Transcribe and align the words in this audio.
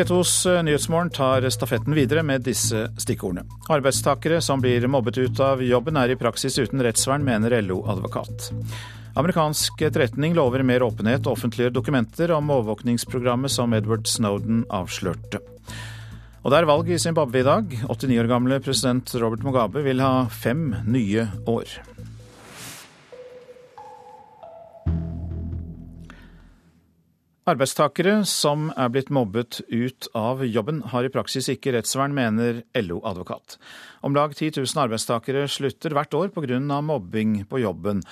P2s 0.00 0.62
Nyhetsmorgen 0.62 1.10
tar 1.10 1.44
stafetten 1.50 1.92
videre 1.94 2.22
med 2.24 2.40
disse 2.40 2.86
stikkordene. 2.96 3.42
Arbeidstakere 3.68 4.38
som 4.40 4.62
blir 4.62 4.86
mobbet 4.88 5.18
ut 5.20 5.40
av 5.44 5.60
jobben 5.60 5.98
er 6.00 6.14
i 6.14 6.16
praksis 6.16 6.56
uten 6.56 6.80
rettsvern, 6.80 7.20
mener 7.26 7.58
LO-advokat. 7.60 8.46
Amerikansk 9.20 9.82
etterretning 9.84 10.32
lover 10.38 10.64
mer 10.64 10.86
åpenhet 10.86 11.26
og 11.26 11.34
offentliggjør 11.34 11.76
dokumenter 11.76 12.32
om 12.32 12.48
overvåkningsprogrammet 12.48 13.52
som 13.52 13.76
Edward 13.76 14.08
Snowden 14.08 14.64
avslørte. 14.72 15.42
Og 16.40 16.48
det 16.48 16.62
er 16.62 16.72
valg 16.72 16.88
i 16.88 17.00
Zimbabwe 17.02 17.42
i 17.42 17.48
dag. 17.50 17.78
89 17.84 18.22
år 18.24 18.32
gamle 18.32 18.62
president 18.64 19.16
Robert 19.20 19.44
Mugabe 19.44 19.84
vil 19.84 20.00
ha 20.00 20.30
fem 20.32 20.70
nye 20.88 21.28
år. 21.44 21.76
Arbeidstakere 27.48 28.18
som 28.28 28.68
er 28.76 28.90
blitt 28.92 29.08
mobbet 29.08 29.62
ut 29.72 30.10
av 30.16 30.42
jobben, 30.44 30.82
har 30.92 31.06
i 31.06 31.12
praksis 31.12 31.48
ikke 31.48 31.72
rettsvern, 31.72 32.12
mener 32.12 32.60
LO-advokat. 32.76 33.56
Om 34.04 34.16
lag 34.16 34.34
10 34.36 34.58
000 34.60 34.82
arbeidstakere 34.84 35.46
slutter 35.48 35.96
hvert 35.96 36.14
år 36.14 36.28
pga. 36.34 36.60
mobbing 36.60 37.46
på 37.48 37.62
jobben. 37.62 38.04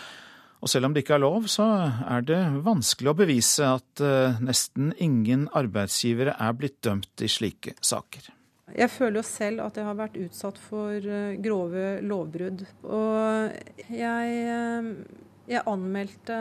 Og 0.61 0.69
selv 0.73 0.89
om 0.89 0.95
det 0.95 1.05
ikke 1.05 1.19
er 1.19 1.23
lov, 1.23 1.47
så 1.47 1.67
er 2.09 2.25
det 2.25 2.41
vanskelig 2.65 3.13
å 3.13 3.19
bevise 3.21 3.69
at 3.69 4.03
uh, 4.03 4.41
nesten 4.41 4.95
ingen 4.99 5.47
arbeidsgivere 5.53 6.35
er 6.35 6.57
blitt 6.57 6.81
dømt 6.83 7.23
i 7.23 7.29
slike 7.29 7.77
saker. 7.81 8.33
Jeg 8.77 8.91
føler 8.91 9.21
jo 9.21 9.29
selv 9.29 9.63
at 9.65 9.79
jeg 9.79 9.87
har 9.87 9.97
vært 9.97 10.19
utsatt 10.25 10.59
for 10.59 10.97
uh, 10.99 11.37
grove 11.37 12.01
lovbrudd. 12.01 12.65
Og 12.83 13.93
jeg 13.93 14.43
uh, 14.49 15.28
jeg 15.49 15.65
anmeldte 15.69 16.39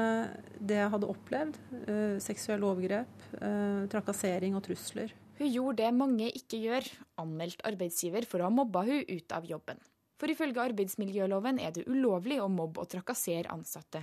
det 0.59 0.79
jeg 0.81 0.91
hadde 0.93 1.09
opplevd. 1.11 1.59
Eh, 1.87 2.17
seksuelle 2.23 2.67
overgrep, 2.67 3.27
eh, 3.39 3.85
trakassering 3.91 4.57
og 4.57 4.65
trusler. 4.67 5.13
Hun 5.37 5.51
gjorde 5.53 5.83
det 5.83 5.93
mange 5.93 6.31
ikke 6.33 6.59
gjør, 6.63 6.87
anmeldt 7.21 7.61
arbeidsgiver 7.67 8.25
for 8.25 8.41
å 8.41 8.49
ha 8.49 8.53
mobba 8.53 8.83
hun 8.87 9.05
ut 9.05 9.31
av 9.31 9.45
jobben. 9.45 9.79
For 10.17 10.33
ifølge 10.33 10.63
arbeidsmiljøloven 10.63 11.59
er 11.61 11.75
det 11.75 11.85
ulovlig 11.85 12.39
å 12.41 12.47
mobbe 12.49 12.81
og 12.81 12.89
trakassere 12.89 13.51
ansatte. 13.53 14.01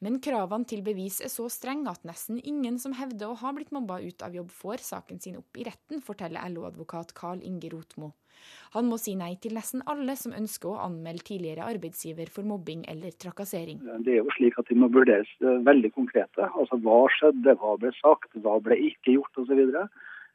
Men 0.00 0.20
kravene 0.22 0.68
til 0.68 0.84
bevis 0.86 1.18
er 1.26 1.32
så 1.32 1.48
strenge 1.50 1.90
at 1.90 2.06
nesten 2.06 2.38
ingen 2.38 2.78
som 2.78 2.94
hevder 2.94 3.32
å 3.32 3.38
ha 3.40 3.50
blitt 3.56 3.74
mobba 3.74 3.98
ut 3.98 4.22
av 4.22 4.36
jobb, 4.38 4.52
får 4.54 4.84
saken 4.86 5.18
sin 5.20 5.40
opp 5.40 5.58
i 5.58 5.66
retten, 5.66 6.04
forteller 6.06 6.46
LO-advokat 6.54 7.16
Carl 7.18 7.42
Inge 7.42 7.72
Rotmo. 7.74 8.12
Han 8.74 8.88
må 8.90 8.98
si 9.00 9.14
nei 9.18 9.32
til 9.40 9.54
nesten 9.56 9.84
alle 9.90 10.16
som 10.20 10.34
ønsker 10.36 10.72
å 10.72 10.80
anmelde 10.86 11.24
tidligere 11.28 11.68
arbeidsgiver 11.70 12.30
for 12.32 12.46
mobbing 12.48 12.84
eller 12.92 13.14
trakassering. 13.22 13.80
Det 14.04 14.16
er 14.16 14.20
jo 14.20 14.34
slik 14.36 14.58
at 14.60 14.68
de 14.70 14.78
må 14.80 14.90
vurderes 14.92 15.30
eh, 15.42 15.60
veldig 15.68 15.92
konkrete. 15.94 16.48
Altså 16.48 16.78
Hva 16.84 17.04
skjedde, 17.16 17.56
hva 17.62 17.76
ble 17.80 17.92
sagt, 18.00 18.28
hva 18.44 18.58
ble 18.62 18.78
ikke 18.90 19.16
gjort 19.16 19.42
osv. 19.42 19.62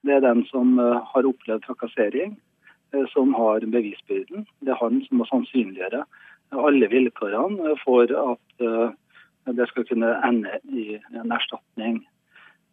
Det 0.01 0.15
er 0.15 0.23
den 0.25 0.45
som 0.49 0.79
eh, 0.81 1.01
har 1.13 1.29
opplevd 1.29 1.67
trakassering, 1.67 2.37
eh, 2.95 3.05
som 3.13 3.35
har 3.37 3.67
bevisbyrden. 3.75 4.47
Det 4.65 4.73
er 4.73 4.81
han 4.81 5.03
som 5.07 5.21
må 5.21 5.29
sannsynliggjøre 5.29 6.05
alle 6.51 6.87
vilkårene 6.91 7.77
for 7.79 8.11
at 8.11 8.63
det 9.55 9.67
skal 9.69 9.85
kunne 9.87 10.09
ende 10.27 10.57
i 10.67 10.97
en 11.15 11.31
erstatning. 11.31 12.01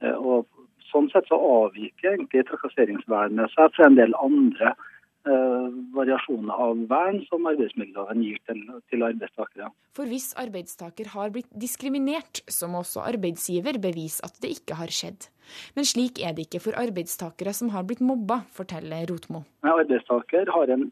Og 0.03 0.49
Sånn 0.89 1.09
sett 1.13 1.29
så 1.29 1.37
avviker 1.37 2.15
egentlig 2.15 2.47
trakasseringsvernet 2.49 3.53
seg 3.53 3.75
fra 3.77 3.89
en 3.89 3.99
del 3.99 4.15
andre 4.23 4.73
variasjoner 5.27 6.55
av 6.55 6.85
vern 6.89 7.19
som 7.29 7.47
arbeidsmiljøloven 7.51 8.23
gir 8.23 8.39
til, 8.49 8.61
til, 8.91 9.03
arbeidstakere. 9.05 9.71
For 9.97 10.09
hvis 10.09 10.31
arbeidstaker 10.41 11.11
har 11.15 11.33
blitt 11.35 11.51
diskriminert, 11.53 12.43
så 12.49 12.69
må 12.71 12.83
også 12.85 13.03
arbeidsgiver 13.05 13.81
bevise 13.83 14.25
at 14.25 14.39
det 14.43 14.55
ikke 14.59 14.79
har 14.79 14.93
skjedd. 14.95 15.29
Men 15.77 15.89
slik 15.89 16.23
er 16.23 16.37
det 16.37 16.47
ikke 16.47 16.63
for 16.69 16.79
arbeidstakere 16.81 17.53
som 17.57 17.73
har 17.75 17.87
blitt 17.89 18.05
mobba, 18.05 18.43
forteller 18.55 19.09
Rotmo. 19.11 19.45
Arbeidstaker 19.67 20.51
en, 20.73 20.91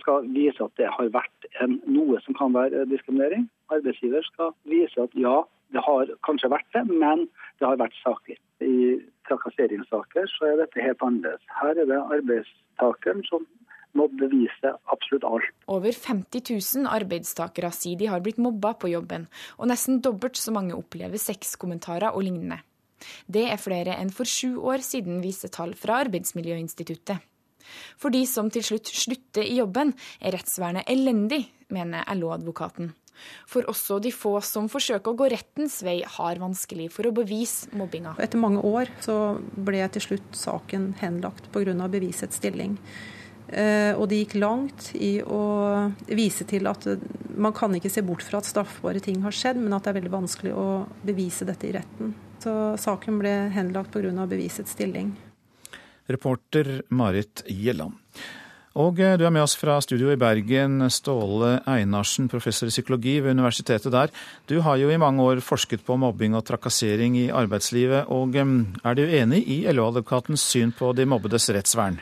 skal 0.00 0.28
vise 0.32 0.62
at 0.62 0.76
det 0.78 0.88
har 0.88 1.10
vært 1.12 1.48
en, 1.60 1.80
noe 1.86 2.20
som 2.24 2.36
kan 2.38 2.54
være 2.54 2.86
diskriminering. 2.90 3.48
Arbeidsgiver 3.74 4.24
skal 4.30 4.54
vise 4.70 4.96
at 5.02 5.14
ja, 5.18 5.42
det 5.74 5.82
har 5.84 6.10
kanskje 6.26 6.52
vært 6.52 6.68
det, 6.74 6.86
men 6.88 7.26
det 7.60 7.68
har 7.68 7.80
vært 7.80 7.96
saklig. 8.02 8.38
I 8.62 9.00
trakasseringssaker 9.28 10.28
så 10.30 10.52
er 10.52 10.62
dette 10.62 10.84
helt 10.84 11.02
annerledes. 11.04 11.44
Her 11.60 11.78
er 11.78 11.88
det 11.90 12.00
arbeidstakeren 12.18 13.24
som 13.28 13.46
må 13.98 14.06
bevise 14.16 14.72
absolutt 14.92 15.26
alt. 15.28 15.48
Over 15.70 15.92
50 15.92 16.52
000 16.80 16.88
arbeidstakere 16.88 17.72
sier 17.76 17.98
de 18.00 18.08
har 18.08 18.22
blitt 18.24 18.40
mobba 18.40 18.72
på 18.80 18.90
jobben, 18.92 19.26
og 19.58 19.68
nesten 19.68 20.00
dobbelt 20.04 20.40
så 20.40 20.54
mange 20.54 20.76
opplever 20.76 21.20
sexkommentarer 21.20 22.12
og 22.12 22.24
lignende. 22.24 22.62
Det 23.26 23.44
er 23.50 23.60
flere 23.60 23.98
enn 23.98 24.12
for 24.14 24.28
sju 24.28 24.62
år 24.62 24.82
siden, 24.86 25.20
viser 25.24 25.52
tall 25.52 25.74
fra 25.78 26.00
Arbeidsmiljøinstituttet. 26.04 27.18
For 27.98 28.14
de 28.14 28.22
som 28.26 28.50
til 28.52 28.64
slutt 28.66 28.90
slutter 28.90 29.46
i 29.46 29.58
jobben, 29.58 29.92
er 30.20 30.36
rettsvernet 30.36 30.88
elendig, 30.90 31.44
mener 31.72 32.06
LO-advokaten. 32.14 32.92
For 33.48 33.66
også 33.70 33.98
de 34.02 34.12
få 34.14 34.34
som 34.44 34.68
forsøker 34.72 35.12
å 35.12 35.18
gå 35.18 35.28
rettens 35.32 35.80
vei, 35.84 36.00
har 36.04 36.40
vanskelig 36.42 36.88
for 36.94 37.08
å 37.08 37.14
bevise 37.14 37.70
mobbinga. 37.76 38.16
Etter 38.22 38.40
mange 38.40 38.62
år 38.66 38.90
så 39.04 39.38
ble 39.38 39.82
til 39.92 40.06
slutt 40.08 40.38
saken 40.38 40.92
henlagt 41.02 41.50
pga. 41.52 41.88
bevisets 41.88 42.36
stilling. 42.36 42.78
Eh, 43.52 43.92
og 43.98 44.08
det 44.08 44.22
gikk 44.22 44.38
langt 44.40 44.92
i 44.96 45.20
å 45.20 45.92
vise 46.08 46.46
til 46.48 46.66
at 46.70 46.86
man 47.36 47.52
kan 47.52 47.74
ikke 47.74 47.90
se 47.92 48.04
bort 48.04 48.24
fra 48.24 48.40
at 48.40 48.48
straffbare 48.48 49.02
ting 49.02 49.20
har 49.24 49.34
skjedd, 49.34 49.60
men 49.60 49.74
at 49.76 49.84
det 49.84 49.92
er 49.92 49.98
veldig 50.00 50.14
vanskelig 50.14 50.54
å 50.56 50.66
bevise 51.04 51.48
dette 51.48 51.68
i 51.68 51.74
retten. 51.76 52.14
Så 52.42 52.52
saken 52.80 53.20
ble 53.20 53.32
henlagt 53.54 53.92
pga. 53.92 54.26
bevisets 54.26 54.72
stilling. 54.72 55.12
Reporter 56.08 56.82
Marit 56.88 57.44
Gjelland. 57.46 57.94
Og 58.80 59.00
eh, 59.04 59.16
du 59.20 59.26
er 59.26 59.32
med 59.34 59.44
oss 59.44 59.54
fra 59.58 59.76
studio 59.84 60.08
i 60.12 60.18
Bergen, 60.20 60.80
Ståle 60.92 61.58
Einarsen, 61.68 62.28
professor 62.32 62.70
i 62.70 62.72
psykologi 62.72 63.18
ved 63.20 63.36
universitetet 63.36 63.92
der. 63.92 64.12
Du 64.48 64.60
har 64.64 64.78
jo 64.80 64.88
i 64.88 65.00
mange 65.00 65.22
år 65.22 65.42
forsket 65.44 65.84
på 65.84 65.98
mobbing 66.00 66.36
og 66.38 66.46
trakassering 66.48 67.18
i 67.20 67.28
arbeidslivet. 67.28 68.08
og 68.08 68.36
eh, 68.36 68.54
Er 68.84 68.96
du 68.96 69.04
enig 69.04 69.44
i 69.44 69.58
LO-advokatens 69.68 70.46
syn 70.54 70.72
på 70.72 70.94
de 70.96 71.06
mobbedes 71.06 71.50
rettsvern? 71.52 72.00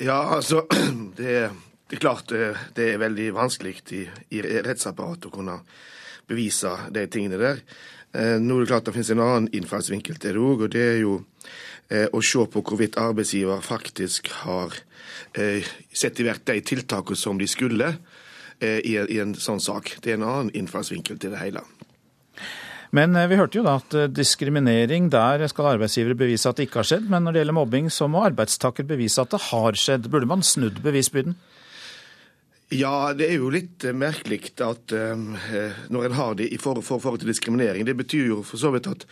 Ja, 0.00 0.36
altså 0.38 0.64
det, 1.18 1.50
det 1.90 1.98
er 1.98 2.00
klart 2.00 2.32
det, 2.32 2.42
eh, 2.50 2.64
det 2.76 2.90
er 2.94 3.04
veldig 3.04 3.28
vanskelig 3.36 3.76
i, 3.92 4.06
i 4.32 4.42
rettsapparatet 4.42 5.28
å 5.28 5.36
kunne 5.36 5.60
bevise 6.28 6.74
de 6.94 7.06
tingene 7.10 7.40
der. 7.40 7.62
Nå 8.40 8.56
er 8.56 8.64
det 8.64 8.70
klart 8.70 8.86
det 8.88 8.94
finnes 8.94 9.10
en 9.12 9.20
annen 9.20 9.48
innfallsvinkel 9.52 10.16
til 10.16 10.32
det 10.32 10.40
òg, 10.40 10.62
og 10.64 10.70
det 10.72 10.84
er 10.94 11.00
jo 11.02 11.18
å 12.16 12.20
se 12.24 12.44
på 12.52 12.62
hvorvidt 12.64 12.96
arbeidsgiver 13.00 13.60
faktisk 13.64 14.30
har 14.46 14.72
satt 15.92 16.20
i 16.20 16.26
verk 16.26 16.46
de 16.48 16.60
tiltakene 16.64 17.18
som 17.18 17.38
de 17.38 17.48
skulle 17.48 17.90
eh, 18.60 18.80
i, 18.84 18.96
en 19.20 19.34
sånn 19.38 19.60
sak. 19.62 19.96
Det 20.02 20.12
er 20.12 20.18
en 20.18 20.28
annen 20.28 20.54
innfallsvinkel 20.56 21.18
til 21.20 21.34
det 21.34 21.42
hele. 21.42 21.64
Men 22.96 23.16
eh, 23.16 23.28
vi 23.30 23.38
hørte 23.40 23.60
jo 23.60 23.66
da 23.66 23.78
at 23.80 23.96
diskriminering, 24.14 25.10
der 25.12 25.46
skal 25.50 25.74
arbeidsgivere 25.74 26.18
bevise 26.18 26.50
at 26.50 26.58
det 26.58 26.68
ikke 26.68 26.82
har 26.82 26.90
skjedd. 26.92 27.08
Men 27.12 27.26
når 27.26 27.36
det 27.36 27.44
gjelder 27.44 27.58
mobbing, 27.60 27.92
så 27.92 28.08
må 28.10 28.24
arbeidstaker 28.28 28.88
bevise 28.88 29.22
at 29.22 29.34
det 29.34 29.44
har 29.50 29.78
skjedd. 29.78 30.10
Burde 30.12 30.30
man 30.30 30.44
snudd 30.46 30.82
bevisbyrden? 30.84 31.38
Ja, 32.68 33.14
det 33.16 33.30
er 33.30 33.38
jo 33.40 33.48
litt 33.48 33.80
merkelig 33.96 34.50
at 34.60 34.92
um, 34.92 35.30
når 35.88 36.04
en 36.04 36.16
har 36.18 36.34
det 36.36 36.50
i 36.52 36.58
forhold, 36.60 36.84
for, 36.84 37.00
for 37.00 37.16
til 37.16 37.30
diskriminering. 37.30 37.86
Det 37.88 37.94
betyr 37.96 38.26
jo 38.28 38.42
for 38.44 38.60
så 38.60 38.68
vidt 38.74 38.90
at, 38.90 39.06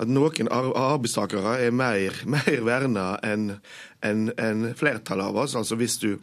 at 0.00 0.08
noen 0.08 0.48
arbeidstakere 0.48 1.58
er 1.60 1.74
mer, 1.76 2.16
mer 2.34 2.62
verna 2.64 3.04
enn 3.20 3.58
en, 4.00 4.30
en 4.40 4.64
flertallet 4.78 5.28
av 5.28 5.42
oss. 5.44 5.56
Altså 5.60 5.76
hvis 5.76 5.98
du 6.00 6.14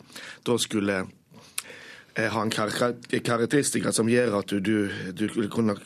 da 0.49 0.55
skulle 0.57 1.03
eh, 1.03 2.25
ha 2.25 2.41
en 2.41 2.55
karakteristikker 2.57 3.93
som 3.93 4.09
gjør 4.09 4.39
at 4.39 4.55
du, 4.57 4.89
du, 5.13 5.29
du 5.29 5.45
kunne 5.53 5.77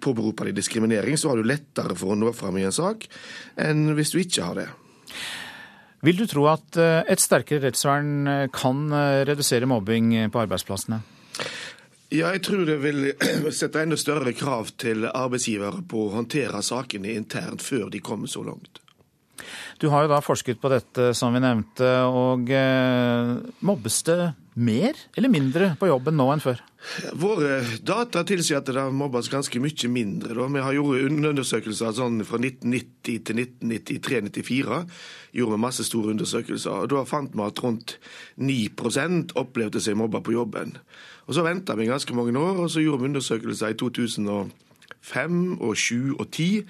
påberope 0.00 0.48
deg 0.48 0.56
diskriminering, 0.56 1.20
så 1.20 1.34
har 1.34 1.42
du 1.42 1.44
lettere 1.44 1.92
for 1.92 2.14
å 2.14 2.16
nå 2.16 2.32
fram 2.32 2.56
i 2.56 2.64
en 2.64 2.72
sak 2.72 3.04
enn 3.60 3.90
hvis 4.00 4.16
du 4.16 4.22
ikke 4.24 4.48
har 4.48 4.62
det. 4.62 4.70
Vil 6.06 6.18
du 6.18 6.26
tro 6.30 6.46
at 6.46 6.78
eh, 6.78 7.00
et 7.10 7.22
sterkere 7.22 7.64
rettsvern 7.66 8.30
eh, 8.30 8.44
kan 8.54 8.84
eh, 8.94 9.24
redusere 9.26 9.66
mobbing 9.66 10.12
på 10.30 10.42
arbeidsplassene? 10.44 11.00
Ja, 12.14 12.30
jeg 12.32 12.44
tror 12.46 12.62
det 12.68 12.78
vil 12.84 13.10
sette 13.60 13.82
enda 13.82 13.98
større 13.98 14.32
krav 14.36 14.70
til 14.78 15.08
arbeidsgivere 15.10 15.82
på 15.90 16.06
å 16.06 16.12
håndtere 16.14 16.62
sakene 16.64 17.16
internt 17.18 17.64
før 17.66 17.88
de 17.90 18.02
kommer 18.04 18.30
så 18.30 18.44
langt. 18.46 18.78
Du 19.78 19.88
har 19.92 20.04
jo 20.04 20.10
da 20.10 20.22
forsket 20.22 20.58
på 20.62 20.70
dette, 20.70 21.12
som 21.14 21.34
vi 21.34 21.42
nevnte, 21.42 21.86
og 22.10 22.50
mobbes 23.62 24.00
det 24.08 24.16
mer 24.58 24.98
eller 25.14 25.30
mindre 25.30 25.68
på 25.78 25.86
jobben 25.86 26.18
nå 26.18 26.26
enn 26.32 26.42
før? 26.42 26.58
Våre 27.18 27.58
data 27.82 28.22
tilsier 28.26 28.60
at 28.60 28.68
det 28.70 28.82
mobbes 28.94 29.28
ganske 29.32 29.60
mye 29.60 29.90
mindre. 29.90 30.34
Da. 30.36 30.46
Vi 30.46 30.62
har 30.62 30.76
gjort 30.76 31.16
undersøkelser 31.30 31.96
sånn 31.96 32.22
fra 32.26 32.38
1990 32.38 33.24
til 33.26 33.40
1993-1994. 33.42 34.78
Gjorde 35.34 35.56
vi 35.56 35.64
masse 35.64 35.86
store 35.86 36.14
undersøkelser. 36.14 36.84
og 36.84 36.92
Da 36.92 37.02
fant 37.08 37.34
vi 37.34 37.44
at 37.44 37.62
rundt 37.64 37.98
9% 38.38 39.34
opplevde 39.36 39.82
seg 39.82 39.98
mobba 39.98 40.22
på 40.22 40.36
jobben. 40.36 40.78
Og 41.26 41.34
Så 41.34 41.42
venta 41.44 41.74
vi 41.74 41.90
ganske 41.90 42.14
mange 42.14 42.38
år, 42.38 42.62
og 42.62 42.70
så 42.70 42.80
gjorde 42.80 43.02
vi 43.02 43.10
undersøkelser 43.10 43.74
i 43.74 43.74
2005 43.74 45.58
og 45.60 45.74
2007 45.76 46.16
og 46.16 46.26
2010. 46.30 46.64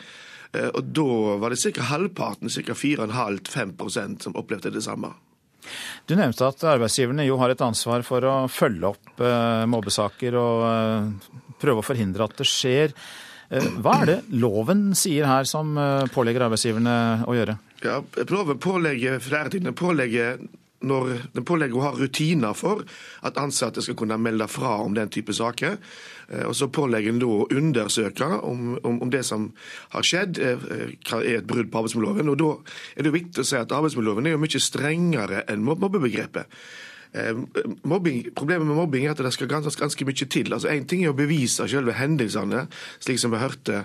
Og 0.74 0.82
da 0.96 1.36
var 1.38 1.52
det 1.52 1.60
ca. 1.60 1.82
halvparten, 1.82 2.48
ca. 2.48 2.72
4,5-5% 2.72 4.22
som 4.24 4.36
opplevde 4.36 4.72
det 4.72 4.82
samme. 4.82 5.12
Du 6.08 6.16
nevnte 6.16 6.46
at 6.48 6.64
arbeidsgiverne 6.72 7.26
jo 7.26 7.38
har 7.40 7.52
et 7.52 7.64
ansvar 7.64 8.04
for 8.06 8.24
å 8.24 8.34
følge 8.52 8.92
opp 8.92 9.22
eh, 9.22 9.64
mobbesaker 9.70 10.36
og 10.38 10.66
eh, 10.68 11.32
prøve 11.60 11.82
å 11.82 11.86
forhindre 11.86 12.28
at 12.28 12.36
det 12.38 12.46
skjer. 12.48 12.94
Eh, 13.50 13.66
hva 13.82 13.98
er 14.02 14.12
det 14.12 14.18
loven 14.40 14.90
sier 14.98 15.28
her 15.28 15.48
som 15.48 15.76
pålegger 16.14 16.46
arbeidsgiverne 16.48 16.96
å 17.28 17.36
gjøre? 17.36 17.58
Ja, 17.84 18.00
Loven 18.30 18.58
pålegger 18.58 19.20
ting. 19.52 19.68
Pålegger 19.78 20.40
når 20.86 21.10
den 21.34 21.46
pålegger 21.46 21.78
å 21.78 21.84
ha 21.88 21.92
rutiner 21.96 22.54
for 22.56 22.84
at 23.26 23.38
ansatte 23.40 23.82
skal 23.82 23.96
kunne 23.98 24.18
melde 24.22 24.46
fra 24.50 24.76
om 24.84 24.94
den 24.94 25.10
type 25.10 25.34
saker. 25.34 25.78
Eh, 26.28 26.44
og 26.46 26.54
så 26.56 26.70
pålegger 26.70 27.14
en 27.14 27.22
da 27.22 27.30
å 27.34 27.48
undersøke 27.50 28.28
om, 28.38 28.76
om, 28.82 29.00
om, 29.02 29.10
det 29.10 29.24
som 29.26 29.50
har 29.94 30.06
skjedd, 30.06 30.38
er, 30.38 30.66
er 31.18 31.32
et 31.38 31.48
brudd 31.48 31.72
på 31.72 31.82
arbeidsmiljøloven. 31.82 32.30
Og 32.34 32.38
da 32.42 32.52
er 32.96 33.08
det 33.08 33.14
viktig 33.16 33.42
å 33.42 33.48
si 33.48 33.58
at 33.58 33.74
arbeidsmiljøloven 33.74 34.28
er 34.28 34.36
jo 34.36 34.42
mye 34.44 34.62
strengere 34.62 35.42
enn 35.50 35.66
mobbebegrepet. 35.66 36.60
Eh, 37.12 37.36
mobbing, 37.82 38.26
problemet 38.34 38.66
med 38.66 38.76
mobbing 38.76 39.06
er 39.06 39.14
at 39.14 39.22
det 39.22 39.32
skal 39.32 39.48
ganske, 39.48 39.72
ganske 39.80 40.04
mye 40.04 40.28
til. 40.28 40.52
Altså 40.52 40.68
Én 40.68 40.86
ting 40.88 41.04
er 41.04 41.12
å 41.12 41.16
bevise 41.16 41.64
selve 41.70 41.94
hendelsene, 41.96 42.66
slik 43.00 43.20
som 43.20 43.32
vi 43.32 43.40
hørte 43.40 43.84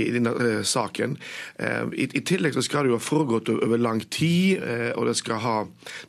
i 0.00 0.08
denne 0.14 0.32
uh, 0.34 0.62
saken. 0.66 1.16
Uh, 1.60 1.92
i, 1.94 2.08
i, 2.08 2.22
tillegg 2.26 2.56
så 2.56 2.64
skal 2.66 2.84
det 2.84 2.92
jo 2.92 2.98
ha 2.98 3.04
foregått 3.04 3.52
over 3.54 3.78
lang 3.78 4.02
tid, 4.10 4.62
uh, 4.64 4.90
og 4.98 5.12
skal 5.14 5.42
ha, 5.44 5.56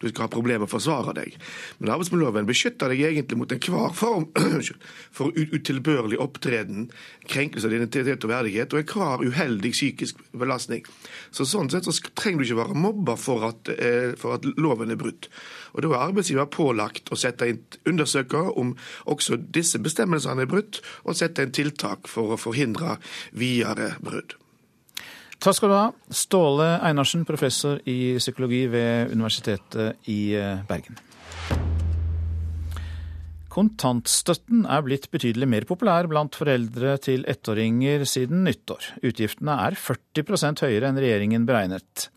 du 0.01 0.07
skal 0.09 0.25
ha 0.25 0.31
problemer 0.33 0.63
med 0.65 0.69
å 0.69 0.73
forsvare 0.73 1.13
deg. 1.19 1.35
Men 1.79 1.93
arbeidsmiljøloven 1.93 2.49
beskytter 2.49 2.93
deg 2.93 3.03
egentlig 3.11 3.39
mot 3.39 3.53
enhver 3.53 3.93
form 3.97 4.29
for 5.15 5.35
utilbørlig 5.35 6.19
opptreden, 6.23 6.89
krenkelse 7.29 7.69
av 7.69 7.77
identitet 7.77 8.25
og 8.25 8.33
verdighet, 8.33 8.73
og 8.73 8.81
enhver 8.81 9.25
uheldig 9.29 9.73
psykisk 9.75 10.23
belastning. 10.33 10.85
Så 11.31 11.45
Sånn 11.45 11.69
sett 11.69 11.85
så 11.85 11.93
trenger 12.17 12.41
du 12.41 12.47
ikke 12.47 12.57
være 12.63 12.79
mobba 12.79 13.13
for 13.19 13.45
at, 13.47 13.69
for 14.19 14.35
at 14.35 14.47
loven 14.57 14.91
er 14.91 14.97
brutt. 14.99 15.29
Og 15.75 15.83
Da 15.83 15.91
er 15.91 16.07
arbeidsgiver 16.07 16.47
pålagt 16.47 17.11
å 17.11 17.19
sette 17.19 17.49
inn 17.51 17.59
undersøker 17.85 18.53
om 18.57 18.73
også 19.11 19.37
disse 19.37 19.81
bestemmelsene 19.83 20.45
er 20.45 20.49
brutt, 20.49 20.79
og 21.03 21.19
sette 21.19 21.43
inn 21.43 21.51
tiltak 21.55 22.07
for 22.07 22.35
å 22.35 22.39
forhindre 22.39 22.95
videre 23.35 23.95
brudd. 23.99 24.37
Takk 25.43 25.57
skal 25.59 25.69
du 25.69 25.75
ha, 25.75 25.89
Ståle 26.15 26.69
Einarsen, 26.79 27.25
professor 27.27 27.81
i 27.91 28.15
psykologi 28.17 28.63
ved 28.71 29.11
Universitetet 29.11 30.07
i 30.09 30.33
eh, 30.39 30.63
Bergen. 30.65 30.97
Kontantstøtten 33.55 34.65
er 34.67 34.81
blitt 34.83 35.07
betydelig 35.13 35.47
mer 35.47 35.67
populær 35.67 36.09
blant 36.11 36.35
foreldre 36.35 36.97
til 37.03 37.23
ettåringer 37.31 38.03
siden 38.09 38.43
nyttår. 38.47 38.89
Utgiftene 39.07 39.55
er 39.67 39.77
40% 39.79 40.65
høyere 40.65 40.89
enn 40.89 40.99
regjeringen 40.99 41.47
beregnet. 41.47 42.09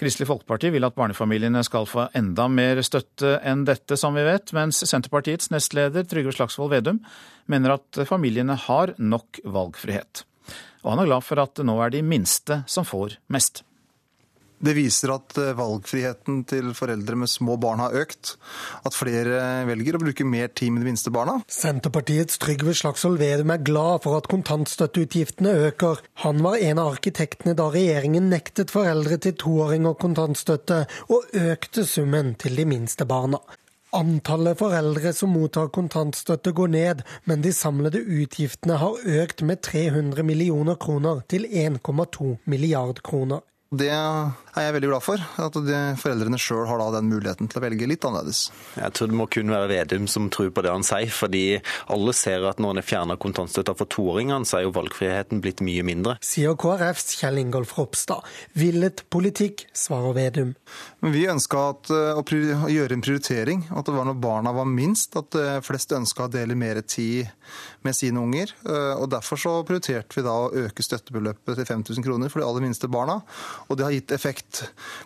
Kristelig 0.00 0.30
Folkeparti 0.30 0.70
vil 0.72 0.86
at 0.86 0.96
barnefamiliene 0.96 1.60
skal 1.66 1.84
få 1.88 2.06
enda 2.16 2.46
mer 2.48 2.80
støtte 2.86 3.34
enn 3.44 3.66
dette, 3.68 3.98
som 4.00 4.16
vi 4.16 4.24
vet, 4.24 4.54
mens 4.56 4.80
Senterpartiets 4.88 5.50
nestleder 5.52 6.06
Trygve 6.08 6.32
Slagsvold 6.32 6.72
Vedum 6.72 7.02
mener 7.52 7.76
at 7.76 8.00
familiene 8.08 8.56
har 8.64 8.94
nok 8.96 9.42
valgfrihet. 9.44 10.24
Og 10.80 10.94
han 10.94 11.02
er 11.02 11.10
glad 11.10 11.26
for 11.26 11.42
at 11.42 11.52
det 11.58 11.66
nå 11.68 11.76
er 11.84 11.92
de 11.92 12.00
minste 12.00 12.62
som 12.70 12.88
får 12.88 13.18
mest. 13.28 13.60
Det 14.60 14.74
viser 14.76 15.14
at 15.14 15.36
eh, 15.40 15.54
valgfriheten 15.56 16.42
til 16.48 16.74
foreldre 16.76 17.16
med 17.22 17.30
små 17.32 17.56
barn 17.60 17.80
har 17.80 17.94
økt. 17.96 18.34
At 18.84 18.96
flere 18.96 19.64
velger 19.68 19.96
å 19.96 20.02
bruke 20.02 20.26
mer 20.28 20.50
tid 20.52 20.74
med 20.74 20.84
de 20.84 20.90
minste 20.90 21.12
barna. 21.14 21.38
Senterpartiets 21.48 22.36
Trygve 22.42 22.74
Slagsvold 22.76 23.20
Vedum 23.22 23.54
er 23.54 23.64
glad 23.64 24.04
for 24.04 24.20
at 24.20 24.28
kontantstøtteutgiftene 24.32 25.54
øker. 25.70 26.04
Han 26.26 26.44
var 26.44 26.60
en 26.60 26.82
av 26.82 26.92
arkitektene 26.92 27.56
da 27.56 27.70
regjeringen 27.72 28.28
nektet 28.32 28.74
foreldre 28.74 29.16
til 29.24 29.38
toåringer 29.40 29.96
kontantstøtte, 30.00 30.84
og 31.08 31.32
økte 31.36 31.86
summen 31.88 32.34
til 32.40 32.60
de 32.60 32.68
minste 32.68 33.08
barna. 33.08 33.40
Antallet 33.96 34.58
foreldre 34.60 35.10
som 35.16 35.32
mottar 35.34 35.70
kontantstøtte 35.74 36.52
går 36.54 36.68
ned, 36.70 37.00
men 37.26 37.42
de 37.42 37.50
samlede 37.54 37.98
utgiftene 38.04 38.76
har 38.78 39.00
økt 39.22 39.42
med 39.42 39.64
300 39.66 40.22
millioner 40.26 40.78
kroner 40.78 41.24
til 41.32 41.48
1,2 41.48 42.36
milliard 42.44 43.02
kroner. 43.02 43.42
Det 43.70 43.90
er 44.56 44.66
jeg 44.66 44.76
veldig 44.76 44.90
glad 44.90 45.04
for. 45.04 45.22
At 45.40 45.56
de 45.66 45.78
foreldrene 46.00 46.40
sjøl 46.40 46.66
har 46.68 46.82
den 46.94 47.10
muligheten 47.10 47.50
til 47.50 47.60
å 47.60 47.64
velge 47.64 47.88
litt 47.88 48.04
annerledes. 48.06 48.48
Jeg 48.76 48.96
tror 48.96 49.10
det 49.10 49.18
må 49.20 49.26
kun 49.30 49.52
være 49.52 49.70
Vedum 49.70 50.08
som 50.10 50.28
tror 50.32 50.50
på 50.54 50.64
det 50.66 50.72
han 50.74 50.86
sier. 50.86 51.12
Fordi 51.14 51.44
alle 51.92 52.14
ser 52.16 52.46
at 52.48 52.60
når 52.62 52.74
en 52.74 52.82
har 52.82 52.88
fjerna 52.88 53.18
kontantstøtta 53.20 53.76
for 53.78 53.90
toåringene, 53.92 54.48
så 54.48 54.60
er 54.60 54.66
jo 54.66 54.74
valgfriheten 54.76 55.42
blitt 55.44 55.62
mye 55.64 55.84
mindre. 55.86 56.16
Sier 56.26 56.56
KrFs 56.60 57.16
Kjell 57.20 57.40
Ingolf 57.42 57.76
Ropstad. 57.78 58.26
Villet 58.58 59.04
politikk, 59.12 59.66
svarer 59.76 60.16
Vedum. 60.16 60.54
Men 61.04 61.14
vi 61.14 61.26
ønska 61.30 61.62
eh, 61.94 62.18
å, 62.18 62.24
å 62.24 62.72
gjøre 62.72 62.98
en 62.98 63.04
prioritering. 63.06 63.64
At 63.70 63.88
det 63.88 63.96
var 63.96 64.08
når 64.08 64.20
barna 64.20 64.54
var 64.56 64.68
minst, 64.68 65.16
at 65.20 65.38
eh, 65.38 65.60
flest 65.64 65.94
ønska 65.96 66.26
å 66.26 66.32
dele 66.32 66.58
mer 66.58 66.82
tid 66.82 67.30
med 67.86 67.96
sine 67.96 68.20
unger. 68.20 68.52
Eh, 68.66 68.94
og 68.98 69.08
Derfor 69.10 69.40
så 69.40 69.56
prioriterte 69.66 70.18
vi 70.18 70.26
da 70.26 70.36
å 70.44 70.50
øke 70.66 70.84
støttebeløpet 70.84 71.56
til 71.58 71.66
5000 71.66 72.06
kroner 72.06 72.32
for 72.32 72.42
de 72.42 72.46
aller 72.46 72.66
minste 72.66 72.90
barna 72.90 73.20
og 73.68 73.78
det 73.78 73.86
har 73.86 73.94
gitt 73.94 74.14
effekt. 74.14 74.39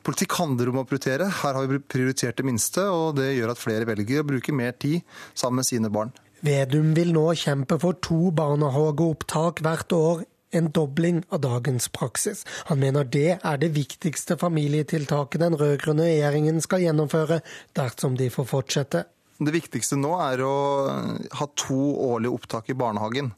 Politikk 0.06 0.36
handler 0.38 0.70
om 0.70 0.82
å 0.82 0.84
prioritere. 0.88 1.31
Her 1.42 1.58
har 1.58 1.70
vi 1.70 1.81
prioritert 1.81 2.38
det 2.38 2.46
minste, 2.46 2.84
og 2.90 3.16
det 3.19 3.32
gjør 3.34 3.54
at 3.54 3.62
flere 3.62 3.88
velger 3.88 4.22
å 4.22 4.28
bruke 4.28 4.54
mer 4.54 4.76
tid 4.78 5.02
sammen 5.32 5.62
med 5.62 5.69
sine 5.69 5.90
barn. 5.92 6.12
Vedum 6.44 6.92
vil 6.96 7.14
nå 7.16 7.31
kjempe 7.40 7.78
for 7.81 7.96
to 8.04 8.28
barnehageopptak 8.36 9.62
hvert 9.64 9.94
år, 9.96 10.25
en 10.54 10.69
dobling 10.70 11.22
av 11.34 11.40
dagens 11.42 11.88
praksis. 11.90 12.44
Han 12.69 12.78
mener 12.82 13.08
det 13.08 13.38
er 13.40 13.58
det 13.58 13.72
viktigste 13.75 14.36
familietiltaket 14.38 15.42
den 15.42 15.56
rød-grønne 15.58 16.06
regjeringen 16.06 16.60
skal 16.62 16.84
gjennomføre 16.84 17.40
dersom 17.75 18.19
de 18.20 18.30
får 18.30 18.50
fortsette. 18.52 19.04
Det 19.34 19.50
viktigste 19.50 19.98
nå 19.98 20.12
er 20.22 20.44
å 20.46 20.54
ha 21.40 21.46
to 21.58 21.80
årlige 22.06 22.37
opptak 22.37 22.70
i 22.70 22.78
barnehagen. 22.78 23.32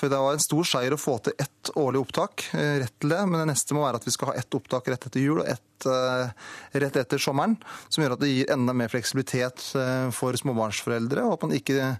For 0.00 0.08
Det 0.08 0.16
var 0.16 0.32
en 0.32 0.40
stor 0.40 0.64
seier 0.64 0.94
å 0.96 1.00
få 1.00 1.18
til 1.20 1.34
ett 1.36 1.70
årlig 1.76 2.00
opptak. 2.00 2.46
Eh, 2.56 2.78
rett 2.80 2.94
til 3.02 3.12
det, 3.12 3.20
Men 3.28 3.42
det 3.42 3.50
neste 3.52 3.76
må 3.76 3.84
være 3.84 4.00
at 4.00 4.06
vi 4.08 4.14
skal 4.14 4.32
ha 4.32 4.38
ett 4.40 4.56
opptak 4.56 4.88
rett 4.88 5.04
etter 5.10 5.20
jul 5.20 5.42
og 5.42 5.50
ett 5.50 5.86
uh, 5.86 6.32
rett 6.72 6.96
etter 6.96 7.20
sommeren. 7.20 7.58
Som 7.88 8.04
gjør 8.04 8.16
at 8.16 8.22
det 8.24 8.32
gir 8.32 8.54
enda 8.54 8.72
mer 8.72 8.88
fleksibilitet 8.88 9.60
uh, 9.76 10.08
for 10.16 10.32
småbarnsforeldre. 10.40 11.26
Og 11.28 11.36
at 11.36 11.44
man 11.44 11.52
ikke 11.58 11.90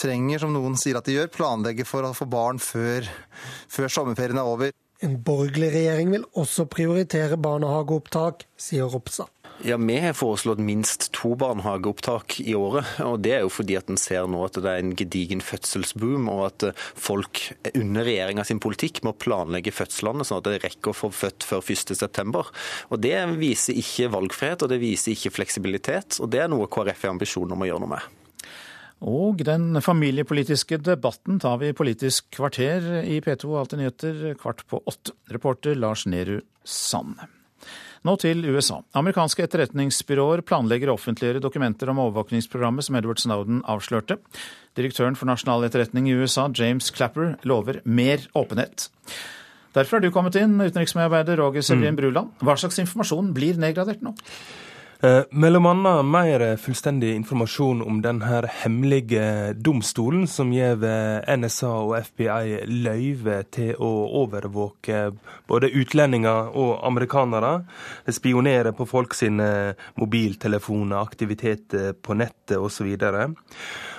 trenger, 0.00 0.40
som 0.40 0.56
noen 0.56 0.78
sier 0.80 0.96
at 0.96 1.04
de 1.04 1.18
gjør, 1.18 1.28
planlegge 1.36 1.84
for 1.86 2.08
å 2.08 2.14
få 2.16 2.26
barn 2.32 2.62
før, 2.62 3.06
før 3.68 3.92
sommerferien 3.92 4.40
er 4.40 4.48
over. 4.48 4.72
En 5.04 5.18
borgerlig 5.20 5.68
regjering 5.74 6.14
vil 6.14 6.24
også 6.40 6.64
prioritere 6.70 7.36
barnehageopptak, 7.36 8.48
sier 8.56 8.88
Ropstad. 8.88 9.28
Ja, 9.66 9.76
Vi 9.76 9.96
har 9.98 10.12
foreslått 10.12 10.58
minst 10.60 11.06
to 11.16 11.30
barnehageopptak 11.40 12.40
i 12.40 12.52
året. 12.54 12.84
og 13.00 13.22
Det 13.24 13.32
er 13.32 13.40
jo 13.40 13.48
fordi 13.48 13.78
at 13.78 13.88
en 13.88 13.96
ser 13.96 14.26
nå 14.28 14.42
at 14.44 14.58
det 14.60 14.68
er 14.68 14.82
en 14.82 14.92
gedigen 14.92 15.40
fødselsboom, 15.40 16.26
og 16.28 16.42
at 16.50 16.64
folk 16.76 17.40
under 17.72 18.04
regjeringa 18.04 18.44
sin 18.44 18.60
politikk 18.60 19.00
må 19.08 19.14
planlegge 19.16 19.72
fødslene 19.72 20.26
sånn 20.28 20.42
at 20.42 20.50
de 20.50 20.58
rekker 20.60 20.92
å 20.92 20.98
få 20.98 21.08
født 21.08 21.46
før 21.48 21.64
1.9. 21.64 22.42
Det 23.00 23.14
viser 23.40 23.78
ikke 23.80 24.10
valgfrihet, 24.12 24.66
og 24.66 24.68
det 24.68 24.82
viser 24.82 25.14
ikke 25.14 25.32
fleksibilitet. 25.38 26.18
og 26.20 26.28
Det 26.28 26.42
er 26.44 26.52
noe 26.52 26.68
KrF 26.68 27.06
har 27.06 27.14
ambisjoner 27.14 27.56
om 27.56 27.64
å 27.64 27.70
gjøre 27.70 27.84
noe 27.86 27.94
med. 27.94 28.10
Og 29.00 29.40
den 29.48 29.80
familiepolitiske 29.80 30.76
debatten 30.84 31.40
tar 31.40 31.56
vi 31.62 31.72
i 31.72 31.76
Politisk 31.76 32.28
kvarter 32.36 33.00
i 33.00 33.16
P2 33.24 33.56
Alltid 33.62 33.80
nyheter 33.80 34.36
kvart 34.36 34.66
på 34.68 34.82
åtte. 34.84 35.16
Reporter 35.32 35.74
Lars 35.74 36.04
Nehru 36.04 36.42
Sand. 36.64 37.16
Nå 38.04 38.18
til 38.20 38.42
USA. 38.44 38.82
Amerikanske 39.00 39.46
etterretningsbyråer 39.46 40.42
planlegger 40.44 40.90
å 40.92 40.96
offentliggjøre 40.98 41.40
dokumenter 41.40 41.88
om 41.88 42.02
overvåkningsprogrammet 42.02 42.84
som 42.84 42.98
Edward 42.98 43.22
Snowden 43.22 43.62
avslørte. 43.64 44.18
Direktøren 44.76 45.16
for 45.16 45.30
nasjonal 45.30 45.64
etterretning 45.64 46.10
i 46.10 46.16
USA, 46.18 46.50
James 46.52 46.90
Clapper, 46.92 47.38
lover 47.48 47.80
mer 47.88 48.26
åpenhet. 48.36 48.90
Derfor 49.74 49.96
har 49.96 50.04
du 50.04 50.12
kommet 50.12 50.36
inn, 50.36 50.58
utenriksmedarbeider 50.60 51.40
Roger 51.40 51.64
Sevrin 51.64 51.94
mm. 51.96 51.98
Bruland. 52.02 52.36
Hva 52.44 52.58
slags 52.60 52.78
informasjon 52.84 53.32
blir 53.34 53.56
nedgradert 53.62 54.04
nå? 54.04 54.12
Eh, 55.04 55.22
mellom 55.30 55.66
annet 55.66 56.04
mer 56.04 56.42
fullstendig 56.56 57.10
informasjon 57.14 57.82
om 57.82 57.98
denne 58.00 58.38
hemmelige 58.62 59.52
domstolen 59.52 60.22
som 60.30 60.52
gir 60.54 60.80
NSA 61.36 61.72
og 61.82 61.96
FBI 62.06 62.62
løyve 62.70 63.42
til 63.52 63.74
å 63.76 63.90
overvåke 64.22 65.00
både 65.50 65.68
utlendinger 65.76 66.54
og 66.56 66.86
amerikanere. 66.88 67.50
Spionere 68.08 68.72
på 68.72 68.86
folk 68.88 69.16
sine 69.18 69.74
mobiltelefoner, 70.00 70.96
aktiviteter 71.02 71.92
på 72.00 72.16
nettet 72.16 72.56
osv. 72.56 72.94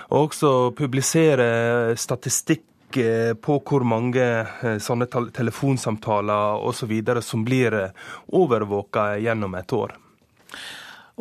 Og 0.09 0.23
også 0.23 0.53
publisere 0.79 1.93
statistikk 2.01 2.97
eh, 2.97 3.35
på 3.37 3.59
hvor 3.61 3.85
mange 3.85 4.25
eh, 4.41 4.79
sånne 4.81 5.05
telefonsamtaler 5.37 6.65
osv. 6.65 6.97
som 7.21 7.45
blir 7.45 7.77
overvåka 8.41 9.05
gjennom 9.21 9.59
et 9.61 9.77
år. 9.83 9.95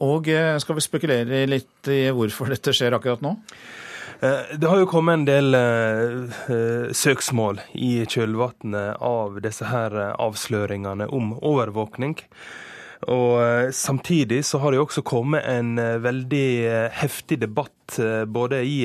Og 0.02 0.28
eh, 0.32 0.56
skal 0.58 0.78
vi 0.78 0.84
spekulere 0.84 1.44
litt 1.46 1.90
i 1.92 2.08
hvorfor 2.14 2.50
dette 2.50 2.74
skjer 2.74 2.96
akkurat 2.96 3.24
nå? 3.24 3.36
Det 4.24 4.68
har 4.70 4.78
jo 4.78 4.86
kommet 4.88 5.18
en 5.18 5.24
del 5.26 5.56
søksmål 6.96 7.58
i 7.76 8.06
kjølvannet 8.08 9.02
av 9.04 9.34
disse 9.44 9.66
her 9.68 9.92
avsløringene 10.22 11.10
om 11.12 11.34
overvåkning. 11.34 12.14
Og 13.10 13.74
Samtidig 13.74 14.38
så 14.48 14.62
har 14.62 14.72
det 14.72 14.78
jo 14.78 14.86
også 14.86 15.04
kommet 15.04 15.44
en 15.50 15.74
veldig 16.06 16.48
heftig 17.02 17.40
debatt 17.42 17.98
både 18.30 18.62
i 18.64 18.78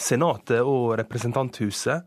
Senatet 0.00 0.62
og 0.62 0.94
Representanthuset 1.02 2.06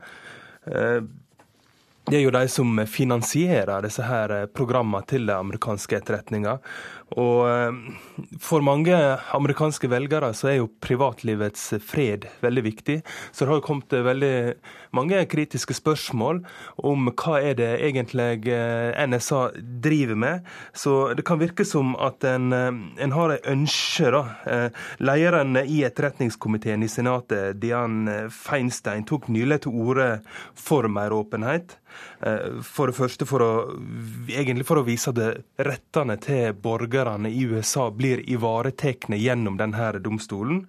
det 2.09 2.17
er 2.17 2.25
jo 2.25 2.33
de 2.35 2.47
som 2.51 2.79
finansierer 2.89 3.83
disse 3.85 4.03
her 4.03 4.33
programmene 4.51 5.07
til 5.07 5.27
den 5.29 5.38
amerikanske 5.38 6.01
etterretninga. 6.01 6.57
Og 7.20 7.43
eh, 7.50 7.74
for 8.41 8.63
mange 8.65 8.96
amerikanske 9.36 9.89
velgere 9.91 10.32
så 10.38 10.50
er 10.50 10.58
jo 10.60 10.72
privatlivets 10.84 11.74
fred 11.84 12.27
veldig 12.43 12.63
viktig. 12.65 13.00
Så 13.32 13.43
det 13.43 13.51
har 13.51 13.60
jo 13.60 13.65
kommet 13.67 13.93
veldig 14.08 14.36
mange 14.96 15.22
kritiske 15.29 15.75
spørsmål 15.77 16.43
om 16.86 17.10
hva 17.12 17.39
er 17.41 17.58
det 17.60 17.72
egentlig 17.86 18.50
eh, 18.53 18.93
NSA 19.10 19.43
driver 19.84 20.20
med. 20.25 20.50
Så 20.74 21.13
det 21.17 21.25
kan 21.27 21.41
virke 21.41 21.65
som 21.67 21.93
at 22.01 22.25
en, 22.29 22.50
eh, 22.53 22.72
en 23.05 23.15
har 23.17 23.36
et 23.36 23.51
ønske, 23.53 24.10
da. 24.13 24.24
Lederen 25.03 25.58
i 25.63 25.82
etterretningskomiteen 25.86 26.84
i 26.86 26.89
Senatet, 26.91 27.60
Dian 27.62 28.08
Feinstein, 28.34 29.05
tok 29.08 29.29
nylig 29.34 29.63
til 29.63 29.77
orde 29.84 30.08
for 30.58 30.88
mer 30.91 31.13
åpenhet. 31.15 31.77
For 32.65 32.89
det 32.89 32.98
første 32.98 33.25
for 33.29 33.43
å, 33.43 33.51
egentlig 34.32 34.65
for 34.65 34.82
å 34.82 34.86
vise 34.88 35.12
at 35.13 35.43
rettene 35.67 36.17
til 36.24 36.55
borgerne 37.03 37.29
i 37.29 37.41
USA 37.41 37.91
blir 37.91 38.29
ivaretatt 38.29 39.10
gjennom 39.10 39.57
denne 39.57 40.00
domstolen. 40.00 40.67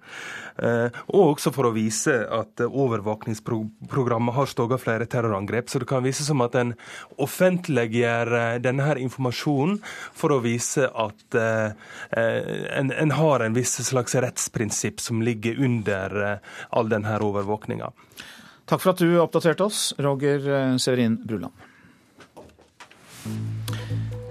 Eh, 0.57 0.87
og 1.07 1.35
også 1.35 1.51
for 1.51 1.67
å 1.67 1.73
vise 1.75 2.13
at 2.31 2.61
overvåkningsprogrammet 2.65 4.35
har 4.35 4.47
stogga 4.47 4.77
flere 4.77 5.05
terrorangrep. 5.05 5.69
Så 5.69 5.79
det 5.79 5.87
kan 5.89 6.03
vise 6.03 6.23
som 6.23 6.41
at 6.41 6.55
en 6.55 6.73
offentliggjør 7.17 8.33
eh, 8.39 8.59
denne 8.63 8.97
informasjonen 8.99 9.79
for 10.13 10.35
å 10.35 10.41
vise 10.43 10.87
at 10.87 11.35
eh, 11.39 11.75
en, 12.15 12.91
en 12.91 13.11
har 13.11 13.43
en 13.43 13.55
viss 13.55 13.77
slags 13.85 14.15
rettsprinsipp 14.15 15.01
som 15.01 15.21
ligger 15.21 15.59
under 15.63 16.39
all 16.69 16.89
denne 16.89 17.19
overvåkninga. 17.19 17.91
Takk 18.65 18.81
for 18.81 18.95
at 18.95 19.03
du 19.03 19.19
oppdaterte 19.21 19.67
oss, 19.67 19.91
Roger 20.01 20.77
Severin 20.81 21.19
Bruland. 21.21 21.53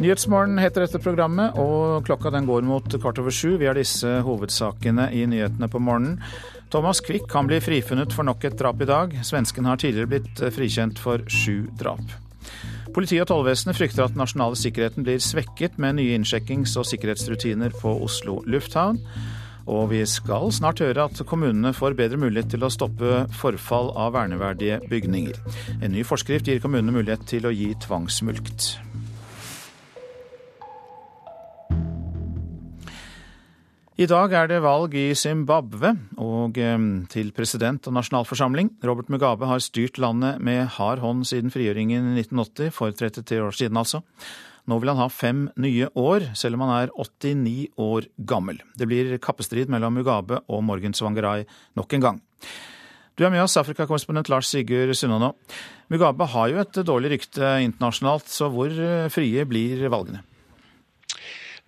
Nyhetsmorgen 0.05 0.59
heter 0.61 0.83
dette 0.85 0.99
programmet, 1.01 1.55
og 1.57 2.05
klokka 2.05 2.29
den 2.29 2.45
går 2.45 2.67
mot 2.69 2.85
kvart 3.01 3.17
over 3.23 3.33
sju. 3.33 3.55
Vi 3.57 3.65
har 3.65 3.79
disse 3.79 4.19
hovedsakene 4.27 5.07
i 5.17 5.23
nyhetene 5.25 5.65
på 5.73 5.81
morgenen. 5.81 6.19
Thomas 6.69 7.01
Quick 7.01 7.25
kan 7.33 7.49
bli 7.49 7.57
frifunnet 7.65 8.13
for 8.13 8.29
nok 8.29 8.45
et 8.45 8.59
drap 8.61 8.83
i 8.85 8.89
dag. 8.91 9.15
Svensken 9.25 9.65
har 9.65 9.81
tidligere 9.81 10.11
blitt 10.11 10.43
frikjent 10.53 11.01
for 11.01 11.25
sju 11.33 11.71
drap. 11.81 12.03
Politiet 12.93 13.25
og 13.25 13.31
tollvesenet 13.31 13.79
frykter 13.79 14.05
at 14.05 14.13
den 14.13 14.21
nasjonale 14.21 14.59
sikkerheten 14.61 15.07
blir 15.07 15.23
svekket 15.25 15.81
med 15.81 15.97
nye 15.97 16.19
innsjekkings- 16.19 16.77
og 16.77 16.85
sikkerhetsrutiner 16.91 17.73
på 17.81 17.97
Oslo 18.05 18.43
lufthavn. 18.45 19.01
Og 19.65 19.89
vi 19.95 20.03
skal 20.05 20.53
snart 20.53 20.85
høre 20.85 21.09
at 21.09 21.25
kommunene 21.25 21.73
får 21.73 21.97
bedre 21.97 22.21
mulighet 22.21 22.53
til 22.53 22.69
å 22.69 22.73
stoppe 22.73 23.23
forfall 23.41 23.89
av 23.97 24.13
verneverdige 24.19 24.83
bygninger. 24.93 25.41
En 25.81 25.97
ny 25.97 26.05
forskrift 26.05 26.53
gir 26.53 26.61
kommunene 26.61 26.93
mulighet 26.93 27.25
til 27.33 27.49
å 27.49 27.55
gi 27.57 27.73
tvangsmulkt. 27.87 28.75
I 33.95 34.09
dag 34.11 34.33
er 34.35 34.49
det 34.51 34.57
valg 34.59 34.91
i 34.99 35.13
Zimbabwe 35.15 35.93
og 36.19 36.57
til 37.13 37.29
president 37.31 37.85
og 37.87 37.95
nasjonalforsamling. 37.95 38.73
Robert 38.83 39.07
Mugabe 39.07 39.47
har 39.47 39.63
styrt 39.63 40.01
landet 40.03 40.41
med 40.43 40.67
hard 40.81 40.99
hånd 40.99 41.21
siden 41.31 41.55
frigjøringen 41.55 42.09
i 42.11 42.25
1980, 42.25 42.73
for 42.75 42.91
33 42.91 43.39
år 43.39 43.55
siden 43.55 43.79
altså. 43.79 44.01
Nå 44.67 44.81
vil 44.83 44.91
han 44.91 44.99
ha 44.99 45.07
fem 45.07 45.45
nye 45.63 45.93
år, 45.95 46.27
selv 46.35 46.59
om 46.59 46.67
han 46.67 46.75
er 46.81 46.91
89 46.91 47.71
år 47.79 48.11
gammel. 48.27 48.59
Det 48.75 48.91
blir 48.91 49.15
kappestrid 49.23 49.71
mellom 49.71 49.95
Mugabe 49.95 50.43
og 50.51 50.67
Morgan 50.67 50.99
Svangerai 50.99 51.45
nok 51.79 51.95
en 51.95 52.07
gang. 52.09 52.23
Du 53.15 53.23
er 53.23 53.31
med 53.31 53.47
oss, 53.47 53.55
Afrikakorrespondent 53.63 54.27
Lars 54.27 54.51
Sigurd 54.51 54.91
Sunnaa. 54.99 55.31
Mugabe 55.87 56.33
har 56.35 56.51
jo 56.51 56.63
et 56.67 56.83
dårlig 56.83 57.15
rykte 57.15 57.61
internasjonalt, 57.63 58.27
så 58.27 58.51
hvor 58.51 58.75
frie 59.15 59.47
blir 59.47 59.87
valgene? 59.87 60.27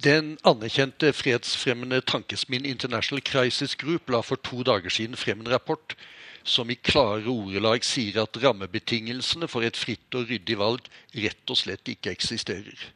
Den 0.06 0.36
anerkjente 0.46 1.08
fredsfremmende 1.12 1.98
tankesmien 2.00 2.64
International 2.64 3.22
Crisis 3.26 3.72
Group 3.74 4.10
la 4.14 4.20
for 4.22 4.38
to 4.38 4.62
dager 4.62 4.92
siden 4.94 5.16
frem 5.18 5.40
en 5.42 5.50
rapport 5.50 5.96
som 6.44 6.70
i 6.70 6.76
klare 6.78 7.26
ordelag 7.32 7.82
sier 7.88 8.20
at 8.22 8.38
rammebetingelsene 8.44 9.48
for 9.50 9.66
et 9.66 9.80
fritt 9.80 10.14
og 10.14 10.30
ryddig 10.30 10.58
valg 10.60 10.86
rett 11.24 11.50
og 11.50 11.58
slett 11.58 11.90
ikke 11.90 12.14
eksisterer. 12.14 12.86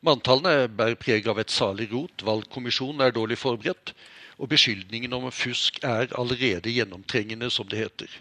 Manntallene 0.00 0.72
bærer 0.78 0.96
preg 1.04 1.28
av 1.28 1.42
et 1.44 1.52
salig 1.52 1.90
rot, 1.92 2.24
valgkommisjonen 2.24 3.04
er 3.04 3.12
dårlig 3.12 3.36
forberedt, 3.42 3.92
og 4.40 4.48
beskyldningen 4.56 5.12
om 5.20 5.28
fusk 5.44 5.84
er 5.84 6.16
allerede 6.16 6.72
gjennomtrengende, 6.72 7.52
som 7.52 7.68
det 7.68 7.84
heter. 7.84 8.20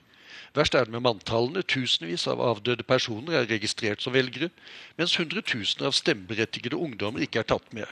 Verst 0.54 0.76
er 0.76 0.84
det 0.84 0.98
med 0.98 1.08
manntallene. 1.08 1.64
Tusenvis 1.64 2.28
av 2.28 2.44
avdøde 2.44 2.84
personer 2.84 3.40
er 3.40 3.52
registrert 3.56 4.04
som 4.04 4.20
velgere, 4.20 4.52
mens 5.00 5.16
hundretusener 5.16 5.94
av 5.94 5.96
stemmeberettigede 5.96 6.76
ungdommer 6.76 7.24
ikke 7.24 7.40
er 7.40 7.54
tatt 7.56 7.72
med. 7.72 7.88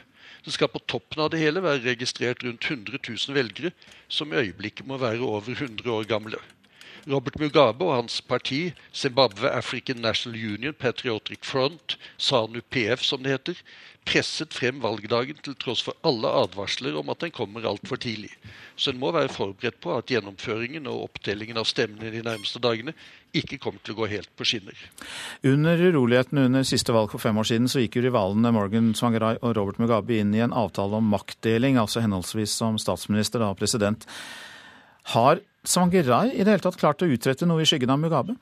Det 0.46 0.54
skal 0.56 0.72
på 0.74 0.82
toppen 0.90 1.22
av 1.22 1.30
det 1.34 1.42
hele 1.42 1.62
være 1.62 1.84
registrert 1.86 2.42
rundt 2.46 2.66
100 2.66 2.98
000 3.06 3.36
velgere, 3.38 3.72
som 4.10 4.34
i 4.34 4.42
øyeblikket 4.42 4.88
må 4.90 4.98
være 4.98 5.22
over 5.22 5.54
100 5.54 5.86
år 5.94 6.08
gamle. 6.10 6.40
Robert 7.10 7.40
Mugabe 7.40 7.86
og 7.88 7.96
hans 7.96 8.22
parti, 8.22 8.74
Zimbabwe 8.94 9.50
African 9.50 10.02
National 10.04 10.38
Union 10.54 10.74
Patriotic 10.74 11.46
Front, 11.48 11.98
SANU-PF 12.18 13.02
som 13.04 13.24
det 13.24 13.34
heter, 13.34 13.64
presset 14.06 14.54
frem 14.54 14.80
valgdagen 14.82 15.38
til 15.46 15.56
tross 15.62 15.84
for 15.86 15.98
alle 16.08 16.30
advarsler 16.42 16.96
om 16.98 17.12
at 17.14 17.22
den 17.22 17.34
kommer 17.34 17.66
altfor 17.70 18.00
tidlig. 18.02 18.32
Så 18.76 18.92
en 18.92 19.00
må 19.02 19.12
være 19.14 19.30
forberedt 19.30 19.78
på 19.84 19.94
at 19.94 20.10
gjennomføringen 20.10 20.88
og 20.90 21.04
opptellingen 21.10 21.60
av 21.62 21.68
stemmene 21.70 22.10
de 22.14 22.24
nærmeste 22.26 22.62
dagene 22.64 22.96
ikke 23.38 23.60
kommer 23.62 23.84
til 23.86 23.94
å 23.96 24.02
gå 24.02 24.10
helt 24.12 24.32
på 24.38 24.48
skinner. 24.48 24.78
Under 25.48 25.78
urolighetene 25.78 26.48
under 26.50 26.66
siste 26.68 26.96
valg 26.96 27.14
for 27.14 27.22
fem 27.22 27.38
år 27.38 27.52
siden 27.52 27.70
så 27.72 27.84
gikk 27.84 28.00
jo 28.00 28.08
rivalene 28.08 28.54
Morgan 28.56 28.92
Svangerai 28.98 29.36
og 29.40 29.56
Robert 29.60 29.80
Mugabe 29.82 30.18
inn 30.18 30.34
i 30.36 30.42
en 30.44 30.56
avtale 30.58 30.98
om 30.98 31.14
maktdeling, 31.14 31.78
altså 31.82 32.04
henholdsvis 32.04 32.58
som 32.58 32.82
statsminister 32.82 33.46
og 33.46 33.58
president. 33.62 34.10
Har 35.14 35.42
Svangerai 35.64 36.32
i 36.34 36.42
det 36.42 36.50
hele 36.56 36.64
tatt 36.64 36.80
klart 36.82 37.04
å 37.06 37.10
utrette 37.10 37.46
noe 37.46 37.62
i 37.62 37.70
skyggen 37.70 37.94
av 37.94 38.00
Mugabe? 38.02 38.36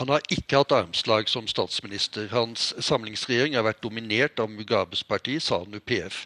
Han 0.00 0.08
har 0.08 0.22
ikke 0.32 0.62
hatt 0.62 0.72
armslag 0.72 1.28
som 1.28 1.48
statsminister. 1.50 2.30
Hans 2.32 2.70
samlingsregjering 2.80 3.58
har 3.58 3.66
vært 3.66 3.82
dominert 3.84 4.40
av 4.40 4.48
Mugabes 4.50 5.02
parti, 5.04 5.36
SANU 5.42 5.82
PF. 5.84 6.24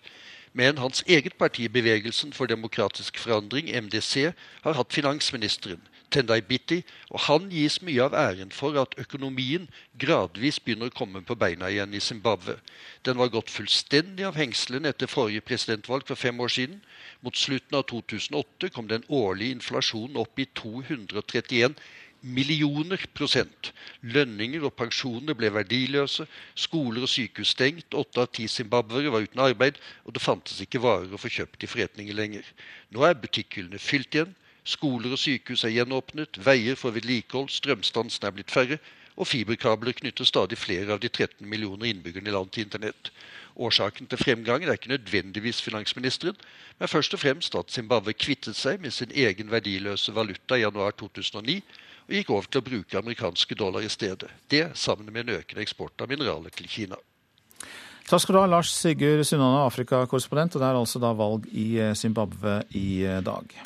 Men 0.57 0.79
hans 0.79 1.03
eget 1.07 1.35
parti, 1.37 1.67
Bevegelsen 1.73 2.33
for 2.33 2.49
demokratisk 2.49 3.19
forandring, 3.19 3.69
MDC, 3.69 4.31
har 4.63 4.79
hatt 4.79 4.95
finansministeren. 4.95 5.83
Tendai 6.17 6.41
Bitti, 6.41 6.79
og 7.13 7.21
han 7.27 7.51
gis 7.53 7.83
mye 7.85 8.07
av 8.07 8.15
æren 8.17 8.53
for 8.55 8.79
at 8.81 8.95
økonomien 9.03 9.67
gradvis 10.01 10.57
begynner 10.65 10.89
å 10.89 10.97
komme 10.97 11.21
på 11.29 11.37
beina 11.37 11.69
igjen 11.69 11.93
i 11.93 12.01
Zimbabwe. 12.01 12.55
Den 13.05 13.21
var 13.21 13.29
gått 13.35 13.53
fullstendig 13.53 14.25
av 14.25 14.39
hengslene 14.41 14.95
etter 14.95 15.11
forrige 15.13 15.45
presidentvalg 15.45 16.09
for 16.09 16.17
fem 16.17 16.41
år 16.41 16.55
siden. 16.55 16.81
Mot 17.21 17.37
slutten 17.37 17.77
av 17.77 17.85
2008 17.93 18.73
kom 18.73 18.89
den 18.89 19.05
årlige 19.13 19.59
inflasjonen 19.59 20.17
opp 20.23 20.41
i 20.41 20.49
231 20.57 21.77
millioner 22.25 23.05
prosent. 23.15 23.75
Lønninger 24.01 24.65
og 24.65 24.75
pensjoner 24.79 25.37
ble 25.37 25.53
verdiløse, 25.53 26.25
skoler 26.57 27.05
og 27.05 27.13
sykehus 27.13 27.53
stengt, 27.55 27.93
åtte 27.93 28.25
av 28.25 28.33
ti 28.33 28.49
zimbabwere 28.51 29.13
var 29.13 29.29
uten 29.29 29.45
arbeid, 29.45 29.77
og 30.09 30.17
det 30.17 30.25
fantes 30.25 30.65
ikke 30.65 30.83
varer 30.83 31.13
å 31.13 31.21
få 31.21 31.31
kjøpt 31.37 31.69
i 31.69 31.71
forretninger 31.71 32.17
lenger. 32.17 32.49
Nå 32.97 33.05
er 33.05 33.21
butikkhyllene 33.21 33.83
fylt 33.83 34.17
igjen, 34.17 34.35
Skoler 34.67 35.15
og 35.15 35.21
sykehus 35.23 35.63
er 35.65 35.77
gjenåpnet, 35.77 36.41
veier 36.43 36.75
får 36.79 36.97
vedlikehold, 36.97 37.53
strømstansen 37.55 38.27
er 38.27 38.35
blitt 38.35 38.51
færre, 38.51 38.81
og 39.17 39.29
fiberkabler 39.31 39.95
knytter 39.97 40.27
stadig 40.29 40.59
flere 40.59 40.93
av 40.93 41.01
de 41.01 41.09
13 41.09 41.47
millioner 41.49 41.89
innbyggerne 41.89 42.29
i 42.29 42.35
land 42.35 42.51
til 42.53 42.67
internett. 42.67 43.13
Årsaken 43.57 44.11
til 44.11 44.21
fremgangen 44.21 44.69
er 44.69 44.77
ikke 44.77 44.91
nødvendigvis 44.93 45.63
finansministeren, 45.65 46.37
men 46.79 46.91
først 46.91 47.15
og 47.15 47.23
fremst 47.23 47.55
at 47.57 47.71
Zimbabwe 47.73 48.13
kvittet 48.13 48.59
seg 48.59 48.83
med 48.83 48.93
sin 48.93 49.15
egen 49.15 49.51
verdiløse 49.51 50.13
valuta 50.15 50.59
i 50.59 50.65
januar 50.67 50.93
2009 50.99 51.63
og 52.07 52.15
gikk 52.19 52.33
over 52.35 52.51
til 52.51 52.61
å 52.61 52.67
bruke 52.67 52.99
amerikanske 52.99 53.59
dollar 53.59 53.87
i 53.87 53.91
stedet. 53.91 54.29
Det 54.51 54.69
sammen 54.75 55.09
med 55.13 55.25
en 55.25 55.39
økende 55.39 55.63
eksport 55.65 56.03
av 56.03 56.11
mineraler 56.11 56.53
til 56.55 56.69
Kina. 56.71 56.99
Takk 58.07 58.23
skal 58.23 58.37
du 58.37 58.41
ha, 58.43 58.51
Lars 58.51 58.71
Sigurd 58.71 59.25
Sunnane, 59.27 59.65
Afrikakorrespondent. 59.67 60.55
Og 60.55 60.63
det 60.63 60.69
er 60.69 60.79
altså 60.79 61.03
da 61.03 61.11
valg 61.17 61.49
i 61.51 61.71
Zimbabwe 61.99 62.61
i 62.79 63.01
dag. 63.27 63.57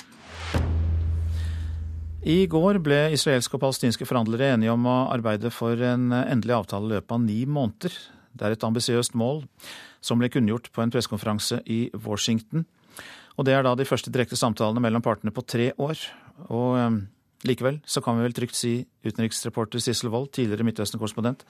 I 2.20 2.44
går 2.52 2.76
ble 2.84 2.98
israelske 3.14 3.56
og 3.56 3.62
palestinske 3.62 4.04
forhandlere 4.04 4.50
enige 4.52 4.74
om 4.74 4.82
å 4.84 4.96
arbeide 5.08 5.48
for 5.54 5.80
en 5.80 6.10
endelig 6.12 6.52
avtale 6.52 6.84
i 6.84 6.92
løpet 6.98 7.14
av 7.16 7.22
ni 7.24 7.38
måneder. 7.48 7.94
Det 8.36 8.44
er 8.44 8.52
et 8.52 8.66
ambisiøst 8.66 9.14
mål, 9.16 9.46
som 10.04 10.20
ble 10.20 10.28
kunngjort 10.28 10.68
på 10.74 10.82
en 10.84 10.92
pressekonferanse 10.92 11.62
i 11.64 11.86
Washington. 12.04 12.66
Og 13.40 13.46
det 13.48 13.54
er 13.56 13.64
da 13.64 13.72
de 13.72 13.86
første 13.88 14.12
direkte 14.12 14.36
samtalene 14.36 14.82
mellom 14.84 15.00
partene 15.00 15.32
på 15.32 15.46
tre 15.48 15.70
år. 15.80 16.02
Og 16.52 16.76
um, 16.76 16.98
likevel 17.48 17.80
så 17.88 18.02
kan 18.04 18.18
vi 18.18 18.26
vel 18.26 18.36
trygt 18.36 18.58
si, 18.58 18.74
utenriksreporter 19.06 19.80
Sissel 19.80 20.12
Wold, 20.12 20.34
tidligere 20.36 20.66
Midtøsten-korrespondent, 20.68 21.46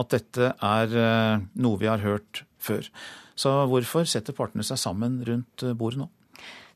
at 0.00 0.14
dette 0.16 0.54
er 0.56 0.96
uh, 0.96 1.44
noe 1.60 1.80
vi 1.82 1.90
har 1.92 2.00
hørt 2.00 2.46
før. 2.56 2.88
Så 3.36 3.52
hvorfor 3.68 4.08
setter 4.08 4.36
partene 4.36 4.64
seg 4.64 4.80
sammen 4.80 5.20
rundt 5.28 5.66
bordet 5.76 6.06
nå? 6.06 6.08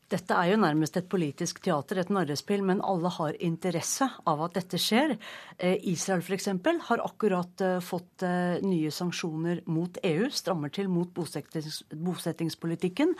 Dette 0.05 0.35
er 0.37 0.51
jo 0.51 0.57
nærmest 0.61 0.99
et 0.99 1.07
politisk 1.09 1.63
teater, 1.65 1.97
et 1.97 2.11
narrespill, 2.13 2.61
men 2.61 2.81
alle 2.85 3.09
har 3.09 3.37
interesse 3.41 4.05
av 4.29 4.43
at 4.45 4.53
dette 4.59 4.77
skjer. 4.77 5.15
Eh, 5.57 5.79
Israel 5.89 6.21
f.eks. 6.21 6.51
har 6.85 7.01
akkurat 7.01 7.63
eh, 7.65 7.79
fått 7.81 8.21
eh, 8.27 8.61
nye 8.61 8.91
sanksjoner 8.93 9.63
mot 9.65 9.97
EU, 10.05 10.27
strammer 10.29 10.69
til 10.69 10.91
mot 10.93 11.09
bosettings, 11.09 11.81
bosettingspolitikken. 11.89 13.15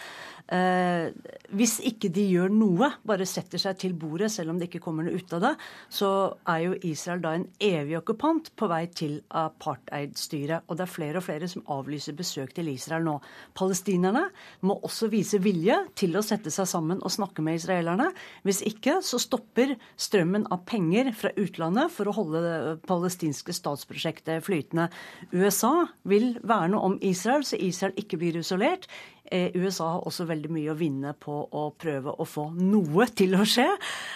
Hvis 1.58 1.74
ikke 1.89 2.12
de 2.13 2.27
gjør 2.30 2.54
noe, 2.54 2.92
bare 3.08 3.25
setter 3.25 3.62
seg 3.62 3.80
til 3.82 3.96
bordet, 3.98 4.30
selv 4.36 4.54
om 4.54 4.62
det 4.62 4.70
ikke 4.70 4.84
kommer 4.86 5.08
noe 5.08 5.18
ut 5.18 5.34
av 5.34 5.42
det, 5.42 5.54
så 5.89 6.12
er 6.54 6.62
jo 6.68 6.77
Israel 6.86 7.24
da 7.24 7.34
en 7.39 7.48
evig 7.65 7.98
okkupant 7.98 8.51
på 8.54 8.70
vei 8.70 8.84
til 8.94 9.18
apartheidstyret. 9.34 10.70
Og 10.70 10.77
det 10.77 10.86
er 10.86 10.94
flere 10.94 11.22
og 11.22 11.25
flere 11.25 11.50
som 11.50 11.65
avlyser 11.74 12.18
besøk 12.18 12.54
til 12.54 12.70
Israel 12.75 13.08
nå. 13.08 13.18
Palestinerne 13.58 14.27
må 14.70 14.77
også 14.86 15.10
vise 15.10 15.42
vilje 15.42 15.82
til 15.98 16.13
å 16.20 16.25
sette 16.25 16.54
seg 16.54 16.70
sammen 16.70 16.75
sammen 16.75 17.01
og 17.01 17.13
snakke 17.13 17.44
med 17.46 17.60
israelerne. 17.60 18.12
Hvis 18.46 18.62
ikke 18.67 19.00
så 19.05 19.20
stopper 19.22 19.75
strømmen 19.98 20.48
av 20.53 20.65
penger 20.70 21.12
fra 21.15 21.32
utlandet 21.39 21.94
for 21.96 22.10
å 22.10 22.15
holde 22.20 22.44
det 22.46 22.55
palestinske 22.89 23.55
statsprosjektet 23.55 24.44
flytende. 24.46 24.89
USA 25.34 25.88
vil 26.08 26.36
verne 26.44 26.79
om 26.79 27.00
Israel, 27.01 27.46
så 27.48 27.60
Israel 27.60 27.96
ikke 28.00 28.20
blir 28.22 28.39
isolert. 28.39 28.89
Eh, 29.32 29.50
USA 29.58 29.88
har 29.96 30.03
også 30.05 30.27
veldig 30.29 30.51
mye 30.53 30.74
å 30.74 30.77
vinne 30.77 31.15
på 31.17 31.38
å 31.50 31.63
prøve 31.82 32.13
å 32.13 32.27
få 32.29 32.50
noe 32.60 33.08
til 33.17 33.34
å 33.38 33.46
skje. 33.48 33.67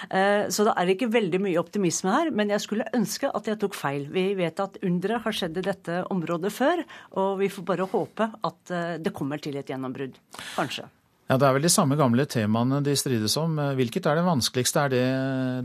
Eh, 0.05 0.45
så 0.53 0.67
det 0.67 0.75
er 0.77 0.93
ikke 0.93 1.09
veldig 1.13 1.41
mye 1.47 1.61
optimisme 1.61 2.13
her, 2.13 2.29
men 2.35 2.53
jeg 2.53 2.65
skulle 2.65 2.89
ønske 2.93 3.31
at 3.33 3.49
jeg 3.49 3.61
tok 3.61 3.77
feil. 3.77 4.05
Vi 4.13 4.27
vet 4.37 4.61
at 4.61 4.77
undere 4.85 5.21
har 5.23 5.35
skjedd 5.35 5.57
i 5.57 5.65
dette 5.65 6.03
området 6.13 6.53
før, 6.53 6.85
og 7.17 7.41
vi 7.41 7.49
får 7.53 7.67
bare 7.73 7.89
håpe 7.89 8.31
at 8.51 8.75
eh, 8.75 8.95
det 9.01 9.15
kommer 9.15 9.41
til 9.41 9.57
et 9.57 9.73
gjennombrudd. 9.73 10.21
Kanskje. 10.53 10.89
Ja, 11.29 11.38
Det 11.38 11.45
er 11.45 11.53
vel 11.53 11.67
de 11.67 11.69
samme 11.69 11.93
gamle 11.93 12.25
temaene 12.25 12.79
de 12.81 12.95
strides 12.98 13.36
om. 13.38 13.59
Hvilket 13.77 14.07
er 14.09 14.17
det 14.17 14.25
vanskeligste? 14.25 14.81
Er 14.81 14.89
det 14.89 15.03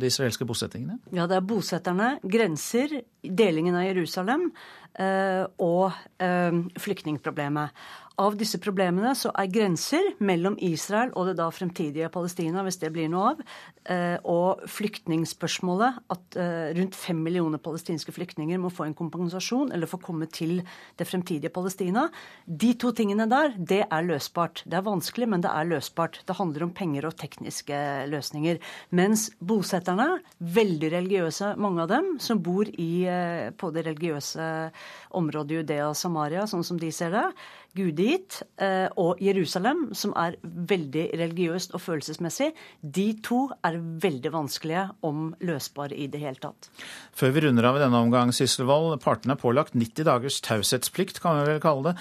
de 0.02 0.11
israelske 0.12 0.44
bosettingene? 0.44 0.99
Ja, 1.16 1.25
det 1.26 1.38
er 1.38 1.47
bosetterne, 1.49 2.18
grenser, 2.21 2.99
delingen 3.25 3.78
av 3.80 3.87
Jerusalem 3.87 4.50
eh, 5.00 5.47
og 5.64 5.97
eh, 6.21 6.59
flyktningproblemet. 6.85 7.73
Av 8.14 8.37
disse 8.38 8.61
problemene 8.62 9.11
så 9.18 9.33
er 9.35 9.49
grenser 9.50 10.12
mellom 10.23 10.54
Israel 10.62 11.11
og 11.18 11.26
det 11.26 11.33
da 11.40 11.49
fremtidige 11.50 12.06
Palestina, 12.14 12.62
hvis 12.62 12.76
det 12.78 12.92
blir 12.94 13.09
noe 13.11 13.33
av, 13.33 13.40
eh, 13.90 14.21
og 14.30 14.62
flyktningspørsmålet, 14.71 15.99
at 16.14 16.38
eh, 16.38 16.68
rundt 16.78 16.94
fem 16.94 17.18
millioner 17.26 17.59
palestinske 17.59 18.14
flyktninger 18.14 18.61
må 18.62 18.71
få 18.71 18.87
en 18.87 18.94
kompensasjon 18.94 19.73
eller 19.75 19.90
få 19.90 19.99
komme 19.99 20.28
til 20.30 20.61
det 20.94 21.09
fremtidige 21.11 21.50
Palestina. 21.50 22.04
De 22.47 22.71
to 22.78 22.92
tingene 22.94 23.26
der, 23.26 23.56
det 23.59 23.80
er 23.83 24.06
løsbart. 24.06 24.62
Det 24.62 24.78
er 24.78 24.87
vanskelig, 24.87 25.28
men 25.35 25.42
det 25.42 25.50
er 25.50 25.66
løsbart. 25.73 26.21
Det 26.23 26.38
handler 26.38 26.68
om 26.68 26.75
penger 26.76 27.11
og 27.11 27.18
tekniske 27.18 27.83
løsninger. 28.14 28.62
Mens 28.94 29.26
bosetterne, 29.42 30.21
veldig 30.38 30.92
religiøse, 30.94 31.56
mange 31.59 31.83
av 31.83 31.90
dem, 31.90 32.14
som 32.23 32.38
bor 32.38 32.71
i, 32.71 32.92
eh, 33.11 33.50
på 33.50 33.75
det 33.75 33.88
religiøse 33.90 34.71
området 35.18 35.59
Judea 35.59 35.90
og 35.90 35.99
Samaria, 35.99 36.47
sånn 36.47 36.62
som 36.62 36.78
de 36.78 36.94
ser 36.94 37.11
det, 37.11 37.26
gudegitt, 37.75 38.43
eh, 38.62 38.87
og 39.00 39.21
Jerusalem, 39.23 39.88
som 39.95 40.14
er 40.16 40.37
veldig 40.43 41.09
religiøst 41.19 41.75
og 41.75 41.83
følelsesmessig, 41.83 42.52
de 42.83 43.07
to 43.25 43.49
er 43.66 43.78
veldig 43.78 44.33
vanskelige 44.35 44.87
om 45.02 45.33
løsbare 45.45 45.97
i 45.97 46.07
det 46.11 46.21
hele 46.23 46.40
tatt. 46.43 46.71
Før 47.12 47.35
vi 47.35 47.47
runder 47.47 47.71
av 47.71 47.81
i 47.81 47.85
denne 47.85 48.04
omgang, 48.07 48.33
Sysselvold, 48.35 49.00
partene 49.02 49.34
er 49.34 49.43
pålagt 49.43 49.75
90 49.75 50.06
dagers 50.06 50.41
taushetsplikt, 50.45 51.21
kan 51.25 51.41
vi 51.41 51.52
vel 51.54 51.60
kalle 51.65 51.93
det. 51.93 51.99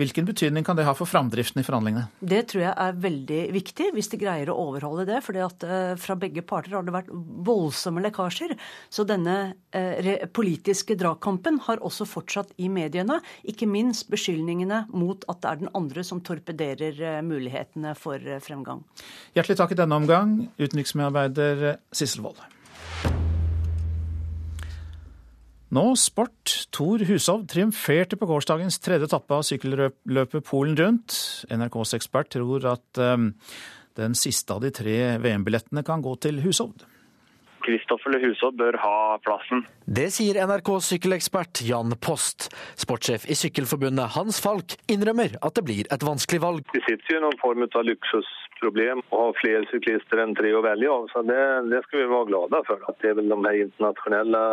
Hvilken 0.00 0.24
betydning 0.24 0.64
kan 0.64 0.78
det 0.78 0.86
ha 0.86 0.94
for 0.96 1.08
framdriften 1.08 1.60
i 1.60 1.64
forhandlingene? 1.66 2.06
Det 2.24 2.46
tror 2.48 2.62
jeg 2.62 2.72
er 2.72 3.00
veldig 3.02 3.40
viktig, 3.52 3.90
hvis 3.92 4.08
de 4.08 4.20
greier 4.22 4.48
å 4.48 4.56
overholde 4.62 5.04
det. 5.10 5.18
For 5.26 5.36
eh, 5.36 5.92
fra 6.00 6.16
begge 6.16 6.44
parter 6.46 6.78
har 6.78 6.86
det 6.86 6.94
vært 6.94 7.10
voldsomme 7.12 8.00
lekkasjer. 8.06 8.54
Så 8.88 9.04
denne 9.08 9.36
eh, 9.76 10.24
politiske 10.32 10.96
dragkampen 10.96 11.60
har 11.66 11.84
også 11.84 12.08
fortsatt 12.08 12.54
i 12.56 12.70
mediene. 12.72 13.18
Ikke 13.44 13.68
minst 13.68 14.08
beskyldningene 14.12 14.86
mot 14.94 15.26
at 15.28 15.42
det 15.42 15.50
er 15.50 15.60
den 15.66 15.74
andre 15.76 16.06
som 16.06 16.24
torpederer 16.24 17.02
eh, 17.18 17.20
mulighetene 17.26 17.92
for 17.98 18.40
fremgang. 18.40 18.86
Hjertelig 19.36 19.60
takk 19.60 19.76
i 19.76 19.82
denne 19.82 20.00
omgang, 20.00 20.38
utenriksmedarbeider 20.56 21.74
Sissel 21.92 22.24
Wold. 22.24 22.40
Nå 25.70 25.92
sport. 25.94 26.50
Tor 26.74 27.04
Hushovd 27.06 27.44
triumferte 27.52 28.16
på 28.18 28.26
gårsdagens 28.26 28.80
tredje 28.82 29.06
etappe 29.06 29.36
av 29.36 29.44
sykkelløpet 29.46 30.42
Polen 30.48 30.74
rundt. 30.74 31.14
NRKs 31.46 31.94
ekspert 32.00 32.32
tror 32.34 32.66
at 32.72 32.98
um, 32.98 33.28
den 33.94 34.16
siste 34.18 34.56
av 34.56 34.64
de 34.64 34.72
tre 34.74 34.96
VM-billettene 35.22 35.84
kan 35.86 36.02
gå 36.02 36.16
til 36.26 36.42
Hushovd. 36.42 36.82
Kristoffer 37.62 38.18
Hushovd 38.18 38.58
bør 38.58 38.80
ha 38.82 38.96
plassen. 39.22 39.62
Det 39.86 40.08
sier 40.10 40.40
NRKs 40.42 40.90
sykkelekspert 40.90 41.62
Jan 41.68 41.94
Post. 42.02 42.50
Sportssjef 42.74 43.28
i 43.30 43.38
Sykkelforbundet 43.38 44.16
Hans 44.16 44.42
Falk 44.42 44.74
innrømmer 44.90 45.38
at 45.38 45.54
det 45.54 45.66
blir 45.70 45.86
et 45.86 46.02
vanskelig 46.02 46.42
valg. 46.42 46.66
Vi 46.74 46.82
sitter 46.88 47.14
jo 47.14 47.22
i 47.22 47.24
noen 47.28 47.38
form 47.38 47.62
av 47.68 47.86
luksusproblem 47.86 49.06
og 49.12 49.18
har 49.22 49.40
flere 49.44 49.64
syklister 49.70 50.26
enn 50.26 50.34
tre 50.34 50.50
å 50.50 50.66
velge 50.66 50.90
av. 50.98 51.10
Så 51.14 51.22
det, 51.30 51.42
det 51.70 51.86
skal 51.86 52.02
vi 52.02 52.12
være 52.16 52.30
glade 52.34 52.66
for. 52.66 52.86
At 52.90 52.98
det 53.04 53.14
er 53.14 53.20
vel 53.22 53.30
de 53.30 53.42
her 53.46 53.64
internasjonale 53.68 54.46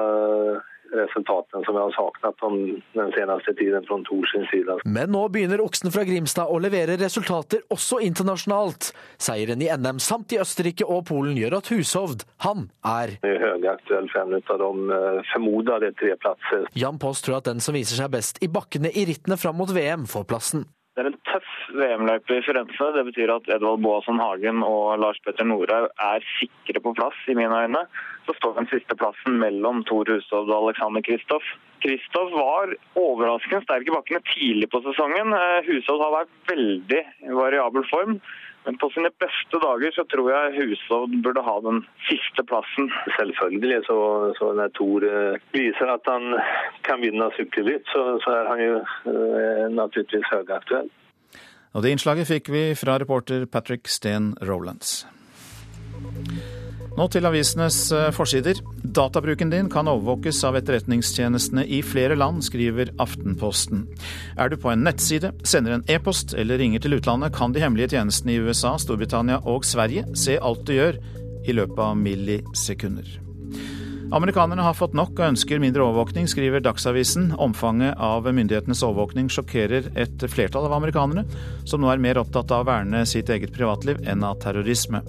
resultatene 0.95 1.63
som 1.65 1.75
vi 1.75 1.81
har 1.81 1.95
savnet 1.95 2.83
den 2.97 3.11
seneste 3.15 3.53
tiden 3.59 3.85
fra 3.87 3.99
Tors 4.07 4.33
side. 4.51 4.77
Men 4.85 5.11
nå 5.15 5.25
begynner 5.33 5.63
oksen 5.63 5.91
fra 5.93 6.05
Grimstad 6.07 6.51
å 6.51 6.59
levere 6.61 6.97
resultater 7.01 7.65
også 7.73 7.99
internasjonalt. 8.05 8.91
Seieren 9.21 9.63
i 9.63 9.69
NM 9.73 10.01
samt 10.03 10.35
i 10.35 10.41
Østerrike 10.41 10.87
og 10.87 11.05
Polen 11.09 11.37
gjør 11.39 11.59
at 11.59 11.71
Hushovd, 11.73 12.25
han 12.45 12.69
er 12.85 13.17
Høyaktuell 13.23 14.09
for 14.13 14.23
en 14.23 14.37
av 14.37 14.63
de 14.63 14.97
eh, 14.97 15.21
formodede 15.33 15.91
tre 15.99 16.15
plasser. 16.21 16.67
Jan 16.77 16.99
Post 17.01 17.27
tror 17.27 17.39
at 17.41 17.49
den 17.49 17.63
som 17.63 17.77
viser 17.77 17.99
seg 17.99 18.11
best 18.13 18.41
i 18.43 18.51
bakkene 18.51 18.91
i 18.93 19.05
rittene 19.09 19.39
fram 19.39 19.57
mot 19.59 19.71
VM, 19.73 20.07
får 20.09 20.27
plassen. 20.29 20.67
Det 20.97 21.03
er 21.03 21.11
en 21.11 21.19
tøff 21.29 21.49
VM-løype 21.77 22.39
i 22.39 22.43
Firenze. 22.45 22.85
Det 22.95 23.03
betyr 23.11 23.29
at 23.35 23.49
Edvald 23.53 23.83
Boasson 23.85 24.17
Hagen 24.17 24.63
og 24.65 24.95
Lars 24.97 25.19
Petter 25.25 25.45
Norhaug 25.45 25.91
er 25.93 26.25
sikre 26.39 26.81
på 26.81 26.95
plass, 26.97 27.19
i 27.29 27.35
mine 27.37 27.53
øyne. 27.53 27.83
Så 28.27 28.35
står 28.35 28.57
den 28.57 28.67
siste 28.71 28.97
plassen 28.99 29.39
mellom 29.39 29.85
Tor 29.87 30.09
Hushovd 30.11 30.51
og 30.51 30.67
Alexander 30.67 31.03
Kristoff. 31.05 31.45
Kristoff 31.83 32.33
var 32.33 32.73
overraskende 32.99 33.63
sterk 33.63 33.87
i 33.87 33.93
bakkene 33.93 34.19
tidlig 34.33 34.67
på 34.73 34.81
sesongen. 34.83 35.31
Eh, 35.37 35.69
Hushovd 35.69 36.03
har 36.03 36.13
vært 36.19 36.51
veldig 36.51 37.01
variabel 37.39 37.87
form. 37.87 38.19
Men 38.67 38.75
på 38.81 38.89
sine 38.91 39.07
beste 39.23 39.59
dager 39.63 39.93
så 39.95 40.03
tror 40.11 40.27
jeg 40.27 40.55
Hushovd 40.57 41.13
burde 41.23 41.43
ha 41.45 41.55
den 41.63 41.77
siste 42.09 42.43
plassen. 42.43 42.89
Selvfølgelig. 43.15 43.77
Så, 43.87 43.97
så 44.39 44.51
når 44.59 44.73
Tor 44.75 45.07
eh, 45.07 45.39
viser 45.55 45.93
at 45.93 46.09
han 46.11 46.35
kan 46.83 46.99
vinne 46.99 47.29
sykkelritt, 47.37 47.87
så, 47.93 48.17
så, 48.25 48.35
er 48.41 48.51
han 48.51 48.63
jo 48.65 48.75
uh, 48.83 49.65
naturligvis 49.71 50.27
høyaktuell. 50.33 50.91
Og 51.71 51.83
Det 51.85 51.95
innslaget 51.95 52.27
fikk 52.27 52.51
vi 52.51 52.63
fra 52.75 52.99
reporter 52.99 53.47
Patrick 53.47 53.87
Steen 53.87 54.33
Rolands. 54.43 55.05
Nå 56.97 57.05
til 57.13 57.27
avisenes 57.29 57.75
eh, 57.93 58.07
forsider. 58.15 58.57
Databruken 58.81 59.51
din 59.53 59.67
kan 59.69 59.89
overvåkes 59.91 60.39
av 60.47 60.55
etterretningstjenestene 60.57 61.61
i 61.69 61.83
flere 61.85 62.17
land, 62.17 62.41
skriver 62.45 62.89
Aftenposten. 63.03 63.83
Er 64.33 64.49
du 64.49 64.57
på 64.57 64.71
en 64.71 64.81
nettside, 64.87 65.29
sender 65.45 65.75
en 65.75 65.85
e-post 65.93 66.33
eller 66.33 66.57
ringer 66.57 66.81
til 66.81 66.97
utlandet, 66.97 67.35
kan 67.37 67.53
de 67.53 67.61
hemmelige 67.61 67.93
tjenestene 67.93 68.33
i 68.33 68.41
USA, 68.41 68.73
Storbritannia 68.81 69.43
og 69.45 69.67
Sverige 69.69 70.07
se 70.17 70.39
alt 70.41 70.65
du 70.65 70.73
gjør 70.73 70.97
i 71.45 71.53
løpet 71.53 71.83
av 71.85 71.93
millisekunder. 72.01 73.13
Amerikanerne 74.17 74.63
har 74.63 74.75
fått 74.79 74.97
nok 74.97 75.19
og 75.19 75.25
ønsker 75.35 75.61
mindre 75.61 75.83
overvåkning, 75.83 76.25
skriver 76.31 76.63
Dagsavisen. 76.65 77.33
Omfanget 77.43 77.99
av 78.01 78.25
myndighetenes 78.25 78.81
overvåkning 78.87 79.29
sjokkerer 79.29 79.91
et 79.99 80.29
flertall 80.31 80.65
av 80.65 80.77
amerikanerne, 80.79 81.27
som 81.67 81.83
nå 81.83 81.91
er 81.93 82.01
mer 82.01 82.23
opptatt 82.23 82.55
av 82.55 82.65
å 82.65 82.71
verne 82.71 83.05
sitt 83.05 83.29
eget 83.29 83.53
privatliv 83.53 84.01
enn 84.07 84.25
av 84.25 84.39
terrorisme. 84.41 85.03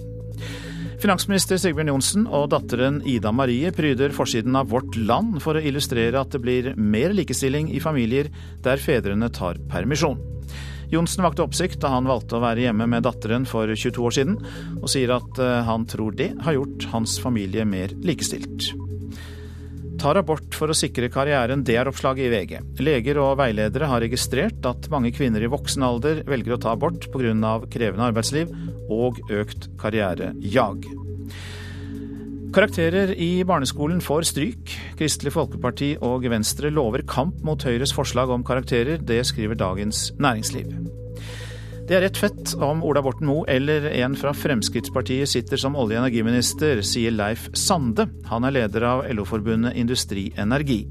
Finansminister 0.99 1.55
Sigbjørn 1.55 1.93
Johnsen 1.93 2.25
og 2.27 2.49
datteren 2.51 2.97
Ida 3.07 3.31
Marie 3.31 3.69
pryder 3.71 4.11
forsiden 4.11 4.57
av 4.59 4.67
Vårt 4.73 4.97
Land 4.99 5.37
for 5.39 5.55
å 5.55 5.61
illustrere 5.63 6.19
at 6.19 6.33
det 6.35 6.41
blir 6.43 6.73
mer 6.75 7.15
likestilling 7.15 7.69
i 7.71 7.79
familier 7.79 8.27
der 8.65 8.81
fedrene 8.83 9.29
tar 9.31 9.61
permisjon. 9.71 10.19
Johnsen 10.91 11.23
vakte 11.23 11.45
oppsikt 11.45 11.79
da 11.79 11.93
han 11.93 12.09
valgte 12.09 12.35
å 12.35 12.43
være 12.43 12.65
hjemme 12.65 12.89
med 12.91 13.07
datteren 13.07 13.47
for 13.47 13.71
22 13.71 14.05
år 14.09 14.17
siden, 14.17 14.37
og 14.81 14.91
sier 14.91 15.15
at 15.15 15.39
eh, 15.39 15.61
han 15.69 15.87
tror 15.87 16.19
det 16.19 16.33
har 16.43 16.57
gjort 16.57 16.89
hans 16.91 17.15
familie 17.23 17.63
mer 17.63 17.95
likestilt. 18.03 18.73
Tar 19.99 20.15
abort 20.15 20.55
for 20.55 20.71
å 20.71 20.77
sikre 20.77 21.09
karrieren, 21.11 21.65
det 21.67 21.75
er 21.75 21.89
oppslaget 21.89 22.29
i 22.29 22.31
VG. 22.31 22.53
Leger 22.79 23.17
og 23.19 23.33
veiledere 23.41 23.89
har 23.91 23.99
registrert 23.99 24.63
at 24.69 24.87
mange 24.93 25.11
kvinner 25.11 25.43
i 25.43 25.49
voksen 25.51 25.83
alder 25.83 26.21
velger 26.29 26.55
å 26.55 26.59
ta 26.63 26.71
abort 26.71 27.09
pga. 27.11 27.33
krevende 27.67 28.07
arbeidsliv 28.07 28.53
og 28.89 29.19
økt 29.27 29.67
karrierejag. 29.81 30.87
Karakterer 32.55 33.11
i 33.13 33.43
barneskolen 33.43 33.99
får 34.01 34.29
stryk. 34.31 34.71
Kristelig 34.97 35.35
Folkeparti 35.35 35.91
og 36.01 36.23
Venstre 36.31 36.71
lover 36.71 37.03
kamp 37.03 37.43
mot 37.45 37.61
Høyres 37.61 37.93
forslag 37.93 38.31
om 38.33 38.43
karakterer. 38.47 38.97
Det 39.03 39.19
skriver 39.27 39.59
Dagens 39.59 40.13
Næringsliv. 40.17 40.71
Det 41.89 41.95
er 41.97 42.03
rett 42.05 42.19
fett 42.21 42.51
om 42.61 42.83
Ola 42.85 43.01
Borten 43.01 43.25
Moe 43.25 43.47
eller 43.49 43.87
en 43.97 44.13
fra 44.13 44.29
Fremskrittspartiet 44.37 45.31
sitter 45.31 45.57
som 45.57 45.73
olje- 45.73 45.97
og 45.97 46.03
energiminister, 46.03 46.83
sier 46.85 47.15
Leif 47.15 47.47
Sande. 47.57 48.05
Han 48.29 48.45
er 48.45 48.53
leder 48.59 48.85
av 48.85 49.01
LO-forbundet 49.09 49.73
Industri 49.73 50.27
Energi. 50.37 50.83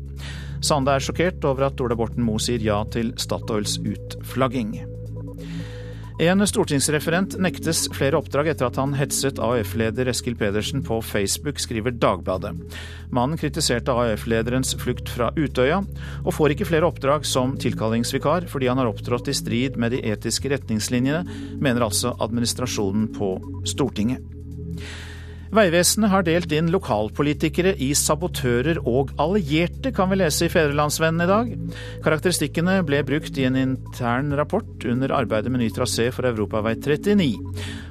Sande 0.58 0.98
er 0.98 1.06
sjokkert 1.06 1.46
over 1.46 1.68
at 1.68 1.78
Ola 1.86 1.94
Borten 1.94 2.26
Moe 2.26 2.42
sier 2.42 2.66
ja 2.66 2.82
til 2.90 3.14
Statoils 3.14 3.78
utflagging. 3.78 4.74
En 6.18 6.42
stortingsreferent 6.42 7.36
nektes 7.38 7.84
flere 7.94 8.18
oppdrag 8.18 8.48
etter 8.50 8.66
at 8.66 8.78
han 8.80 8.96
hetset 8.98 9.36
AUF-leder 9.38 10.08
Eskil 10.10 10.34
Pedersen 10.34 10.82
på 10.82 10.96
Facebook, 11.06 11.60
skriver 11.62 11.94
Dagbladet. 11.94 12.56
Mannen 13.14 13.38
kritiserte 13.38 13.94
AUF-lederens 13.94 14.74
flukt 14.82 15.06
fra 15.14 15.28
Utøya, 15.38 15.78
og 16.24 16.34
får 16.34 16.56
ikke 16.56 16.66
flere 16.72 16.90
oppdrag 16.90 17.22
som 17.22 17.54
tilkallingsvikar 17.62 18.48
fordi 18.50 18.66
han 18.66 18.82
har 18.82 18.90
opptrådt 18.90 19.30
i 19.30 19.36
strid 19.38 19.78
med 19.78 19.94
de 19.94 20.02
etiske 20.10 20.50
retningslinjene, 20.50 21.22
mener 21.62 21.86
altså 21.86 22.16
administrasjonen 22.18 23.12
på 23.14 23.36
Stortinget. 23.70 24.26
Vegvesenet 25.48 26.12
har 26.12 26.24
delt 26.26 26.52
inn 26.52 26.68
lokalpolitikere 26.68 27.72
i 27.80 27.94
sabotører 27.96 28.82
og 28.82 29.14
allierte, 29.22 29.94
kan 29.96 30.10
vi 30.10 30.18
lese 30.20 30.44
i 30.44 30.52
Fedrelandsvennen 30.52 31.24
i 31.24 31.28
dag. 31.30 31.52
Karakteristikkene 32.04 32.82
ble 32.88 33.00
brukt 33.08 33.38
i 33.40 33.46
en 33.48 33.56
intern 33.56 34.34
rapport 34.36 34.84
under 34.84 35.14
arbeidet 35.16 35.52
med 35.52 35.64
ny 35.64 35.70
trasé 35.72 36.10
for 36.12 36.28
Europavei 36.28 36.74
39. 36.76 37.30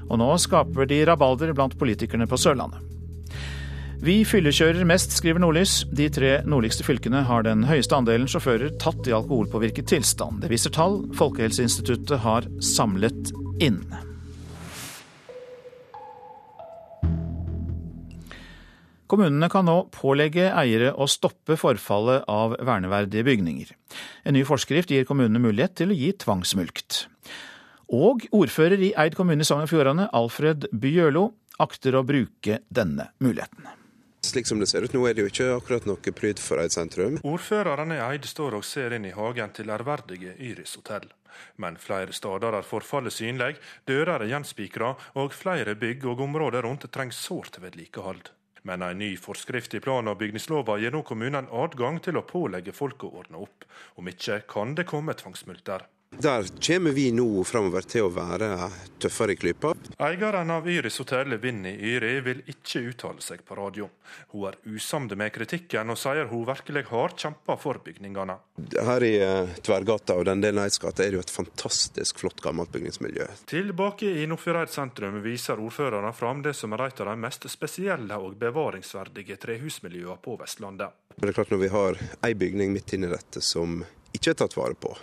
Og 0.08 0.22
nå 0.22 0.30
skaper 0.44 0.86
de 0.90 1.02
rabalder 1.10 1.56
blant 1.58 1.74
politikerne 1.82 2.30
på 2.30 2.38
Sørlandet. 2.38 2.84
Vi 4.06 4.20
fyllekjører 4.30 4.86
mest, 4.86 5.16
skriver 5.18 5.42
Nordlys. 5.42 5.80
De 5.90 6.06
tre 6.14 6.36
nordligste 6.46 6.86
fylkene 6.86 7.24
har 7.26 7.48
den 7.48 7.64
høyeste 7.66 7.98
andelen 7.98 8.30
sjåfører 8.30 8.76
tatt 8.78 9.10
i 9.10 9.16
alkoholpåvirket 9.18 9.90
tilstand. 9.90 10.44
Det 10.44 10.52
viser 10.54 10.76
tall 10.78 11.02
Folkehelseinstituttet 11.18 12.22
har 12.22 12.46
samlet 12.62 13.34
inn. 13.58 13.82
Kommunene 19.08 19.48
kan 19.52 19.64
nå 19.68 19.78
pålegge 19.96 20.50
eiere 20.52 20.92
å 20.92 21.08
stoppe 21.08 21.56
forfallet 21.60 22.26
av 22.28 22.58
verneverdige 22.60 23.24
bygninger. 23.24 23.72
En 24.28 24.36
ny 24.36 24.44
forskrift 24.48 24.92
gir 24.92 25.08
kommunene 25.08 25.40
mulighet 25.40 25.78
til 25.80 25.94
å 25.94 25.98
gi 25.98 26.12
tvangsmulkt. 26.26 27.06
Og 27.96 28.26
ordfører 28.36 28.84
i 28.84 28.92
Eid 29.00 29.16
kommune 29.16 29.46
i 29.46 29.48
Sogn 29.48 29.64
og 29.64 29.72
Fjordane, 29.72 30.10
Alfred 30.12 30.68
Bjørlo, 30.76 31.30
akter 31.64 31.96
å 31.96 32.04
bruke 32.04 32.60
denne 32.68 33.08
muligheten. 33.24 33.70
Slik 34.28 34.50
som 34.50 34.60
det 34.60 34.68
ser 34.68 34.84
ut 34.84 34.92
nå, 34.92 35.06
er 35.08 35.16
det 35.16 35.24
jo 35.24 35.32
ikke 35.32 35.54
akkurat 35.56 35.86
noe 35.88 36.12
pryd 36.12 36.42
for 36.44 36.60
Eid 36.60 36.76
sentrum. 36.76 37.16
Ordføreren 37.24 37.94
i 37.96 38.02
Eid 38.10 38.28
står 38.28 38.58
og 38.60 38.66
ser 38.68 38.98
inn 38.98 39.08
i 39.08 39.16
hagen 39.16 39.54
til 39.56 39.72
ærverdige 39.72 40.36
Iris 40.50 40.76
hotell. 40.76 41.08
Men 41.62 41.78
flere 41.80 42.12
steder 42.12 42.58
er 42.60 42.68
forfallet 42.68 43.14
synlig, 43.14 43.56
dører 43.88 44.26
er 44.26 44.34
gjenspikra, 44.34 44.96
og 45.22 45.32
flere 45.38 45.78
bygg 45.80 46.04
og 46.12 46.26
områder 46.28 46.68
rundt 46.68 46.90
trenger 46.92 47.16
sårt 47.16 47.62
vedlikehold. 47.64 48.34
Men 48.68 48.84
en 48.84 49.00
ny 49.00 49.14
forskrift 49.16 49.78
i 49.78 49.80
plan- 49.80 50.10
og 50.12 50.18
bygningslova 50.20 50.76
gir 50.82 50.92
nå 50.92 51.00
kommunen 51.08 51.48
adgang 51.56 52.02
til 52.04 52.20
å 52.20 52.26
pålegge 52.28 52.76
folk 52.76 53.06
å 53.08 53.14
ordne 53.22 53.40
opp. 53.46 53.64
Om 53.96 54.10
ikke 54.12 54.42
kan 54.52 54.76
det 54.76 54.90
komme 54.90 55.16
tvangsmulkter. 55.16 55.86
Der 56.10 56.44
kommer 56.68 56.92
vi 56.92 57.12
nå 57.12 57.44
framover 57.44 57.86
til 57.86 58.08
å 58.08 58.10
være 58.10 58.48
tøffere 58.98 59.36
i 59.36 59.38
klypa. 59.38 59.74
Eieren 60.02 60.50
av 60.50 60.66
Iris 60.70 60.98
hotellet, 60.98 61.42
Vinni 61.44 61.76
Yri, 61.76 62.14
vil 62.26 62.40
ikke 62.50 62.82
uttale 62.90 63.22
seg 63.22 63.44
på 63.46 63.58
radio. 63.60 63.90
Hun 64.32 64.48
er 64.50 64.58
usamd 64.72 65.14
med 65.20 65.34
kritikken, 65.36 65.92
og 65.94 66.00
sier 66.00 66.32
hun 66.32 66.46
virkelig 66.48 66.88
har 66.90 67.14
kjempa 67.14 67.58
for 67.62 67.82
bygningene. 67.86 68.38
Her 68.88 69.06
i 69.06 69.14
Tverrgata 69.62 70.16
og 70.18 70.26
den 70.30 70.42
delen 70.42 70.64
av 70.64 70.72
Eidsgata 70.72 71.06
er 71.06 71.14
det 71.14 71.20
jo 71.20 71.26
et 71.26 71.36
fantastisk 71.36 72.24
flott 72.24 72.42
gammelt 72.42 72.74
bygningsmiljø. 72.74 73.28
Tilbake 73.52 74.10
i 74.24 74.26
Nordfjordeid 74.32 74.74
sentrum 74.74 75.20
viser 75.26 75.62
ordførerne 75.62 76.14
fram 76.18 76.42
det 76.46 76.56
som 76.58 76.74
er 76.74 76.88
et 76.88 77.04
av 77.04 77.12
de 77.12 77.18
mest 77.28 77.46
spesielle 77.52 78.18
og 78.18 78.40
bevaringsverdige 78.42 79.38
trehusmiljøene 79.44 80.18
på 80.24 80.40
Vestlandet. 80.42 80.98
Det 81.18 81.30
er 81.30 81.34
klart 81.34 81.54
Når 81.54 81.62
vi 81.62 81.70
har 81.74 82.02
ei 82.26 82.34
bygning 82.38 82.74
midt 82.74 82.94
inni 82.94 83.10
dette 83.10 83.42
som 83.42 83.80
ikke 84.14 84.34
er 84.34 84.40
tatt 84.44 84.58
vare 84.58 84.78
på, 84.80 84.94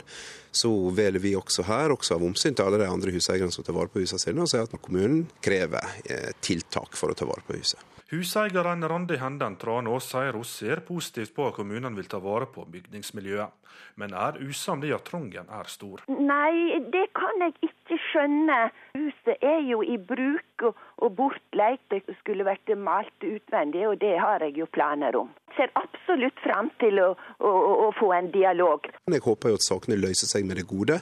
så 0.55 0.71
velger 0.95 1.23
vi 1.23 1.35
også 1.37 1.67
her, 1.69 1.95
også 1.95 2.17
av 2.17 2.29
omsyn 2.29 2.55
til 2.55 2.67
alle 2.67 2.81
de 2.83 2.91
andre 2.91 3.15
huseierne 3.15 3.53
som 3.55 3.67
tar 3.67 3.77
vare 3.77 3.91
på 3.93 4.05
husene 4.05 4.23
sine, 4.23 4.45
og 4.45 4.51
sier 4.51 4.69
at 4.69 4.79
kommunen 4.81 5.27
krever 5.45 5.99
eh, 6.07 6.31
tiltak 6.45 6.97
for 6.99 7.13
å 7.13 7.19
ta 7.19 7.29
vare 7.29 7.45
på 7.47 7.59
huset. 7.59 7.83
Huseieren 8.15 8.85
Randi 8.87 9.17
Henden 9.19 9.57
Tranås 9.59 10.07
sier 10.13 10.37
hun 10.37 10.47
ser 10.47 10.85
positivt 10.87 11.33
på 11.35 11.49
at 11.49 11.57
kommunene 11.57 11.97
vil 11.97 12.07
ta 12.11 12.21
vare 12.23 12.47
på 12.53 12.67
bygningsmiljøet, 12.71 13.55
men 13.99 14.15
er 14.15 14.39
usamd 14.45 14.85
i 14.87 14.93
at 14.95 15.07
trangen 15.09 15.49
er 15.59 15.71
stor. 15.73 16.05
Nei, 16.13 16.79
det 16.95 17.07
kan 17.17 17.43
jeg 17.43 17.55
ikke 17.71 17.99
skjønne. 18.11 18.59
Huset 18.99 19.43
er 19.43 19.63
jo 19.67 19.81
i 19.83 19.97
bruk 19.99 20.67
og 20.69 21.17
bortleid. 21.19 21.83
Det 21.91 22.03
skulle 22.21 22.47
vært 22.47 22.71
malt 22.79 23.27
utvendig, 23.27 23.87
og 23.89 23.99
det 24.03 24.15
har 24.21 24.47
jeg 24.47 24.59
jo 24.63 24.71
planer 24.71 25.19
om. 25.25 25.33
Jeg 25.55 25.69
ser 25.69 25.79
absolutt 25.79 26.41
fram 26.43 26.67
til 26.83 26.99
å, 26.99 27.13
å, 27.39 27.51
å, 27.87 27.91
få 27.95 28.09
en 28.17 28.27
dialog. 28.35 28.89
Jeg 29.07 29.23
håper 29.23 29.53
jo 29.53 29.59
at 29.61 29.63
sakene 29.63 29.99
løser 30.01 30.27
seg 30.27 30.49
med 30.49 30.59
det 30.59 30.65
gode, 30.67 30.97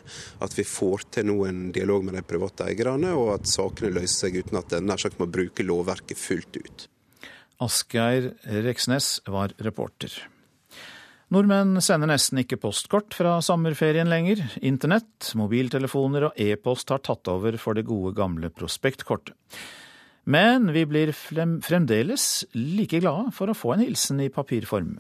at 0.45 0.57
vi 0.59 0.65
får 0.69 1.07
til 1.17 1.31
nå 1.31 1.39
en 1.49 1.63
dialog 1.73 2.05
med 2.05 2.19
de 2.19 2.25
private 2.27 2.67
eierne, 2.69 3.15
og 3.17 3.31
at 3.39 3.49
sakene 3.49 3.95
løser 3.97 4.27
seg 4.27 4.37
uten 4.43 4.61
at 4.61 4.77
en 4.77 4.91
nær 4.91 5.01
sagt 5.01 5.17
må 5.23 5.31
bruke 5.33 5.65
lovverket 5.65 6.21
fullt 6.21 6.61
ut. 6.61 6.87
Asgeir 7.65 8.35
Reksnes 8.69 9.23
var 9.33 9.57
reporter. 9.65 10.21
Nordmenn 11.33 11.81
sender 11.81 12.11
nesten 12.13 12.43
ikke 12.43 12.61
postkort 12.61 13.17
fra 13.17 13.39
sommerferien 13.41 14.11
lenger. 14.13 14.43
Internett, 14.61 15.33
mobiltelefoner 15.39 16.29
og 16.29 16.37
e-post 16.37 16.93
har 16.93 17.01
tatt 17.01 17.31
over 17.33 17.57
for 17.57 17.79
det 17.79 17.89
gode 17.89 18.13
gamle 18.19 18.53
prospektkortet. 18.53 19.33
Men 20.25 20.73
vi 20.73 20.87
blir 20.87 21.11
fremdeles 21.13 22.45
like 22.55 23.01
glade 23.03 23.33
for 23.35 23.51
å 23.51 23.57
få 23.59 23.75
en 23.75 23.83
hilsen 23.83 24.21
i 24.23 24.29
papirform. 24.31 24.95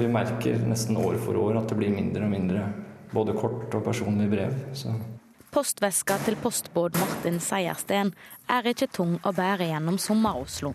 Vi 0.00 0.08
merker 0.08 0.62
nesten 0.66 0.96
år 0.96 1.18
for 1.20 1.38
år 1.38 1.60
at 1.60 1.70
det 1.70 1.76
blir 1.78 1.92
mindre 1.94 2.24
og 2.26 2.32
mindre 2.32 2.66
både 3.14 3.34
kort 3.38 3.74
og 3.76 3.84
personlige 3.84 4.32
brev. 4.32 4.54
Så. 4.74 4.94
Postveska 5.50 6.16
til 6.24 6.38
postbåt 6.40 6.98
Martin 6.98 7.38
Seiersten 7.42 8.14
er 8.50 8.70
ikke 8.70 8.88
tung 8.90 9.18
å 9.26 9.32
bære 9.34 9.68
gjennom 9.70 9.98
Sommer-Oslo. 9.98 10.72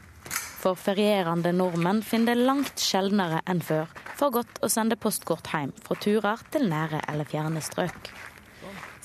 For 0.62 0.80
ferierende 0.80 1.52
nordmenn 1.56 2.00
finner 2.04 2.36
det 2.36 2.48
langt 2.48 2.82
sjeldnere 2.82 3.42
enn 3.50 3.64
før 3.64 3.92
for 4.16 4.34
godt 4.36 4.62
å 4.64 4.70
sende 4.72 4.98
postkort 5.00 5.52
hjem 5.52 5.76
fra 5.84 6.00
turer 6.00 6.42
til 6.54 6.70
nære 6.72 7.04
eller 7.12 7.28
fjerne 7.30 7.64
strøk. 7.64 8.12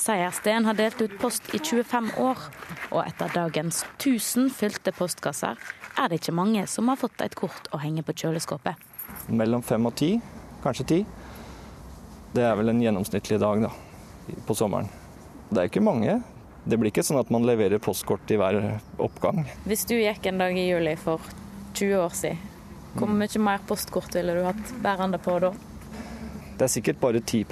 Seiersten 0.01 0.65
har 0.65 0.75
delt 0.75 1.01
ut 1.03 1.19
post 1.21 1.51
i 1.55 1.59
25 1.59 2.15
år, 2.25 2.39
og 2.89 3.03
etter 3.05 3.29
dagens 3.35 3.83
1000 3.99 4.49
fylte 4.57 4.95
postkasser 4.97 5.61
er 6.01 6.09
det 6.09 6.23
ikke 6.23 6.33
mange 6.33 6.63
som 6.73 6.89
har 6.89 6.97
fått 6.97 7.21
et 7.21 7.37
kort 7.37 7.69
å 7.77 7.83
henge 7.83 8.01
på 8.07 8.15
kjøleskapet. 8.23 8.81
Mellom 9.29 9.61
fem 9.61 9.85
og 9.85 9.93
ti, 10.01 10.15
kanskje 10.65 10.87
ti. 10.89 10.99
Det 12.33 12.47
er 12.49 12.57
vel 12.57 12.73
en 12.73 12.81
gjennomsnittlig 12.81 13.41
dag 13.43 13.67
da, 13.67 13.75
på 14.49 14.57
sommeren. 14.57 14.89
Det 15.51 15.61
er 15.61 15.69
ikke 15.69 15.85
mange. 15.85 16.17
Det 16.65 16.79
blir 16.81 16.95
ikke 16.95 17.05
sånn 17.05 17.21
at 17.21 17.33
man 17.35 17.45
leverer 17.45 17.83
postkort 17.83 18.33
i 18.33 18.39
hver 18.41 18.57
oppgang. 18.97 19.45
Hvis 19.69 19.85
du 19.91 19.99
gikk 19.99 20.31
en 20.31 20.41
dag 20.41 20.57
i 20.57 20.69
juli 20.71 20.97
for 21.01 21.21
20 21.75 22.01
år 22.01 22.17
siden. 22.17 22.47
Hvor 22.97 23.13
mye 23.13 23.43
mer 23.45 23.61
postkort 23.69 24.17
ville 24.17 24.33
du 24.35 24.47
hatt 24.49 24.73
bærende 24.83 25.21
på 25.23 25.37
da? 25.45 25.53
Det 26.61 26.67
er 26.67 26.73
sikkert 26.75 26.99
bare 27.01 27.21
10 27.25 27.47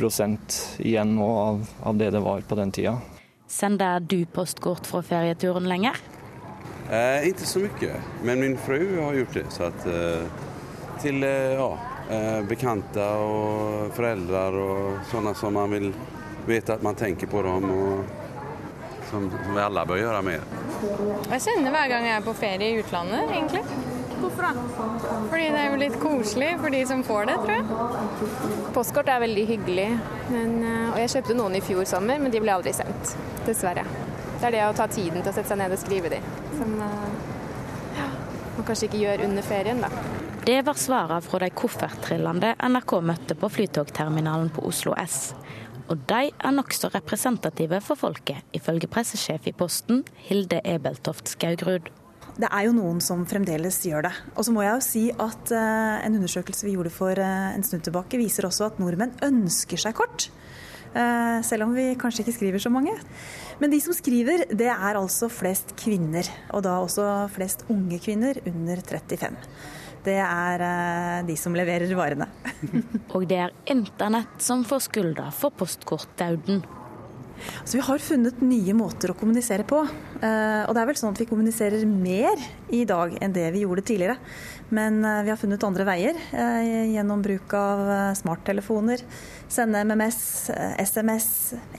igjen 0.84 1.14
nå 1.16 1.26
av, 1.40 1.62
av, 1.80 1.94
det 1.96 2.10
det 2.12 2.20
var 2.20 2.42
på 2.44 2.56
den 2.58 2.72
tida. 2.76 2.98
Sender 3.48 4.02
du 4.04 4.26
postkort 4.28 4.84
fra 4.84 5.00
ferieturen 5.00 5.64
lenger? 5.64 5.96
Eh, 6.92 7.30
ikke 7.30 7.48
så 7.48 7.62
mye, 7.64 8.02
men 8.28 8.42
min 8.44 8.58
fru 8.60 8.76
har 8.98 9.16
gjort 9.16 9.38
det. 9.38 9.46
Så 9.54 9.64
at, 9.70 9.86
eh, 9.88 10.28
til 11.00 11.24
eh, 11.24 11.56
ja, 11.56 11.70
eh, 12.12 12.42
bekjente 12.52 13.08
og 13.24 13.96
foreldre 13.96 14.44
og 14.60 15.00
sånne 15.08 15.32
som 15.40 15.56
man 15.56 15.72
vil 15.72 15.88
vite 16.44 16.76
at 16.76 16.84
man 16.84 17.00
tenker 17.00 17.32
på 17.32 17.46
dem. 17.48 17.70
og 17.72 18.16
som 19.08 19.30
vi 19.54 19.60
alle 19.60 19.86
bør 19.88 20.02
gjøre 20.02 20.20
mer. 20.20 20.42
Jeg 21.32 21.40
sender 21.40 21.72
hver 21.72 21.88
gang 21.88 22.04
jeg 22.04 22.18
er 22.18 22.26
på 22.26 22.36
ferie 22.36 22.74
i 22.74 22.82
utlandet, 22.82 23.24
egentlig. 23.32 23.62
Hvorfor 24.18 24.42
da? 24.42 24.52
Fordi 25.30 25.48
det 25.54 25.60
er 25.60 25.70
jo 25.70 25.80
litt 25.80 25.96
koselig 26.02 26.50
for 26.58 26.74
de 26.74 26.82
som 26.90 27.02
får 27.06 27.30
det, 27.30 27.36
tror 27.42 27.54
jeg. 27.54 28.68
Postkort 28.74 29.10
er 29.12 29.22
veldig 29.22 29.44
hyggelig, 29.52 29.88
men, 30.32 30.54
eh, 30.66 30.92
og 30.92 31.00
jeg 31.02 31.12
kjøpte 31.16 31.36
noen 31.38 31.58
i 31.58 31.64
fjor 31.64 31.88
sommer, 31.88 32.20
men 32.22 32.34
de 32.34 32.42
ble 32.42 32.54
aldri 32.54 32.74
sendt. 32.76 33.14
Dessverre. 33.46 33.84
Det 34.38 34.46
er 34.48 34.54
det 34.54 34.64
å 34.68 34.74
ta 34.76 34.86
tiden 34.90 35.22
til 35.22 35.32
å 35.32 35.34
sette 35.34 35.50
seg 35.50 35.58
ned 35.58 35.74
og 35.74 35.80
skrive 35.80 36.12
de, 36.12 36.22
som 36.54 36.74
eh, 36.84 37.06
ja, 37.98 38.08
man 38.56 38.66
kanskje 38.68 38.90
ikke 38.90 39.02
gjør 39.02 39.24
under 39.28 39.46
ferien, 39.46 39.82
da. 39.82 39.90
Det 40.48 40.60
var 40.64 40.78
svarene 40.80 41.20
fra 41.20 41.42
de 41.42 41.50
kofferttrillende 41.52 42.54
NRK 42.72 42.94
møtte 43.04 43.34
på 43.36 43.50
flytogterminalen 43.52 44.48
på 44.54 44.62
Oslo 44.64 44.94
S. 44.96 45.34
Og 45.88 46.00
de 46.08 46.30
er 46.30 46.54
nokså 46.54 46.90
representative 46.94 47.80
for 47.84 48.00
folket, 48.00 48.44
ifølge 48.56 48.88
pressesjef 48.92 49.48
i 49.48 49.54
Posten, 49.56 50.04
Hilde 50.28 50.60
Ebeltoft 50.64 51.32
Skaugrud. 51.32 51.88
Det 52.38 52.48
er 52.48 52.68
jo 52.68 52.74
noen 52.76 53.00
som 53.02 53.24
fremdeles 53.26 53.80
gjør 53.82 54.06
det. 54.06 54.12
Og 54.36 54.46
så 54.46 54.54
må 54.54 54.62
jeg 54.62 54.76
jo 54.76 54.84
si 54.86 55.04
at 55.10 55.54
uh, 55.54 55.98
en 56.06 56.18
undersøkelse 56.20 56.68
vi 56.68 56.76
gjorde 56.76 56.94
for 56.94 57.18
uh, 57.18 57.50
en 57.50 57.66
stund 57.66 57.82
tilbake, 57.86 58.20
viser 58.20 58.46
også 58.46 58.68
at 58.68 58.78
nordmenn 58.82 59.16
ønsker 59.26 59.80
seg 59.82 59.96
kort. 59.98 60.28
Uh, 60.94 61.42
selv 61.44 61.66
om 61.66 61.74
vi 61.76 61.90
kanskje 61.98 62.22
ikke 62.24 62.36
skriver 62.36 62.62
så 62.62 62.70
mange. 62.72 62.94
Men 63.58 63.74
de 63.74 63.82
som 63.82 63.96
skriver, 63.96 64.46
det 64.54 64.70
er 64.70 65.00
altså 65.00 65.26
flest 65.32 65.74
kvinner. 65.82 66.30
Og 66.54 66.62
da 66.66 66.78
også 66.78 67.26
flest 67.34 67.66
unge 67.74 67.98
kvinner 68.06 68.38
under 68.46 68.86
35 68.86 69.34
det 70.08 70.18
er 70.22 70.64
eh, 70.64 71.26
de 71.28 71.36
som 71.38 71.56
leverer 71.56 71.92
varene. 71.98 72.28
og 73.14 73.26
det 73.28 73.40
er 73.44 73.54
internett 73.70 74.42
som 74.44 74.64
får 74.66 74.86
skylda 74.88 75.30
for 75.34 75.54
postkortdauden. 75.58 76.62
Så 77.64 77.78
vi 77.78 77.84
har 77.84 78.02
funnet 78.02 78.40
nye 78.44 78.74
måter 78.76 79.12
å 79.12 79.16
kommunisere 79.18 79.66
på. 79.68 79.82
Eh, 79.84 80.62
og 80.64 80.74
det 80.74 80.82
er 80.82 80.90
vel 80.90 80.98
sånn 81.00 81.14
at 81.14 81.22
vi 81.22 81.28
kommuniserer 81.30 81.84
mer 81.88 82.40
i 82.74 82.84
dag 82.88 83.14
enn 83.22 83.36
det 83.36 83.46
vi 83.54 83.64
gjorde 83.64 83.86
tidligere. 83.88 84.18
Men 84.74 85.00
eh, 85.04 85.22
vi 85.26 85.32
har 85.32 85.40
funnet 85.40 85.64
andre 85.66 85.86
veier 85.88 86.18
gjennom 86.32 87.22
bruk 87.24 87.54
av 87.56 87.86
smarttelefoner, 88.18 89.02
sende 89.50 89.84
MMS, 89.86 90.20
SMS, 90.82 91.30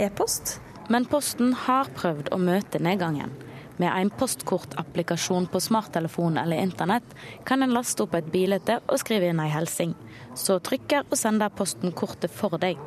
e-post. 0.02 0.58
Men 0.90 1.06
Posten 1.06 1.54
har 1.68 1.92
prøvd 1.94 2.32
å 2.34 2.42
møte 2.42 2.82
nedgangen. 2.82 3.32
Med 3.80 3.94
en 3.96 4.10
postkortapplikasjon 4.10 5.46
på 5.48 5.60
smarttelefon 5.64 6.38
eller 6.38 6.60
internett 6.60 7.14
kan 7.46 7.64
en 7.64 7.72
laste 7.72 8.04
opp 8.04 8.18
et 8.18 8.32
bilde 8.34 8.80
og 8.82 9.00
skrive 9.00 9.30
inn 9.32 9.40
ei 9.40 9.52
hilsen. 9.54 9.94
Så 10.36 10.58
trykker 10.60 11.06
og 11.06 11.16
sender 11.16 11.54
Posten 11.54 11.94
kortet 11.96 12.34
for 12.36 12.60
deg. 12.60 12.82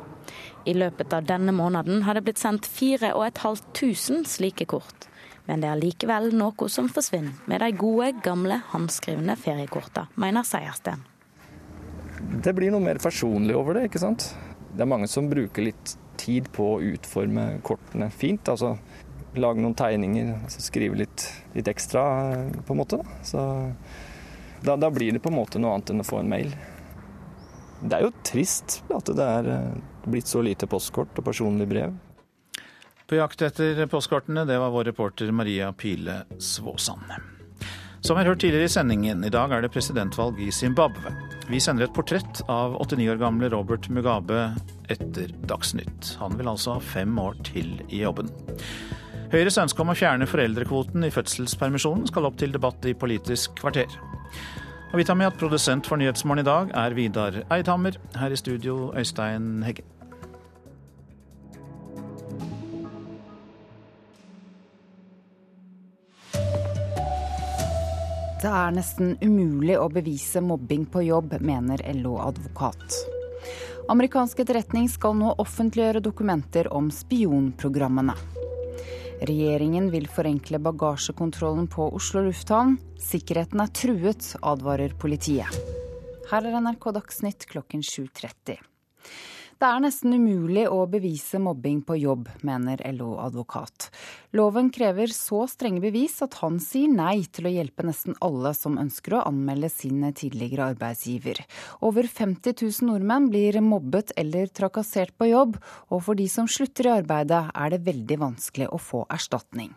I 0.65 0.75
løpet 0.77 1.13
av 1.13 1.25
denne 1.27 1.51
måneden 1.55 2.05
har 2.07 2.15
det 2.15 2.23
blitt 2.27 2.39
sendt 2.39 2.67
4500 2.69 4.23
slike 4.31 4.67
kort. 4.71 5.09
Men 5.45 5.63
det 5.63 5.67
er 5.67 5.79
likevel 5.79 6.29
noe 6.39 6.69
som 6.71 6.87
forsvinner 6.91 7.35
med 7.51 7.59
de 7.59 7.73
gode, 7.75 8.13
gamle, 8.23 8.61
håndskrevne 8.71 9.35
feriekortene, 9.39 10.07
mener 10.15 10.47
Seiersten. 10.47 11.03
Det 12.43 12.53
blir 12.55 12.71
noe 12.71 12.83
mer 12.83 13.01
personlig 13.03 13.57
over 13.59 13.75
det, 13.75 13.89
ikke 13.89 14.01
sant. 14.05 14.29
Det 14.71 14.85
er 14.85 14.89
mange 14.89 15.09
som 15.11 15.27
bruker 15.29 15.67
litt 15.67 15.97
tid 16.17 16.47
på 16.55 16.75
å 16.77 16.81
utforme 16.93 17.57
kortene 17.67 18.07
fint. 18.13 18.47
altså 18.47 18.77
lage 19.39 19.61
noen 19.61 19.75
tegninger, 19.77 20.33
altså 20.45 20.61
skrive 20.61 20.97
litt, 20.99 21.25
litt, 21.55 21.69
ekstra, 21.71 22.03
på 22.65 22.75
en 22.75 22.79
måte. 22.79 22.99
Så 23.25 23.41
da, 24.63 24.75
da, 24.77 24.89
blir 24.93 25.15
det 25.15 25.23
på 25.23 25.31
en 25.31 25.39
måte 25.39 25.61
noe 25.61 25.73
annet 25.75 25.93
enn 25.93 26.03
å 26.03 26.07
få 26.07 26.21
en 26.21 26.29
mail. 26.29 26.53
Det 27.81 27.97
er 27.97 28.05
jo 28.05 28.13
trist 28.23 28.79
at 28.93 29.09
det 29.09 29.25
er 29.25 29.49
eh, 29.51 29.81
blitt 30.05 30.27
så 30.27 30.41
lite 30.45 30.67
postkort 30.67 31.17
og 31.19 31.25
personlig 31.25 31.67
brev. 31.69 31.95
På 33.07 33.19
jakt 33.19 33.41
etter 33.45 33.85
postkortene, 33.91 34.45
det 34.47 34.57
var 34.57 34.71
vår 34.73 34.89
reporter 34.91 35.31
Maria 35.31 35.73
Pile 35.73 36.23
Svåsand. 36.39 37.11
Som 38.03 38.17
vi 38.17 38.23
har 38.23 38.33
hørt 38.33 38.41
tidligere 38.43 38.67
i 38.67 38.71
sendingen, 38.71 39.23
i 39.23 39.31
dag 39.31 39.51
er 39.51 39.61
det 39.63 39.71
presidentvalg 39.71 40.39
i 40.43 40.49
Zimbabwe. 40.51 41.13
Vi 41.47 41.59
sender 41.63 41.85
et 41.85 41.93
portrett 41.95 42.41
av 42.51 42.75
89 42.83 43.13
år 43.13 43.21
gamle 43.21 43.47
Robert 43.53 43.87
Mugabe 43.87 44.41
etter 44.91 45.31
Dagsnytt. 45.47 46.15
Han 46.19 46.35
vil 46.35 46.49
altså 46.51 46.75
ha 46.75 46.83
fem 46.83 47.15
år 47.19 47.37
til 47.47 47.77
i 47.87 48.01
jobben. 48.01 48.27
Høyres 49.31 49.57
ønske 49.57 49.81
om 49.85 49.93
å 49.93 49.95
fjerne 49.97 50.27
foreldrekvoten 50.27 51.07
i 51.07 51.13
fødselspermisjonen 51.15 52.09
skal 52.11 52.27
opp 52.27 52.35
til 52.41 52.51
debatt 52.51 52.83
i 52.85 52.93
Politisk 52.93 53.55
kvarter. 53.61 53.87
Og 54.93 54.99
vi 55.01 55.03
tar 55.09 55.17
med 55.17 55.25
at 55.25 55.37
produsent 55.41 55.87
for 55.89 55.97
Nyhetsmorgen 55.97 56.43
i 56.43 56.45
dag 56.45 56.69
er 56.77 56.93
Vidar 56.93 57.39
Eidhammer. 57.49 57.95
Her 58.13 58.29
i 58.29 58.37
studio 58.37 58.91
Øystein 58.93 59.63
Hegge. 59.65 59.81
Det 68.43 68.51
er 68.51 68.75
nesten 68.75 69.15
umulig 69.23 69.79
å 69.81 69.89
bevise 69.89 70.43
mobbing 70.45 70.85
på 70.85 71.07
jobb, 71.07 71.39
mener 71.41 71.81
LO-advokat. 71.97 72.99
Amerikansk 73.89 74.45
etterretning 74.45 74.85
skal 74.93 75.17
nå 75.17 75.33
offentliggjøre 75.41 76.05
dokumenter 76.05 76.69
om 76.69 76.93
spionprogrammene. 76.93 78.13
Regjeringen 79.23 79.85
vil 79.87 80.09
forenkle 80.11 80.59
bagasjekontrollen 80.59 81.69
på 81.71 81.85
Oslo 81.95 82.25
lufthavn. 82.25 82.73
Sikkerheten 82.99 83.61
er 83.63 83.69
truet, 83.71 84.25
advarer 84.43 84.91
politiet. 84.99 85.47
Her 86.27 86.49
er 86.49 86.57
NRK 86.59 86.89
Dagsnytt 86.97 87.45
klokken 87.47 87.85
7.30. 87.87 88.57
Det 89.63 89.69
er 89.71 89.79
nesten 89.79 90.11
umulig 90.11 90.65
å 90.67 90.81
bevise 90.91 91.39
mobbing 91.39 91.77
på 91.87 91.95
jobb, 91.95 92.25
mener 92.43 92.81
LO-advokat. 92.97 93.85
Loven 94.35 94.67
krever 94.75 95.07
så 95.15 95.45
strenge 95.47 95.79
bevis 95.85 96.17
at 96.25 96.35
han 96.41 96.57
sier 96.59 96.91
nei 96.91 97.21
til 97.31 97.47
å 97.47 97.53
hjelpe 97.53 97.85
nesten 97.87 98.17
alle 98.27 98.51
som 98.59 98.75
ønsker 98.81 99.15
å 99.15 99.21
anmelde 99.29 99.69
sin 99.71 100.03
tidligere 100.19 100.73
arbeidsgiver. 100.73 101.39
Over 101.79 102.09
50 102.11 102.57
000 102.59 102.89
nordmenn 102.89 103.29
blir 103.31 103.61
mobbet 103.63 104.11
eller 104.19 104.51
trakassert 104.51 105.15
på 105.15 105.29
jobb, 105.31 105.55
og 105.87 106.03
for 106.09 106.19
de 106.19 106.27
som 106.27 106.51
slutter 106.51 106.91
i 106.91 106.97
arbeidet 106.97 107.45
er 107.55 107.71
det 107.71 107.85
veldig 107.87 108.19
vanskelig 108.25 108.67
å 108.67 108.81
få 108.83 109.05
erstatning. 109.15 109.71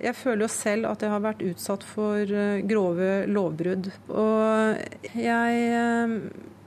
Jeg 0.00 0.16
føler 0.16 0.46
jo 0.46 0.48
selv 0.48 0.88
at 0.88 1.02
jeg 1.04 1.12
har 1.12 1.20
vært 1.20 1.42
utsatt 1.44 1.84
for 1.84 2.24
eh, 2.24 2.62
grove 2.64 3.10
lovbrudd. 3.28 3.90
Og 4.08 5.12
jeg 5.20 5.58
eh, 5.68 6.14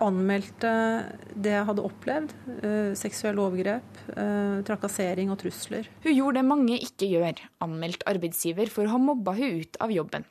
anmeldte 0.06 0.74
det 1.34 1.56
jeg 1.56 1.68
hadde 1.72 1.88
opplevd. 1.90 2.36
Eh, 2.60 2.94
seksuelle 3.00 3.42
overgrep, 3.42 4.00
trakassering 4.68 5.34
og 5.34 5.40
trusler. 5.42 5.90
Hun 6.06 6.14
gjorde 6.14 6.40
det 6.40 6.48
mange 6.52 6.78
ikke 6.78 7.10
gjør, 7.10 7.42
anmeldt 7.66 8.06
arbeidsgiver 8.10 8.70
for 8.72 8.86
å 8.86 8.94
ha 8.94 9.02
mobba 9.02 9.34
hun 9.40 9.62
ut 9.64 9.82
av 9.82 9.94
jobben. 9.96 10.28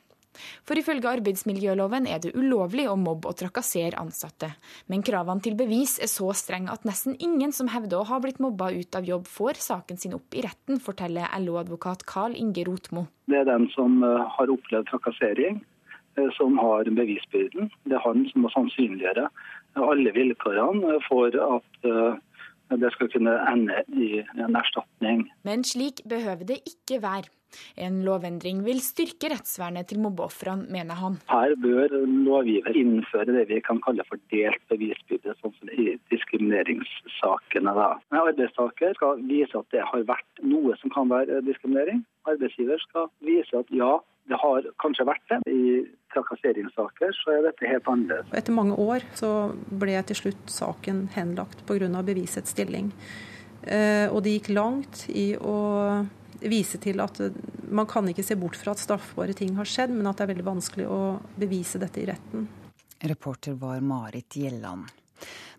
For 0.67 0.79
ifølge 0.79 1.09
arbeidsmiljøloven 1.17 2.07
er 2.09 2.21
det 2.23 2.33
ulovlig 2.37 2.87
å 2.89 2.97
mobbe 2.99 3.31
og 3.31 3.39
trakassere 3.39 3.99
ansatte. 4.01 4.51
Men 4.91 5.05
kravene 5.05 5.43
til 5.45 5.57
bevis 5.59 5.97
er 6.03 6.11
så 6.11 6.31
strenge 6.37 6.73
at 6.73 6.87
nesten 6.87 7.17
ingen 7.19 7.53
som 7.55 7.69
hevder 7.73 8.01
å 8.01 8.09
ha 8.09 8.19
blitt 8.23 8.41
mobba 8.43 8.71
ut 8.75 8.97
av 8.97 9.07
jobb, 9.07 9.29
får 9.29 9.61
saken 9.63 10.01
sin 10.01 10.17
opp 10.17 10.35
i 10.35 10.43
retten, 10.45 10.81
forteller 10.83 11.31
LO-advokat 11.41 12.05
Carl 12.09 12.35
Inge 12.37 12.65
Rotmo. 12.67 13.07
Det 13.31 13.41
er 13.41 13.49
den 13.49 13.69
som 13.73 14.01
eh, 14.05 14.25
har 14.37 14.51
opplevd 14.53 14.89
trakassering, 14.91 15.61
eh, 16.19 16.29
som 16.37 16.59
har 16.61 16.89
bevisbyrden. 16.89 17.71
Det 17.85 17.97
er 17.97 18.05
han 18.05 18.25
som 18.31 18.45
må 18.45 18.53
sannsynliggjøre 18.53 19.29
alle 19.75 20.11
vilkårene 20.15 20.99
for 21.07 21.35
at 21.35 21.89
eh, 21.89 22.21
det 22.69 22.91
skal 22.95 23.09
kunne 23.13 23.33
ende 23.51 23.81
i 23.93 24.21
en 24.41 24.57
erstatning. 24.57 25.25
Men 25.47 25.63
slik 25.63 26.01
behøver 26.09 26.47
det 26.53 26.61
ikke 26.65 27.01
være. 27.03 27.29
En 27.79 28.01
lovendring 28.03 28.63
vil 28.65 28.81
styrke 28.83 29.29
rettsvernet 29.31 29.87
til 29.87 30.01
mobbeofrene, 30.03 30.67
mener 30.71 30.97
han. 30.99 31.17
Her 31.29 31.55
bør 31.63 31.93
lovgiver 32.27 32.75
innføre 32.75 33.35
det 33.37 33.45
vi 33.51 33.61
kan 33.63 33.79
kalle 33.85 34.03
for 34.09 34.19
delt 34.33 34.63
bevisbyrde, 34.71 35.35
sånn 35.39 35.53
som 35.59 35.71
i 35.71 35.93
diskrimineringssakene. 36.13 37.75
Da. 37.79 37.87
Arbeidstaker 38.23 38.97
skal 38.99 39.23
vise 39.29 39.61
at 39.61 39.71
det 39.75 39.85
har 39.91 40.03
vært 40.09 40.43
noe 40.43 40.75
som 40.81 40.93
kan 40.95 41.11
være 41.13 41.43
diskriminering. 41.47 42.03
Arbeidsgiver 42.27 42.81
skal 42.83 43.09
vise 43.23 43.63
at 43.63 43.71
ja, 43.71 43.93
det 44.29 44.39
har 44.41 44.65
kanskje 44.81 45.05
vært 45.07 45.29
det. 45.29 45.39
I 45.51 45.85
trakasseringssaker 46.15 47.13
så 47.17 47.35
er 47.35 47.47
dette 47.49 47.69
helt 47.69 47.87
annerledes. 47.91 48.33
Etter 48.33 48.55
mange 48.55 48.77
år 48.81 49.05
så 49.17 49.29
ble 49.69 49.97
til 50.09 50.21
slutt 50.23 50.51
saken 50.51 51.07
henlagt 51.15 51.65
pga. 51.67 52.01
bevisets 52.01 52.55
stilling. 52.55 52.91
Eh, 53.63 54.07
og 54.09 54.23
det 54.23 54.37
gikk 54.37 54.51
langt 54.55 55.05
i 55.09 55.35
å 55.37 56.05
vise 56.45 56.77
til 56.81 56.99
at 57.01 57.19
man 57.71 57.87
kan 57.89 58.07
ikke 58.09 58.23
se 58.25 58.35
bort 58.37 58.57
fra 58.59 58.75
at 58.75 58.81
straffbare 58.81 59.33
ting 59.33 59.55
har 59.57 59.65
skjedd, 59.65 59.93
men 59.95 60.07
at 60.07 60.17
det 60.17 60.25
er 60.25 60.33
veldig 60.33 60.49
vanskelig 60.51 60.87
å 60.89 61.01
bevise 61.39 61.81
dette 61.81 62.01
i 62.01 62.09
retten. 62.09 62.47
Reporter 63.05 63.57
var 63.59 63.81
Marit 63.81 64.37
Gjelland. 64.37 64.89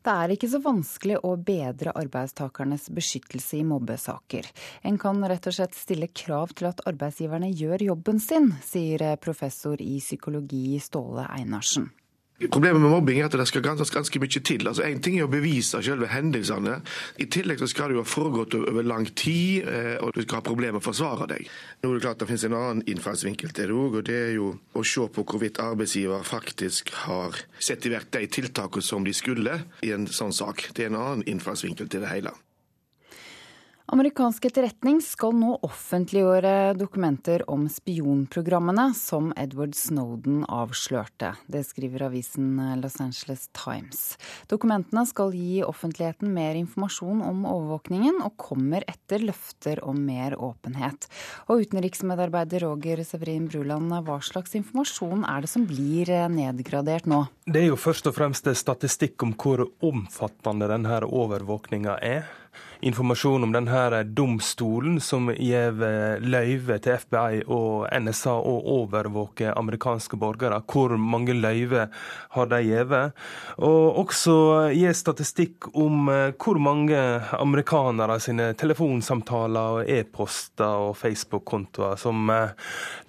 Det 0.07 0.13
er 0.13 0.33
ikke 0.35 0.51
så 0.53 0.61
vanskelig 0.63 1.19
å 1.27 1.33
bedre 1.43 1.95
arbeidstakernes 1.99 2.89
beskyttelse 2.95 3.59
i 3.59 3.65
mobbesaker. 3.67 4.47
En 4.87 4.99
kan 5.03 5.25
rett 5.27 5.49
og 5.51 5.57
slett 5.57 5.75
stille 5.75 6.09
krav 6.15 6.55
til 6.55 6.71
at 6.71 6.85
arbeidsgiverne 6.87 7.51
gjør 7.51 7.89
jobben 7.91 8.23
sin, 8.23 8.53
sier 8.63 9.17
professor 9.19 9.83
i 9.83 9.97
psykologi 9.99 10.79
Ståle 10.83 11.27
Einarsen. 11.27 11.91
Problemet 12.37 12.83
med 12.83 12.91
mobbing 12.93 13.23
er 13.23 13.31
at 13.31 13.35
det 13.39 13.47
skal 13.49 13.63
ganske, 13.65 13.89
ganske 13.95 14.21
mye 14.21 14.41
til. 14.45 14.67
Altså 14.69 14.85
ting 15.01 15.15
er 15.17 15.25
å 15.25 15.33
bevise 15.33 15.81
selve 15.81 16.11
hendelsene. 16.13 16.83
I 17.17 17.27
tillegg 17.33 17.63
så 17.63 17.69
skal 17.71 17.89
det 17.89 17.97
jo 17.97 18.03
ha 18.03 18.11
foregått 18.11 18.59
over 18.59 18.85
lang 18.85 19.07
tid, 19.17 19.65
eh, 19.65 19.97
og 20.05 20.13
du 20.13 20.21
skal 20.21 20.43
ha 20.43 20.45
problemer 20.45 20.77
med 20.77 20.85
å 20.85 20.85
forsvare 20.85 21.31
deg. 21.33 21.49
Nå 21.81 21.89
er 21.89 21.97
det 21.97 22.05
klart 22.05 22.21
det 22.21 22.29
finnes 22.29 22.45
en 22.45 22.59
annen 22.59 22.85
innfallsvinkel 22.93 23.57
til 23.57 23.73
det 23.73 23.79
òg, 23.79 24.01
og 24.01 24.09
det 24.11 24.19
er 24.21 24.35
jo 24.37 24.51
å 24.77 24.85
se 24.85 25.09
på 25.09 25.25
hvorvidt 25.25 25.63
arbeidsgiver 25.65 26.29
faktisk 26.29 26.93
har 27.07 27.41
sett 27.57 27.89
i 27.89 27.95
verk 27.95 28.13
de 28.13 28.27
tiltakene 28.29 28.85
som 28.85 29.07
de 29.07 29.17
skulle 29.17 29.63
i 29.81 29.95
en 29.97 30.05
sånn 30.05 30.37
sak. 30.37 30.69
Det 30.77 30.85
er 30.85 30.93
en 30.93 31.01
annen 31.01 31.25
innfallsvinkel 31.25 31.89
til 31.89 32.05
det 32.05 32.13
hele. 32.13 32.37
Amerikansk 33.87 34.49
etterretning 34.49 34.97
skal 34.99 35.31
nå 35.39 35.53
offentliggjøre 35.63 36.75
dokumenter 36.75 37.45
om 37.47 37.69
spionprogrammene 37.71 38.89
som 38.99 39.29
Edward 39.39 39.77
Snowden 39.79 40.41
avslørte. 40.51 41.29
Det 41.47 41.61
skriver 41.69 42.09
avisen 42.09 42.57
Los 42.81 42.97
Angeles 42.99 43.45
Times. 43.55 44.01
Dokumentene 44.51 45.05
skal 45.07 45.31
gi 45.39 45.61
offentligheten 45.63 46.33
mer 46.35 46.59
informasjon 46.59 47.21
om 47.23 47.45
overvåkningen, 47.47 48.19
og 48.27 48.35
kommer 48.43 48.83
etter 48.91 49.23
løfter 49.23 49.79
om 49.87 50.01
mer 50.03 50.35
åpenhet. 50.35 51.07
Og 51.47 51.63
utenriksmedarbeider 51.69 52.67
Roger 52.67 53.05
Severin 53.07 53.47
Bruland, 53.47 53.95
hva 54.03 54.19
slags 54.19 54.59
informasjon 54.59 55.23
er 55.31 55.47
det 55.47 55.53
som 55.53 55.69
blir 55.69 56.11
nedgradert 56.35 57.07
nå? 57.07 57.23
Det 57.47 57.63
er 57.63 57.71
jo 57.71 57.79
først 57.79 58.11
og 58.11 58.19
fremst 58.19 58.51
statistikk 58.59 59.23
om 59.23 59.37
hvor 59.39 59.63
omfattende 59.87 60.67
denne 60.75 60.99
overvåkninga 61.07 62.01
er 62.03 62.27
informasjon 62.87 63.47
om 63.47 63.53
denne 63.55 64.03
domstolen 64.05 65.01
som 65.01 65.31
gir 65.33 65.73
løyve 66.21 66.77
til 66.85 67.01
FBI 67.01 67.45
og 67.47 67.87
NSA 67.89 68.35
å 68.37 68.57
overvåke 68.77 69.55
amerikanske 69.57 70.19
borgere. 70.21 70.61
Hvor 70.69 70.97
mange 71.01 71.35
løyve 71.37 71.89
har 72.37 72.51
de 72.53 72.61
gitt? 72.67 72.95
Og 73.65 74.01
også 74.03 74.37
gi 74.77 74.93
statistikk 74.97 75.71
om 75.75 76.11
eh, 76.13 76.35
hvor 76.37 76.61
mange 76.63 76.99
amerikanere 77.37 78.19
sine 78.23 78.51
telefonsamtaler, 78.59 79.81
og 79.81 79.91
e-poster 79.91 80.87
og 80.89 80.97
Facebook-kontoer 81.01 81.97
som 82.01 82.31
eh, 82.33 82.55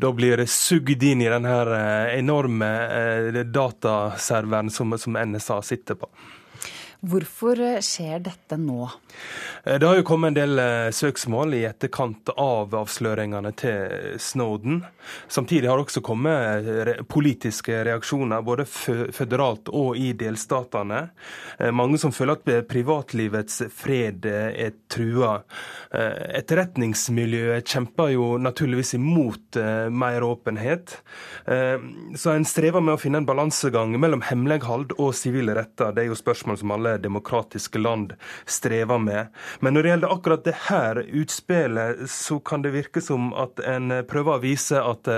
da 0.01 0.13
blir 0.15 0.45
sugd 0.51 1.03
inn 1.03 1.25
i 1.25 1.29
denne 1.31 1.59
eh, 1.77 2.17
enorme 2.17 2.71
dataserveren 3.53 4.71
som 4.73 4.95
NSA 4.95 5.61
sitter 5.65 5.99
på. 5.99 6.09
Hvorfor 7.05 7.59
skjer 7.85 8.23
dette 8.25 8.57
nå? 8.57 8.87
Eh, 9.63 9.77
det 9.77 9.85
har 9.85 9.99
jo 9.99 10.05
kommet 10.07 10.31
en 10.31 10.37
del 10.37 10.59
eh, 10.61 10.89
søksmål 10.95 11.53
i 11.53 11.63
etterkant 11.69 12.31
av 12.33 12.73
avsløringene 12.73 13.51
til 13.59 14.17
Snowden. 14.21 14.79
Samtidig 15.29 15.69
har 15.69 15.77
det 15.77 15.85
også 15.85 16.01
kommet 16.05 16.65
eh, 16.65 17.03
politiske 17.05 17.83
reaksjoner, 17.85 18.41
både 18.41 18.65
føderalt 18.65 19.69
og 19.69 19.97
i 19.97 20.09
delstatene. 20.17 21.03
Mange 21.73 21.99
som 22.01 22.13
føler 22.13 22.37
at 22.37 22.67
privatlivets 22.69 23.61
fred 23.73 24.25
er 24.27 24.73
trua. 24.91 25.39
Etterretningsmiljøet 25.93 27.67
kjemper 27.67 28.11
jo 28.13 28.27
naturligvis 28.41 28.93
imot 28.97 29.57
mer 29.93 30.25
åpenhet. 30.25 30.97
Så 31.47 32.33
en 32.33 32.47
strever 32.47 32.83
med 32.83 32.95
å 32.95 33.01
finne 33.01 33.21
en 33.21 33.29
balansegang 33.29 33.95
mellom 33.99 34.23
hemmelighold 34.27 34.95
og 34.97 35.15
sivile 35.17 35.57
retter. 35.57 35.93
Det 35.95 36.05
er 36.05 36.11
jo 36.11 36.19
spørsmål 36.19 36.61
som 36.61 36.75
alle 36.75 36.86
demokratiske 37.01 37.81
land 37.81 38.13
strever 38.45 39.01
med. 39.01 39.33
Men 39.59 39.75
når 39.75 39.83
det 39.83 39.93
gjelder 39.93 40.13
akkurat 40.15 40.45
det 40.47 40.55
her 40.67 41.01
utspillet, 41.05 42.05
så 42.11 42.39
kan 42.39 42.63
det 42.65 42.75
virke 42.75 43.03
som 43.03 43.33
at 43.37 43.61
en 43.67 43.99
prøver 44.09 44.37
å 44.37 44.43
vise 44.43 44.81
at 44.81 45.11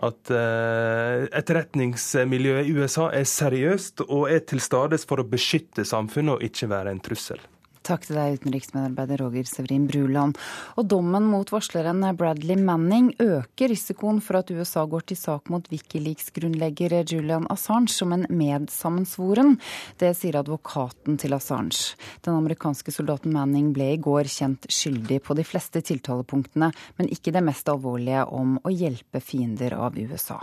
at 0.00 0.30
uh, 0.32 1.28
etterretningsmiljøet 1.36 2.68
i 2.68 2.76
USA 2.80 3.10
er 3.12 3.28
seriøst 3.28 4.06
og 4.06 4.30
er 4.32 4.40
til 4.48 4.62
stades 4.64 5.04
for 5.08 5.20
å 5.20 5.28
beskytte 5.28 5.84
samfunnet 5.84 6.38
og 6.38 6.46
ikke 6.48 6.70
være 6.72 6.94
en 6.94 7.02
trussel. 7.04 7.42
Takk 7.82 8.04
til 8.06 8.14
deg, 8.14 8.36
utenriksmedarbeider 8.38 9.18
Roger 9.24 9.48
Severin 9.48 9.88
Bruland. 9.90 10.38
Og 10.78 10.86
dommen 10.86 11.24
mot 11.26 11.48
varsleren 11.50 12.04
Bradley 12.18 12.60
Manning 12.62 13.10
øker 13.18 13.72
risikoen 13.72 14.20
for 14.22 14.38
at 14.38 14.52
USA 14.54 14.84
går 14.86 15.08
til 15.10 15.18
sak 15.18 15.50
mot 15.50 15.66
Wikileaks-grunnlegger 15.72 16.94
Julian 17.02 17.48
Assange 17.50 17.90
som 17.90 18.14
en 18.14 18.28
medsammensvoren. 18.30 19.56
Det 19.98 20.12
sier 20.18 20.38
advokaten 20.38 21.18
til 21.18 21.34
Assange. 21.34 21.98
Den 22.22 22.38
amerikanske 22.38 22.94
soldaten 22.94 23.34
Manning 23.34 23.72
ble 23.74 23.96
i 23.96 24.00
går 24.02 24.30
kjent 24.30 24.70
skyldig 24.70 25.18
på 25.26 25.34
de 25.34 25.46
fleste 25.46 25.82
tiltalepunktene, 25.82 26.70
men 26.98 27.10
ikke 27.10 27.34
det 27.34 27.42
mest 27.42 27.66
alvorlige 27.72 28.28
om 28.30 28.60
å 28.62 28.70
hjelpe 28.70 29.18
fiender 29.24 29.74
av 29.74 29.98
USA. 29.98 30.38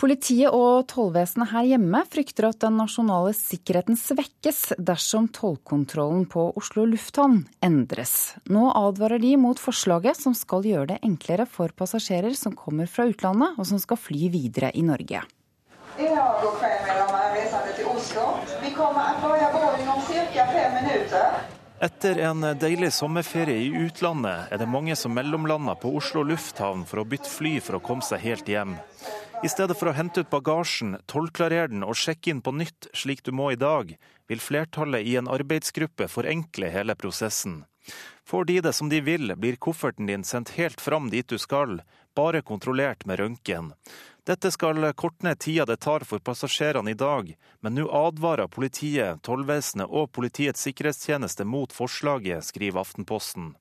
Politiet 0.00 0.48
og 0.56 0.86
tollvesenet 0.88 1.50
her 1.50 1.66
hjemme 1.74 1.98
frykter 2.08 2.46
at 2.48 2.62
den 2.62 2.78
nasjonale 2.80 3.34
sikkerheten 3.36 3.98
svekkes 4.00 4.70
dersom 4.80 5.26
tollkontrollen 5.36 6.22
på 6.32 6.46
Oslo 6.56 6.86
lufthavn 6.88 7.42
endres. 7.60 8.14
Nå 8.48 8.70
advarer 8.80 9.20
de 9.20 9.34
mot 9.36 9.60
forslaget 9.60 10.16
som 10.16 10.32
skal 10.32 10.64
gjøre 10.64 10.94
det 10.94 10.98
enklere 11.04 11.44
for 11.44 11.76
passasjerer 11.76 12.32
som 12.32 12.56
kommer 12.56 12.88
fra 12.88 13.10
utlandet 13.12 13.60
og 13.60 13.68
som 13.68 13.82
skal 13.82 14.00
fly 14.00 14.32
videre 14.32 14.72
i 14.72 14.86
Norge. 14.88 15.20
god 16.00 16.56
kveld, 16.62 16.88
mine 16.88 17.22
reisende 17.36 17.76
til 17.76 17.92
Oslo. 17.92 18.26
Vi 18.64 18.72
kommer 18.72 19.20
til 19.20 19.84
om 19.84 20.00
ca. 20.08 20.48
fem 20.56 20.80
minutter. 20.80 21.39
Etter 21.80 22.18
en 22.18 22.42
deilig 22.60 22.90
sommerferie 22.92 23.62
i 23.64 23.68
utlandet 23.86 24.50
er 24.52 24.60
det 24.60 24.66
mange 24.68 24.92
som 25.00 25.14
mellomlander 25.16 25.78
på 25.80 25.94
Oslo 25.96 26.20
lufthavn 26.28 26.82
for 26.84 27.00
å 27.00 27.06
bytte 27.08 27.30
fly 27.32 27.54
for 27.64 27.78
å 27.78 27.80
komme 27.80 28.04
seg 28.04 28.20
helt 28.20 28.50
hjem. 28.52 28.74
I 29.40 29.48
stedet 29.48 29.78
for 29.80 29.88
å 29.88 29.94
hente 29.96 30.20
ut 30.20 30.28
bagasjen, 30.28 30.98
tollklarere 31.08 31.70
den 31.72 31.86
og 31.86 31.96
sjekke 31.96 32.34
inn 32.34 32.42
på 32.44 32.52
nytt 32.52 32.90
slik 32.92 33.24
du 33.24 33.32
må 33.32 33.48
i 33.54 33.56
dag, 33.56 33.94
vil 34.28 34.44
flertallet 34.44 35.08
i 35.08 35.16
en 35.16 35.32
arbeidsgruppe 35.32 36.10
forenkle 36.12 36.68
hele 36.68 36.98
prosessen. 37.00 37.62
Får 38.28 38.44
de 38.52 38.60
det 38.68 38.74
som 38.76 38.92
de 38.92 39.00
vil, 39.00 39.32
blir 39.40 39.56
kofferten 39.56 40.12
din 40.12 40.26
sendt 40.28 40.52
helt 40.60 40.84
fram 40.84 41.08
dit 41.08 41.32
du 41.32 41.40
skal, 41.40 41.80
bare 42.12 42.44
kontrollert 42.44 43.08
med 43.08 43.24
røntgen. 43.24 43.72
Dette 44.28 44.50
skal 44.52 44.92
korte 44.92 45.24
ned 45.24 45.38
tida 45.40 45.64
det 45.64 45.78
tar 45.80 46.04
for 46.04 46.20
passasjerene 46.20 46.92
i 46.92 46.98
dag, 46.98 47.32
men 47.60 47.74
nå 47.74 47.86
advarer 47.88 48.50
politiet, 48.52 49.22
tollvesenet 49.24 49.88
og 49.88 50.10
Politiets 50.12 50.66
sikkerhetstjeneste 50.66 51.46
mot 51.48 51.72
forslaget, 51.72 52.44
skriver 52.44 52.82
Aftenposten. 52.84 53.54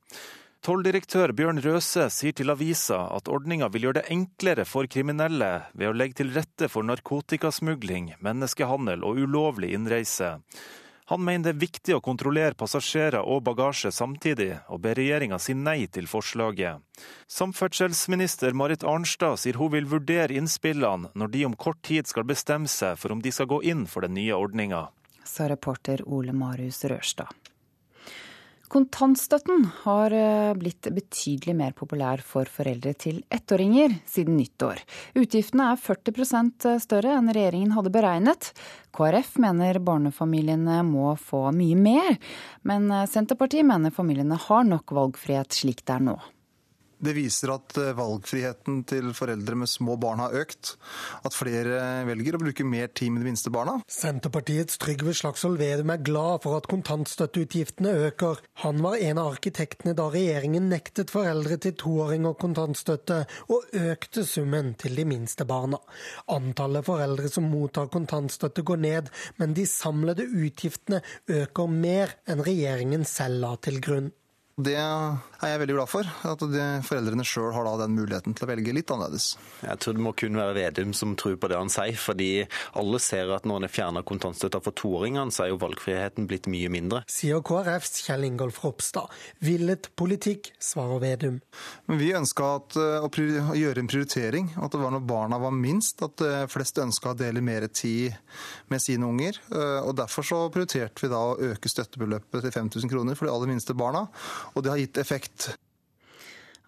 Tolldirektør 0.60 1.32
Bjørn 1.32 1.62
Røse 1.64 2.10
sier 2.12 2.36
til 2.36 2.52
avisa 2.52 2.98
at 3.16 3.30
ordninga 3.32 3.70
vil 3.72 3.88
gjøre 3.88 4.02
det 4.02 4.12
enklere 4.12 4.66
for 4.68 4.90
kriminelle 4.92 5.54
ved 5.72 5.88
å 5.88 5.96
legge 5.96 6.20
til 6.20 6.34
rette 6.36 6.68
for 6.68 6.84
narkotikasmugling, 6.84 8.18
menneskehandel 8.20 9.06
og 9.08 9.22
ulovlig 9.24 9.72
innreise. 9.78 10.34
Han 11.10 11.24
mener 11.26 11.48
det 11.48 11.56
er 11.56 11.62
viktig 11.64 11.94
å 11.96 12.02
kontrollere 12.06 12.54
passasjerer 12.54 13.26
og 13.26 13.42
bagasje 13.48 13.90
samtidig, 13.90 14.52
og 14.70 14.84
ber 14.84 14.94
regjeringa 15.00 15.40
si 15.42 15.56
nei 15.58 15.88
til 15.90 16.06
forslaget. 16.06 16.84
Samferdselsminister 17.26 18.54
Marit 18.54 18.86
Arnstad 18.86 19.42
sier 19.42 19.58
hun 19.58 19.74
vil 19.74 19.90
vurdere 19.90 20.38
innspillene 20.38 21.10
når 21.18 21.34
de 21.34 21.44
om 21.50 21.58
kort 21.58 21.82
tid 21.90 22.06
skal 22.06 22.30
bestemme 22.30 22.70
seg 22.70 23.02
for 23.02 23.16
om 23.16 23.24
de 23.26 23.34
skal 23.34 23.50
gå 23.50 23.64
inn 23.72 23.88
for 23.90 24.06
den 24.06 24.14
nye 24.20 24.38
ordninga. 24.38 24.86
Sa 25.26 25.50
reporter 25.50 26.06
Ole 26.06 26.34
Marius 26.34 26.86
Rørstad. 26.86 27.34
Kontantstøtten 28.70 29.64
har 29.84 30.14
eh, 30.14 30.54
blitt 30.60 30.88
betydelig 30.94 31.56
mer 31.58 31.76
populær 31.78 32.22
for 32.26 32.50
foreldre 32.50 32.94
til 32.94 33.20
ettåringer 33.34 33.96
siden 34.10 34.38
nyttår. 34.38 34.84
Utgiftene 35.18 35.72
er 35.74 35.82
40% 35.82 36.70
større 36.86 37.18
enn 37.18 37.34
regjeringen 37.34 37.74
hadde 37.74 37.94
beregnet. 37.94 38.52
KrF 38.96 39.38
mener 39.42 39.82
barnefamiliene 39.82 40.84
må 40.86 41.16
få 41.18 41.48
mye 41.56 41.78
mer, 41.78 42.20
men 42.62 42.90
Senterpartiet 43.10 43.66
mener 43.66 43.94
familiene 43.94 44.38
har 44.50 44.68
nok 44.68 44.94
valgfrihet 44.98 45.62
slik 45.62 45.86
det 45.86 45.98
er 45.98 46.12
nå. 46.12 46.20
Det 47.00 47.14
viser 47.16 47.54
at 47.54 47.78
eh, 47.80 47.94
valgfriheten 47.96 48.82
til 48.90 49.14
foreldre 49.16 49.56
med 49.62 49.72
små 49.72 49.96
barn 50.02 50.20
har 50.20 50.36
økt. 50.36 50.74
At 51.24 51.36
flere 51.36 52.04
velger 52.10 52.36
å 52.36 52.42
bruke 52.42 52.66
mer 52.68 52.90
tid 52.92 53.14
med 53.14 53.24
de 53.24 53.30
minste 53.30 53.52
barna. 53.54 53.78
Senterpartiets 53.88 54.80
Trygve 54.82 55.14
Slagsvold 55.16 55.62
Vedum 55.62 55.94
er 55.94 56.04
glad 56.04 56.44
for 56.44 56.60
at 56.60 56.68
kontantstøtteutgiftene 56.72 57.94
øker. 58.10 58.44
Han 58.66 58.84
var 58.84 59.00
en 59.00 59.22
av 59.22 59.32
arkitektene 59.36 59.96
da 59.96 60.10
regjeringen 60.12 60.68
nektet 60.72 61.14
foreldre 61.14 61.60
til 61.64 61.78
toåringer 61.80 62.36
kontantstøtte, 62.40 63.22
og 63.50 63.72
økte 63.80 64.26
summen 64.28 64.74
til 64.80 65.00
de 65.00 65.08
minste 65.08 65.48
barna. 65.48 65.80
Antallet 66.36 66.88
foreldre 66.88 67.32
som 67.32 67.48
mottar 67.52 67.88
kontantstøtte 67.94 68.66
går 68.68 68.84
ned, 68.84 69.12
men 69.40 69.56
de 69.56 69.66
samlede 69.70 70.28
utgiftene 70.28 71.02
øker 71.32 71.72
mer 71.72 72.18
enn 72.28 72.44
regjeringen 72.44 73.08
selv 73.08 73.44
la 73.46 73.56
til 73.64 73.80
grunn. 73.84 74.12
Det 74.60 74.76
er 74.76 75.54
jeg 75.54 75.60
veldig 75.62 75.76
glad 75.78 75.88
for. 75.88 76.08
At 76.28 76.42
de, 76.52 76.64
foreldrene 76.84 77.24
sjøl 77.24 77.54
har 77.56 77.68
den 77.80 77.94
muligheten 77.96 78.36
til 78.36 78.44
å 78.44 78.50
velge 78.50 78.74
litt 78.76 78.92
annerledes. 78.92 79.32
Jeg 79.64 79.80
tror 79.80 79.96
det 79.96 80.04
må 80.04 80.12
kun 80.20 80.36
være 80.36 80.56
Vedum 80.58 80.92
som 80.98 81.14
tror 81.20 81.38
på 81.40 81.48
det 81.48 81.56
han 81.56 81.72
sier. 81.72 81.96
fordi 81.96 82.44
alle 82.80 83.00
ser 83.00 83.32
at 83.32 83.48
når 83.48 83.62
en 83.62 83.68
har 83.68 83.72
fjerna 83.72 84.04
kontantstøtta 84.04 84.60
for 84.66 84.76
toåringene, 84.76 85.32
så 85.32 85.46
er 85.46 85.54
jo 85.54 85.62
valgfriheten 85.62 86.28
blitt 86.28 86.50
mye 86.52 86.72
mindre. 86.74 87.06
Sier 87.08 87.40
KrFs 87.46 88.04
Kjell 88.04 88.28
Ingolf 88.28 88.60
Ropstad. 88.66 89.08
Villet 89.40 89.88
politikk, 89.96 90.52
svarer 90.60 91.00
Vedum. 91.06 91.40
Men 91.88 92.02
vi 92.02 92.12
ønska 92.20 92.52
eh, 92.76 93.00
å, 93.00 93.08
å, 93.08 93.56
gjøre 93.56 93.86
en 93.86 93.92
prioritering. 93.92 94.52
At 94.60 94.76
det 94.76 94.84
var 94.84 94.92
når 94.96 95.08
barna 95.08 95.40
var 95.40 95.56
minst, 95.56 96.04
at 96.04 96.26
eh, 96.26 96.44
flest 96.52 96.84
ønska 96.84 97.14
å 97.14 97.20
dele 97.20 97.40
mer 97.46 97.70
tid 97.72 98.12
med 98.68 98.84
sine 98.84 99.08
unger. 99.08 99.40
Eh, 99.56 99.80
og 99.86 99.96
Derfor 100.00 100.28
så 100.28 100.44
prioriterte 100.52 101.08
vi 101.08 101.14
da 101.16 101.24
å 101.32 101.40
øke 101.54 101.72
støttebeløpet 101.72 102.44
til 102.44 102.56
5000 102.60 102.92
kroner 102.92 103.16
for 103.16 103.28
de 103.28 103.34
aller 103.38 103.54
minste 103.56 103.76
barna 103.78 104.06
og 104.54 104.64
det 104.64 104.74
har 104.74 104.82
gitt 104.82 105.02
effekt. 105.02 105.52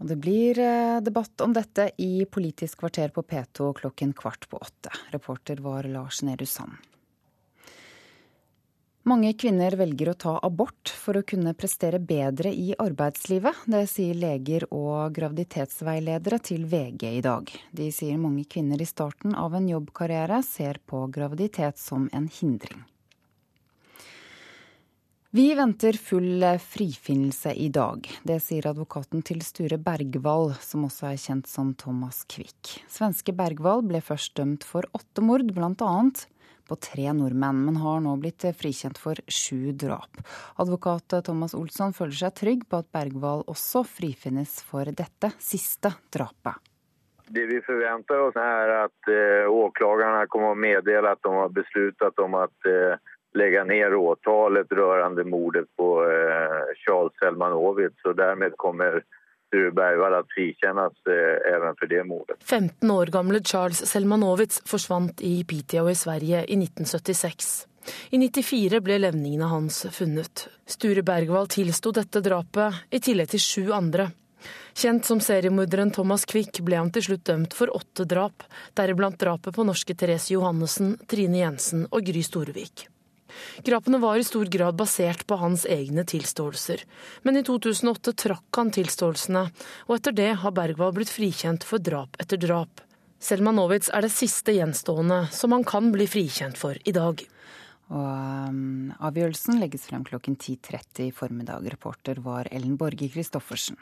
Det 0.02 0.16
blir 0.18 0.60
eh, 0.60 1.02
debatt 1.02 1.42
om 1.46 1.54
dette 1.54 1.92
i 2.02 2.26
Politisk 2.26 2.80
kvarter 2.82 3.12
på 3.14 3.22
P2 3.22 3.74
klokken 3.82 4.14
kvart 4.18 4.48
på 4.50 4.58
åtte. 4.58 4.90
Reporter 5.14 5.62
var 5.62 5.86
Lars 5.86 6.24
Nehru 6.26 6.46
Sand. 6.46 6.80
Mange 9.04 9.32
kvinner 9.34 9.74
velger 9.74 10.12
å 10.12 10.18
ta 10.18 10.36
abort 10.46 10.92
for 10.94 11.18
å 11.18 11.24
kunne 11.26 11.56
prestere 11.58 11.98
bedre 11.98 12.52
i 12.54 12.76
arbeidslivet. 12.78 13.64
Det 13.66 13.88
sier 13.90 14.18
leger 14.18 14.68
og 14.70 15.16
graviditetsveiledere 15.16 16.38
til 16.46 16.68
VG 16.70 17.08
i 17.10 17.24
dag. 17.26 17.50
De 17.74 17.90
sier 17.94 18.22
mange 18.22 18.46
kvinner 18.46 18.82
i 18.82 18.90
starten 18.90 19.34
av 19.34 19.58
en 19.58 19.70
jobbkarriere 19.70 20.44
ser 20.46 20.78
på 20.86 21.08
graviditet 21.14 21.82
som 21.82 22.10
en 22.14 22.30
hindring. 22.30 22.86
Vi 25.34 25.56
venter 25.56 25.94
full 25.94 26.44
frifinnelse 26.60 27.54
i 27.54 27.70
dag. 27.70 28.10
Det 28.28 28.36
sier 28.44 28.66
advokaten 28.68 29.22
til 29.24 29.40
Sture 29.48 29.78
Bergwall, 29.80 30.50
som 30.60 30.84
også 30.84 31.06
er 31.08 31.22
kjent 31.24 31.48
som 31.48 31.70
Thomas 31.80 32.26
Quick. 32.28 32.74
Svenske 32.92 33.32
Bergwall 33.32 33.80
ble 33.88 34.02
først 34.04 34.34
dømt 34.36 34.66
for 34.68 34.84
åtte 34.92 35.24
mord, 35.24 35.48
annet 35.56 36.26
på 36.68 36.76
tre 36.84 37.06
nordmenn, 37.16 37.62
men 37.64 37.80
har 37.80 38.04
nå 38.04 38.18
blitt 38.20 38.44
frikjent 38.60 39.00
for 39.00 39.24
sju 39.32 39.72
drap. 39.72 40.20
Advokat 40.60 41.16
Thomas 41.24 41.56
Olsson 41.56 41.96
føler 41.96 42.18
seg 42.26 42.36
trygg 42.36 42.68
på 42.68 42.82
at 42.84 42.92
Bergwall 42.92 43.46
også 43.48 43.86
frifinnes 43.88 44.58
for 44.68 44.92
dette 44.92 45.32
siste 45.40 45.94
drapet. 46.12 46.60
Det 47.32 47.48
vi 47.48 47.62
forventer 47.64 48.20
oss 48.20 48.36
er 48.36 48.76
at 48.82 49.08
eh, 49.08 49.48
kommer 49.80 50.52
å 50.52 50.60
meddele 50.60 51.16
at 51.16 51.24
de 51.24 51.32
har 51.32 51.56
besluttet 51.56 52.20
om 52.20 52.36
at 52.36 52.68
eh, 52.68 53.00
legge 53.38 53.64
ned 53.64 53.94
åtalet 53.96 54.72
rørende 54.72 55.24
mordet 55.24 55.68
på 55.78 55.90
eh, 56.04 56.76
Charles 56.84 57.16
Selmanovic. 57.20 57.98
Og 58.06 58.18
dermed 58.18 58.58
kommer 58.58 59.02
Sture 59.52 59.72
Bergvall 59.72 60.14
att 60.14 60.32
frikännas 60.36 60.94
eh, 60.94 61.74
for 61.80 61.88
det 61.88 62.04
mordet. 62.04 62.38
15 62.44 62.92
år 62.92 63.06
gamle 63.06 63.44
Charles 63.44 63.86
Selmanovic 63.86 64.62
forsvant 64.66 65.22
i 65.22 65.44
Piteå 65.44 65.90
i 65.90 65.96
Sverige 65.96 66.46
i 66.46 66.56
1976. 66.56 67.68
I 68.10 68.18
94 68.18 68.80
ble 68.80 68.98
levningene 68.98 69.50
hans 69.52 69.86
funnet. 69.92 70.48
Sture 70.66 71.04
Bergwall 71.04 71.48
tilsto 71.48 71.92
dette 71.92 72.22
drapet, 72.22 72.80
i 72.90 73.00
tillegg 73.00 73.34
til 73.34 73.44
sju 73.44 73.72
andre. 73.76 74.12
Kjent 74.74 75.06
som 75.06 75.20
seriemorderen 75.20 75.92
Thomas 75.92 76.26
Quick 76.26 76.62
ble 76.64 76.80
han 76.80 76.94
til 76.94 77.10
slutt 77.10 77.26
dømt 77.28 77.58
for 77.58 77.74
åtte 77.76 78.06
drap, 78.08 78.46
deriblant 78.78 79.20
drapet 79.20 79.56
på 79.56 79.68
norske 79.68 79.98
Therese 79.98 80.32
Johannessen, 80.32 80.96
Trine 81.12 81.44
Jensen 81.44 81.86
og 81.92 82.08
Gry 82.08 82.24
Storevik. 82.24 82.88
Drapene 83.68 84.00
var 84.02 84.20
i 84.20 84.26
stor 84.28 84.50
grad 84.52 84.78
basert 84.80 85.26
på 85.28 85.38
hans 85.42 85.66
egne 85.70 86.06
tilståelser, 86.08 86.86
men 87.24 87.40
i 87.40 87.44
2008 87.48 88.16
trakk 88.26 88.62
han 88.62 88.72
tilståelsene, 88.76 89.44
og 89.88 89.98
etter 89.98 90.16
det 90.18 90.32
har 90.44 90.56
Bergwall 90.56 90.96
blitt 90.96 91.14
frikjent 91.14 91.68
for 91.68 91.84
drap 91.84 92.18
etter 92.22 92.42
drap. 92.42 92.84
Selmanowitz 93.22 93.92
er 93.94 94.02
det 94.06 94.14
siste 94.14 94.56
gjenstående 94.56 95.28
som 95.36 95.54
han 95.54 95.66
kan 95.68 95.92
bli 95.94 96.08
frikjent 96.10 96.58
for 96.58 96.78
i 96.90 96.94
dag. 96.96 97.22
Og 97.92 98.50
um, 98.50 98.92
Avgjørelsen 99.04 99.60
legges 99.62 99.86
frem 99.90 100.06
klokken 100.08 100.38
10.30 100.40 101.10
i 101.10 101.12
formiddag. 101.14 101.68
Reporter 101.74 102.22
var 102.24 102.50
Ellen 102.50 102.78
Borge 102.80 103.10
Christoffersen. 103.12 103.78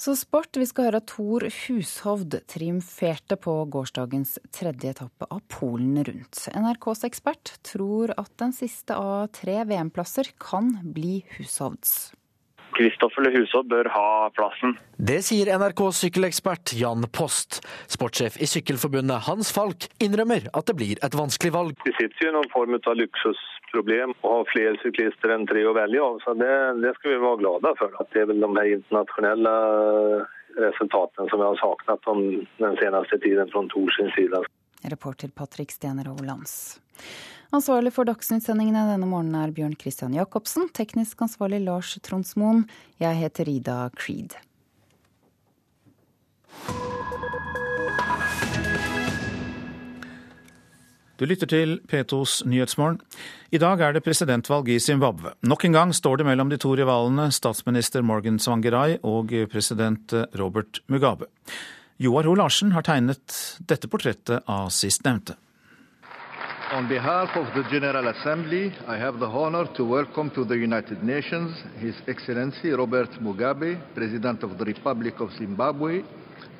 Så 0.00 0.14
sport. 0.16 0.56
Vi 0.56 0.64
skal 0.64 0.86
høre 0.88 1.00
at 1.02 1.10
Tor 1.12 1.44
Hushovd 1.44 2.38
triumferte 2.48 3.36
på 3.36 3.52
gårsdagens 3.68 4.38
tredje 4.48 4.94
etappe 4.94 5.28
av 5.28 5.42
Polen 5.52 5.98
rundt. 6.06 6.46
NRKs 6.56 7.04
ekspert 7.10 7.52
tror 7.68 8.14
at 8.16 8.32
den 8.40 8.54
siste 8.56 8.96
av 8.96 9.28
tre 9.36 9.58
VM-plasser 9.68 10.32
kan 10.40 10.72
bli 10.96 11.18
Hushovds. 11.34 12.14
Kristoffer 12.76 13.24
Lehusaa 13.26 13.64
bør 13.66 13.88
ha 13.94 14.06
plassen. 14.36 14.76
Det 14.96 15.20
sier 15.26 15.50
NRKs 15.58 16.02
sykkelekspert 16.04 16.74
Jan 16.78 17.06
Post. 17.12 17.60
Sportssjef 17.90 18.36
i 18.40 18.48
Sykkelforbundet 18.50 19.26
Hans 19.28 19.52
Falk 19.54 19.88
innrømmer 20.02 20.48
at 20.56 20.68
det 20.70 20.76
blir 20.78 21.00
et 21.04 21.16
vanskelig 21.16 21.52
valg. 21.56 21.86
Vi 21.86 21.94
sitter 21.98 22.26
jo 22.26 22.32
i 22.32 22.36
noen 22.38 22.52
form 22.52 22.76
av 22.78 22.98
luksusproblem 22.98 24.14
å 24.20 24.34
ha 24.34 24.44
flere 24.52 24.76
syklister 24.84 25.34
enn 25.34 25.48
tre 25.50 25.64
å 25.66 25.74
velge 25.76 26.04
av. 26.04 26.20
Så 26.24 26.36
det, 26.38 26.52
det 26.84 26.94
skal 26.98 27.14
vi 27.14 27.22
være 27.24 27.42
glade 27.42 27.74
for. 27.80 27.96
At 28.02 28.12
det 28.14 28.24
er 28.24 28.30
vel 28.32 28.44
de 28.44 28.52
her 28.58 28.76
internasjonale 28.76 29.56
resultatene 30.60 31.30
som 31.30 31.42
vi 31.42 31.50
har 31.50 31.60
savnet 31.60 32.46
den 32.62 32.80
seneste 32.80 33.20
tiden 33.22 33.52
fra 33.52 33.66
Tors 33.72 34.00
side. 34.16 34.44
Reporter 34.90 35.28
Patrick 35.36 35.70
Stener 35.74 36.08
Overlands. 36.10 36.80
Ansvarlig 37.50 37.90
for 37.90 38.06
Dagsnytt-sendingene 38.06 38.84
denne 38.92 39.08
morgenen 39.10 39.40
er 39.40 39.50
Bjørn 39.50 39.72
Christian 39.74 40.12
Jacobsen. 40.14 40.68
Teknisk 40.70 41.18
ansvarlig 41.26 41.58
Lars 41.64 41.96
Tronsmoen. 42.06 42.62
Jeg 43.02 43.18
heter 43.18 43.50
Ida 43.50 43.78
Creed. 43.98 44.36
Du 51.18 51.26
lytter 51.26 51.50
til 51.50 51.80
P2s 51.90 52.46
Nyhetsmorgen. 52.46 53.02
I 53.50 53.58
dag 53.58 53.82
er 53.82 53.98
det 53.98 54.06
presidentvalg 54.06 54.70
i 54.70 54.78
Zimbabwe. 54.78 55.34
Nok 55.42 55.66
en 55.66 55.74
gang 55.74 55.90
står 55.92 56.22
det 56.22 56.30
mellom 56.30 56.54
de 56.54 56.56
to 56.56 56.76
rivalene 56.78 57.32
statsminister 57.34 58.06
Morgan 58.06 58.38
Swangerai 58.38 59.00
og 59.02 59.34
president 59.50 60.14
Robert 60.38 60.84
Mugabe. 60.86 61.26
Joar 61.98 62.30
Ho 62.30 62.38
Larsen 62.38 62.70
har 62.78 62.86
tegnet 62.86 63.58
dette 63.66 63.90
portrettet 63.90 64.46
av 64.46 64.70
sistnevnte. 64.70 65.34
On 66.72 66.86
behalf 66.86 67.36
of 67.36 67.46
the 67.52 67.68
General 67.68 68.06
Assembly, 68.14 68.72
I 68.86 68.96
have 68.96 69.18
the 69.18 69.26
honor 69.26 69.66
to 69.74 69.84
welcome 69.84 70.30
to 70.30 70.44
the 70.44 70.54
United 70.54 71.02
Nations 71.02 71.50
His 71.80 71.96
Excellency 72.06 72.70
Robert 72.70 73.10
Mugabe, 73.20 73.76
President 73.92 74.44
of 74.44 74.56
the 74.56 74.64
Republic 74.64 75.18
of 75.18 75.32
Zimbabwe, 75.32 76.04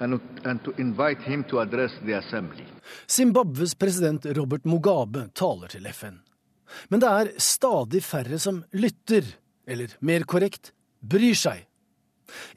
and, 0.01 0.21
and 0.45 0.65
to 0.65 0.75
invite 0.79 1.23
him 1.23 1.45
to 1.45 1.61
address 1.61 1.93
the 2.05 2.15
Assembly. 2.19 2.67
Zimbabwes 3.09 3.75
president 3.75 4.27
Robert 4.37 4.65
Mugabe 4.65 5.29
taler 5.33 5.69
til 5.69 5.87
FN. 5.87 6.19
Men 6.89 7.01
det 7.01 7.09
er 7.09 7.33
stadig 7.39 8.03
færre 8.03 8.39
som 8.39 8.65
lytter, 8.73 9.23
eller 9.67 9.95
mer 10.01 10.27
korrekt, 10.27 10.73
bryr 11.01 11.39
seg. 11.39 11.67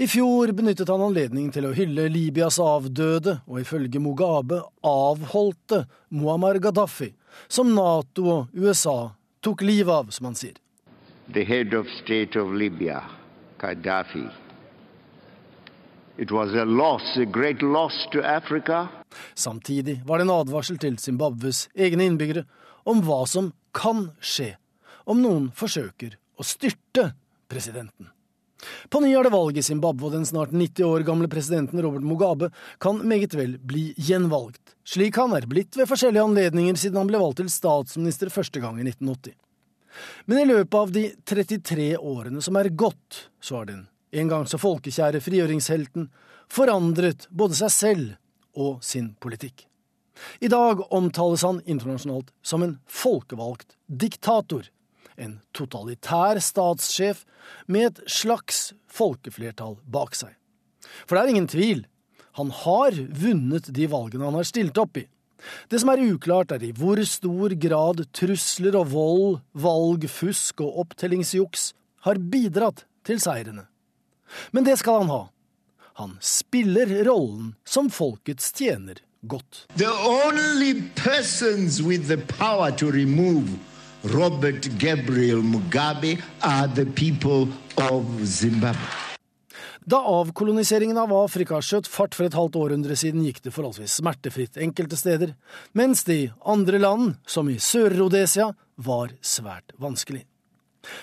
I 0.02 0.08
fjor 0.10 0.52
benyttet 0.58 0.90
han 0.90 1.02
anledningen 1.06 1.54
til 1.54 1.70
å 1.70 1.78
hylle 1.78 2.10
Libyas 2.10 2.58
avdøde 2.62 3.44
og 3.46 3.62
ifølge 3.62 4.02
Mugabe 4.02 4.64
avholdte 4.82 5.86
Muammar 6.10 6.58
Gaddafi, 6.58 7.14
som 7.48 7.74
Nato 7.76 8.28
og 8.30 8.54
USA 8.54 9.14
tok 9.44 9.62
livet 9.62 9.94
av, 9.94 10.12
som 10.12 10.30
han 10.30 10.38
sier. 10.38 10.56
The 11.34 11.44
head 11.44 11.74
of 11.74 11.88
state 12.04 12.40
of 12.40 12.54
Libya, 12.54 13.02
Gaddafi. 13.60 14.28
It 16.18 16.32
was 16.32 16.54
a 16.54 16.66
loss, 16.66 17.18
a 17.18 17.26
great 17.26 17.62
loss 17.62 18.08
to 18.12 18.22
Africa. 18.22 18.88
Samtidig 19.34 20.02
var 20.06 20.18
det 20.18 20.28
en 20.28 20.36
advarsel 20.36 20.78
til 20.78 20.98
Zimbabwes 21.00 21.68
egne 21.76 22.06
innbyggere 22.06 22.46
om 22.86 23.02
hva 23.06 23.24
som 23.30 23.52
kan 23.74 24.12
skje 24.22 24.54
om 25.10 25.24
noen 25.24 25.50
forsøker 25.56 26.18
å 26.38 26.46
styrte 26.46 27.12
presidenten. 27.50 28.12
På 28.90 29.02
ny 29.04 29.14
er 29.16 29.28
det 29.28 29.34
valg 29.34 29.58
i 29.58 29.66
Zimbabwe, 29.66 30.08
og 30.08 30.16
den 30.18 30.28
snart 30.28 30.54
90 30.56 30.86
år 30.88 31.06
gamle 31.08 31.30
presidenten 31.32 31.82
Robert 31.84 32.06
Mugabe 32.08 32.50
kan 32.84 33.02
meget 33.08 33.36
vel 33.38 33.58
bli 33.60 33.90
gjenvalgt, 33.98 34.76
slik 34.88 35.18
han 35.22 35.36
er 35.38 35.48
blitt 35.50 35.78
ved 35.80 35.90
forskjellige 35.90 36.26
anledninger 36.26 36.80
siden 36.80 37.02
han 37.02 37.10
ble 37.12 37.22
valgt 37.22 37.42
til 37.42 37.52
statsminister 37.54 38.34
første 38.34 38.64
gang 38.64 38.80
i 38.80 38.88
1980. 38.88 39.36
Men 40.26 40.40
i 40.42 40.48
løpet 40.50 40.78
av 40.80 40.94
de 40.94 41.08
33 41.30 41.90
årene 41.98 42.42
som 42.42 42.58
er 42.58 42.72
gått, 42.74 43.28
så 43.42 43.62
har 43.62 43.70
den 43.70 43.84
en 44.14 44.30
gang 44.30 44.48
så 44.50 44.60
folkekjære 44.62 45.22
frigjøringshelten 45.26 46.10
forandret 46.54 47.28
både 47.30 47.58
seg 47.58 47.74
selv 47.74 48.60
og 48.60 48.84
sin 48.86 49.14
politikk. 49.22 49.66
I 50.40 50.50
dag 50.52 50.82
omtales 50.94 51.44
han 51.46 51.62
internasjonalt 51.66 52.30
som 52.46 52.64
en 52.64 52.78
folkevalgt 52.86 53.76
diktator 53.88 54.68
en 55.18 55.40
totalitær 55.56 56.40
statssjef 56.42 57.24
med 57.68 57.90
et 57.90 58.04
slags 58.12 58.72
folkeflertall 58.92 59.78
bak 59.86 60.16
seg. 60.18 60.34
For 61.08 61.16
det 61.16 61.24
er 61.24 61.34
ingen 61.34 61.50
tvil, 61.50 61.84
han 62.38 62.54
har 62.64 62.98
vunnet 63.14 63.70
de 63.74 63.88
valgene 63.90 64.26
han 64.30 64.40
har 64.40 64.48
stilt 64.48 64.78
opp 64.82 64.98
i. 64.98 65.08
Det 65.70 65.82
som 65.82 65.92
er 65.92 66.02
uklart, 66.08 66.54
er 66.56 66.64
i 66.64 66.72
hvor 66.76 67.00
stor 67.08 67.54
grad 67.60 68.06
trusler 68.16 68.78
og 68.80 68.90
vold, 68.94 69.40
valgfusk 69.54 70.64
og 70.64 70.80
opptellingsjuks 70.86 71.72
har 72.08 72.22
bidratt 72.32 72.86
til 73.04 73.20
seirene. 73.22 73.68
Men 74.56 74.66
det 74.66 74.80
skal 74.82 75.04
han 75.04 75.12
ha. 75.12 75.24
Han 76.00 76.16
spiller 76.24 76.90
rollen 77.06 77.54
som 77.68 77.92
folkets 77.94 78.50
tjener 78.56 79.04
godt. 79.22 79.68
The 79.78 79.92
only 79.92 80.82
persons 80.96 81.82
with 81.84 82.08
the 82.08 82.18
power 82.18 82.72
to 82.72 82.90
remove 82.90 83.60
Robert 84.04 84.68
Gabriel 84.78 85.42
Mugabe 85.42 86.22
are 86.42 86.68
the 86.68 86.86
people 86.86 87.48
of 87.78 88.04
Zimbabwe. 88.26 88.82
Da 89.86 89.98
avkoloniseringen 89.98 90.98
av 91.00 91.14
Afrika 91.16 91.62
skjøt 91.64 91.88
fart 91.88 92.16
for 92.16 92.28
et 92.28 92.36
halvt 92.36 92.58
århundre 92.60 92.98
siden, 93.00 93.24
gikk 93.24 93.40
det 93.46 93.54
forholdsvis 93.56 93.96
smertefritt 94.02 94.60
enkelte 94.60 95.00
steder, 95.00 95.32
mens 95.72 96.04
det 96.04 96.18
i 96.20 96.30
andre 96.44 96.82
land, 96.84 97.14
som 97.24 97.48
i 97.48 97.56
Sør-Rhodesia, 97.56 98.50
var 98.76 99.14
svært 99.24 99.72
vanskelig. 99.80 100.26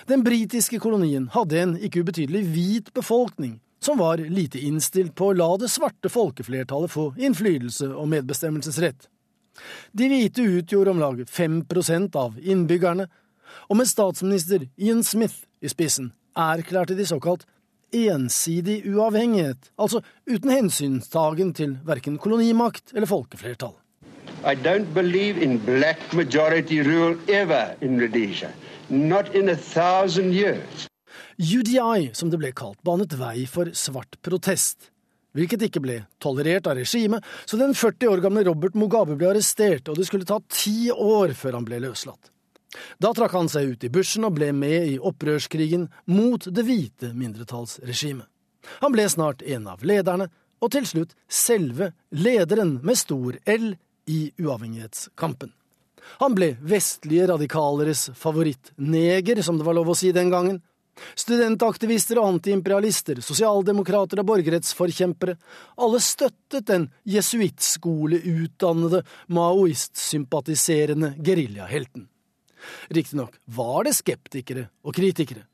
Den 0.05 0.21
britiske 0.21 0.77
kolonien 0.81 1.25
hadde 1.33 1.57
en 1.57 1.73
ikke 1.81 2.03
ubetydelig 2.05 2.43
hvit 2.53 2.93
befolkning, 2.93 3.57
som 3.81 3.97
var 3.97 4.21
lite 4.21 4.61
innstilt 4.61 5.15
på 5.17 5.31
å 5.31 5.37
la 5.37 5.49
det 5.57 5.71
svarte 5.73 6.09
folkeflertallet 6.13 6.93
få 6.93 7.07
innflytelse 7.17 7.89
og 7.95 8.13
medbestemmelsesrett. 8.13 9.09
De 9.97 10.07
hvite 10.07 10.41
utgjorde 10.41 10.91
om 10.91 10.99
lag 10.99 11.23
5 11.27 11.63
av 12.15 12.37
innbyggerne, 12.39 13.07
Og 13.69 13.77
med 13.77 13.89
statsminister 13.89 14.67
Ian 14.77 15.03
Smith 15.03 15.43
i 15.61 15.69
spissen 15.71 16.11
erklærte 16.37 16.95
de 16.95 17.05
såkalt 17.05 17.45
ensidig 17.91 18.81
uavhengighet, 18.87 19.71
altså 19.77 20.01
uten 20.29 20.51
hensynstagen 20.51 21.53
til 21.53 21.77
verken 21.85 22.17
kolonimakt 22.17 22.93
eller 22.95 23.07
folkeflertall. 23.07 23.75
I 24.43 24.55
don't 24.55 24.93
believe 24.93 25.37
in 25.37 25.59
black 25.59 26.13
majority 26.13 26.81
rule 26.81 27.17
ever 27.27 27.75
in 27.81 27.99
Rhodesia. 28.01 28.49
Not 28.89 29.35
in 29.35 29.49
a 29.49 29.55
thousand 29.55 30.33
years. 30.33 30.87
UDI, 31.37 32.09
som 32.13 32.31
det 32.31 32.39
ble 32.39 32.51
kalt, 32.51 32.79
banet 32.83 33.13
vei 33.19 33.45
for 33.45 33.69
svart 33.73 34.17
protest. 34.23 34.89
Hvilket 35.37 35.63
ikke 35.67 35.83
ble 35.83 35.97
tolerert 36.19 36.67
av 36.67 36.75
regimet, 36.75 37.23
så 37.47 37.59
den 37.59 37.73
40 37.77 38.11
år 38.11 38.23
gamle 38.23 38.43
Robert 38.49 38.75
Mugabe 38.75 39.15
ble 39.15 39.29
arrestert, 39.31 39.87
og 39.87 39.99
det 39.99 40.09
skulle 40.09 40.27
ta 40.27 40.41
ti 40.51 40.91
år 40.91 41.35
før 41.37 41.59
han 41.59 41.67
ble 41.67 41.79
løslatt. 41.85 42.31
Da 43.03 43.11
trakk 43.15 43.35
han 43.35 43.49
seg 43.51 43.73
ut 43.73 43.83
i 43.83 43.91
bushen 43.91 44.27
og 44.27 44.35
ble 44.37 44.51
med 44.55 44.93
i 44.93 44.99
opprørskrigen 44.99 45.87
mot 46.11 46.45
det 46.47 46.65
hvite 46.67 47.11
mindretallsregimet. 47.15 48.27
Han 48.83 48.93
ble 48.93 49.07
snart 49.09 49.41
en 49.41 49.65
av 49.71 49.83
lederne, 49.87 50.29
og 50.61 50.69
til 50.75 50.85
slutt 50.85 51.15
selve 51.25 51.89
lederen 52.13 52.77
med 52.85 52.99
stor 52.99 53.39
L 53.49 53.71
i 54.11 54.19
uavhengighetskampen. 54.37 55.49
Han 56.21 56.35
ble 56.37 56.53
vestlige 56.61 57.27
radikaleres 57.31 58.09
favorittneger, 58.17 59.41
som 59.41 59.57
det 59.57 59.65
var 59.65 59.77
lov 59.77 59.93
å 59.93 59.97
si 59.97 60.11
den 60.13 60.31
gangen. 60.33 60.59
Studentaktivister 61.15 62.19
og 62.21 62.35
antiimperialister, 62.35 63.21
sosialdemokrater 63.23 64.21
og 64.21 64.27
borgerrettsforkjempere, 64.27 65.37
alle 65.81 66.01
støttet 66.03 66.67
den 66.67 66.89
jesuittskoleutdannede, 67.07 69.03
maoistsympatiserende 69.31 71.13
geriljahelten. 71.23 72.07
Riktignok 72.93 73.39
var 73.45 73.87
det 73.87 73.95
skeptikere 73.97 74.67
og 74.85 74.95
kritikere. 74.95 75.47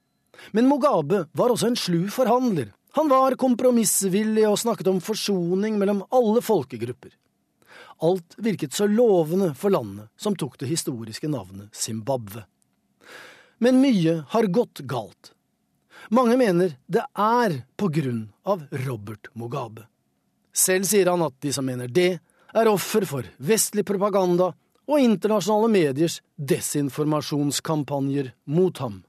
Men 0.52 0.68
Mugabe 0.70 1.26
var 1.38 1.54
også 1.54 1.72
en 1.72 1.80
slu 1.80 2.08
forhandler. 2.14 2.74
Han 2.98 3.10
var 3.10 3.38
kompromissvillig 3.40 4.46
og 4.50 4.60
snakket 4.60 4.90
om 4.90 5.00
forsoning 5.04 5.78
mellom 5.80 6.04
alle 6.14 6.42
folkegrupper. 6.42 7.14
Alt 8.06 8.38
virket 8.38 8.74
så 8.78 8.86
lovende 8.90 9.54
for 9.58 9.74
landet 9.74 10.10
som 10.18 10.36
tok 10.38 10.58
det 10.62 10.70
historiske 10.70 11.30
navnet 11.30 11.74
Zimbabwe. 11.76 12.46
Men 13.60 13.82
mye 13.82 14.22
har 14.30 14.50
gått 14.54 14.84
galt. 14.86 15.34
Mange 16.10 16.38
mener 16.40 16.78
det 16.88 17.04
er 17.18 17.62
på 17.76 17.90
grunn 17.92 18.28
av 18.48 18.64
Robert 18.86 19.28
Mugabe. 19.34 19.88
Selv 20.54 20.88
sier 20.90 21.10
han 21.12 21.26
at 21.26 21.36
de 21.44 21.52
som 21.54 21.66
mener 21.68 21.92
det, 21.92 22.20
er 22.56 22.70
offer 22.72 23.06
for 23.06 23.28
vestlig 23.44 23.84
propaganda 23.86 24.54
og 24.88 25.04
internasjonale 25.04 25.70
mediers 25.70 26.22
desinformasjonskampanjer 26.38 28.32
mot 28.56 28.80
ham. 28.82 29.02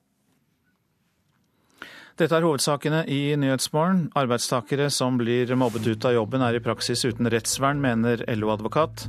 Dette 2.19 2.35
er 2.35 2.43
hovedsakene 2.43 3.05
i 3.07 3.37
Nyhetsmorgen. 3.39 4.09
Arbeidstakere 4.19 4.89
som 4.91 5.21
blir 5.21 5.53
mobbet 5.55 5.87
ut 5.87 6.07
av 6.09 6.17
jobben 6.17 6.43
er 6.43 6.59
i 6.59 6.63
praksis 6.65 7.05
uten 7.07 7.31
rettsvern, 7.31 7.79
mener 7.79 8.25
LO-advokat. 8.35 9.07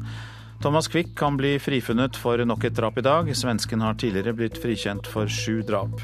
Thomas 0.62 0.88
Quick 0.88 1.16
kan 1.16 1.38
bli 1.38 1.54
frifunnet 1.60 2.18
for 2.20 2.42
nok 2.44 2.66
et 2.68 2.76
drap 2.76 2.98
i 3.00 3.04
dag. 3.06 3.30
Svensken 3.36 3.80
har 3.80 3.96
tidligere 3.96 4.34
blitt 4.36 4.58
frikjent 4.60 5.08
for 5.08 5.32
sju 5.32 5.62
drap. 5.64 6.02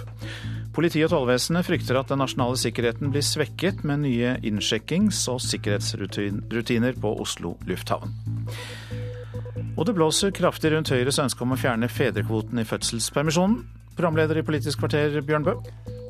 Politiet 0.76 1.10
og 1.10 1.12
tollvesenet 1.12 1.68
frykter 1.68 2.00
at 2.00 2.08
den 2.12 2.22
nasjonale 2.24 2.56
sikkerheten 2.60 3.12
blir 3.12 3.24
svekket 3.24 3.84
med 3.84 4.06
nye 4.06 4.38
innsjekkings- 4.48 5.26
og 5.32 5.42
sikkerhetsrutiner 5.44 6.96
på 7.04 7.12
Oslo 7.20 7.58
lufthavn. 7.68 8.16
Og 9.76 9.84
det 9.90 9.96
blåser 9.98 10.32
kraftig 10.36 10.72
rundt 10.72 10.92
Høyres 10.94 11.20
ønske 11.20 11.44
om 11.44 11.52
å 11.52 11.60
fjerne 11.60 11.92
fedrekvoten 11.92 12.62
i 12.62 12.68
fødselspermisjonen. 12.68 13.60
Programleder 13.96 14.40
i 14.40 14.44
Politisk 14.48 14.80
kvarter, 14.84 15.20
Bjørn 15.24 15.48
Bø. 15.48 15.58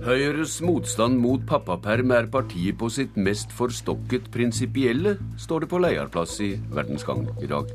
Høyres 0.05 0.59
motstand 0.61 1.17
mot 1.17 1.41
pappaperm 1.49 2.13
er 2.13 2.29
partiet 2.29 2.77
på 2.77 2.91
sitt 2.93 3.17
mest 3.17 3.53
forstokket 3.57 4.29
prinsipielle, 4.33 5.15
står 5.41 5.65
det 5.65 5.71
på 5.71 5.81
lederplass 5.81 6.37
i 6.45 6.51
Verdensgang 6.73 7.25
i 7.41 7.49
dag. 7.49 7.73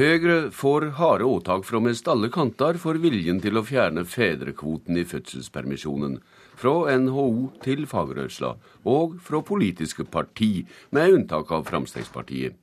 Høyre 0.00 0.46
får 0.48 0.84
harde 0.96 1.26
åtak 1.28 1.66
fra 1.68 1.76
mest 1.84 2.06
alle 2.08 2.30
kanter 2.32 2.78
for 2.80 2.96
viljen 3.02 3.36
til 3.44 3.60
å 3.60 3.62
fjerne 3.68 4.06
fedrekvoten 4.08 4.96
i 4.96 5.02
fødselspermisjonen. 5.04 6.14
Fra 6.56 6.72
NHO 7.02 7.26
til 7.60 7.84
fagrørsla, 7.90 8.54
og 8.88 9.18
fra 9.20 9.42
politiske 9.44 10.06
parti, 10.08 10.64
med 10.96 11.18
unntak 11.18 11.52
av 11.52 11.68
Fremskrittspartiet. 11.68 12.56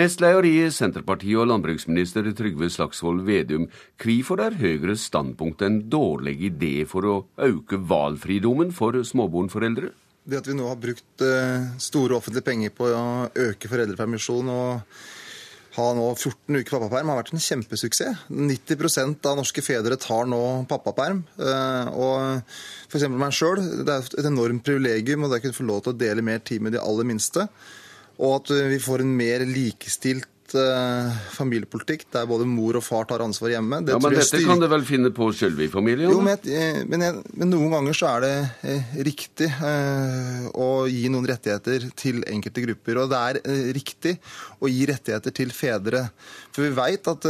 Nestleder 0.00 0.48
i 0.48 0.56
Senterpartiet 0.72 1.42
og 1.42 1.50
landbruksminister 1.50 2.32
Trygve 2.38 2.72
Slagsvold 2.72 3.20
Vedum, 3.28 3.68
hvorfor 4.00 4.40
er 4.40 4.56
Høyres 4.56 5.04
standpunkt 5.12 5.60
en 5.68 5.82
dårlig 5.92 6.38
idé 6.48 6.76
for 6.88 7.04
å 7.04 7.18
øke 7.36 7.84
valfridommen 7.84 8.72
for 8.72 8.96
småbarnforeldre? 8.96 9.92
Det 10.24 10.40
at 10.40 10.48
vi 10.48 10.56
nå 10.56 10.72
har 10.72 10.80
brukt 10.80 11.24
eh, 11.26 11.72
store 11.82 12.16
offentlige 12.16 12.46
penger 12.46 12.72
på 12.72 12.88
å 12.88 13.06
øke 13.50 13.68
foreldrepermisjon 13.68 14.48
og 14.54 15.02
ha 15.72 15.86
nå 15.96 16.08
14 16.12 16.58
uker 16.58 16.74
pappaperm 16.74 17.12
har 17.12 17.20
vært 17.22 17.32
en 17.32 17.42
kjempesuksess. 17.42 18.26
90% 18.28 19.28
av 19.30 19.38
norske 19.38 19.64
fedre 19.64 19.96
tar 20.00 20.28
nå 20.28 20.40
pappaperm. 20.68 21.22
Eh, 21.40 21.92
og 21.92 22.42
f.eks. 22.90 23.06
meg 23.08 23.36
sjøl, 23.36 23.62
det 23.86 23.94
er 23.94 24.10
et 24.20 24.28
enormt 24.28 24.64
privilegium 24.66 25.24
å 25.24 25.32
kunne 25.32 25.56
få 25.56 25.68
lov 25.68 25.84
til 25.84 25.94
å 25.94 26.00
dele 26.04 26.24
mer 26.26 26.44
tid 26.44 26.64
med 26.64 26.76
de 26.76 26.82
aller 26.82 27.08
minste. 27.08 27.46
Og 28.20 28.42
at 28.42 28.52
vi 28.68 28.82
får 28.82 29.04
en 29.04 29.16
mer 29.16 29.46
likestilt 29.48 30.28
uh, 30.58 31.10
familiepolitikk 31.34 32.04
der 32.14 32.28
både 32.28 32.46
mor 32.48 32.78
og 32.78 32.84
far 32.84 33.06
tar 33.08 33.24
ansvar 33.24 33.52
hjemme. 33.54 33.80
Det 33.86 33.94
ja, 33.94 34.00
Men 34.02 34.14
dette 34.16 34.28
styr... 34.28 34.46
kan 34.48 34.62
du 34.62 34.68
vel 34.70 34.84
finne 34.86 35.12
på 35.14 35.28
sjøl 35.36 35.58
i 35.64 35.68
familien? 35.72 36.12
Jo, 36.12 36.20
men, 36.24 36.38
jeg, 36.48 36.84
men, 36.90 37.04
jeg, 37.06 37.24
men, 37.32 37.52
noen 37.52 37.74
ganger 37.76 37.98
så 37.98 38.10
er 38.12 38.24
det 38.26 38.32
eh, 38.70 38.94
riktig 39.08 39.50
eh, 39.52 40.46
å 40.52 40.70
gi 40.90 41.06
noen 41.12 41.28
rettigheter 41.30 41.88
til 41.98 42.22
enkelte 42.28 42.66
grupper. 42.66 43.02
Og 43.04 43.12
det 43.12 43.20
er 43.20 43.40
eh, 43.42 43.68
riktig 43.76 44.16
å 44.62 44.70
gi 44.70 44.86
rettigheter 44.90 45.36
til 45.42 45.54
fedre. 45.56 46.06
For 46.52 46.66
vi 46.66 46.74
veit 46.76 47.08
at 47.08 47.28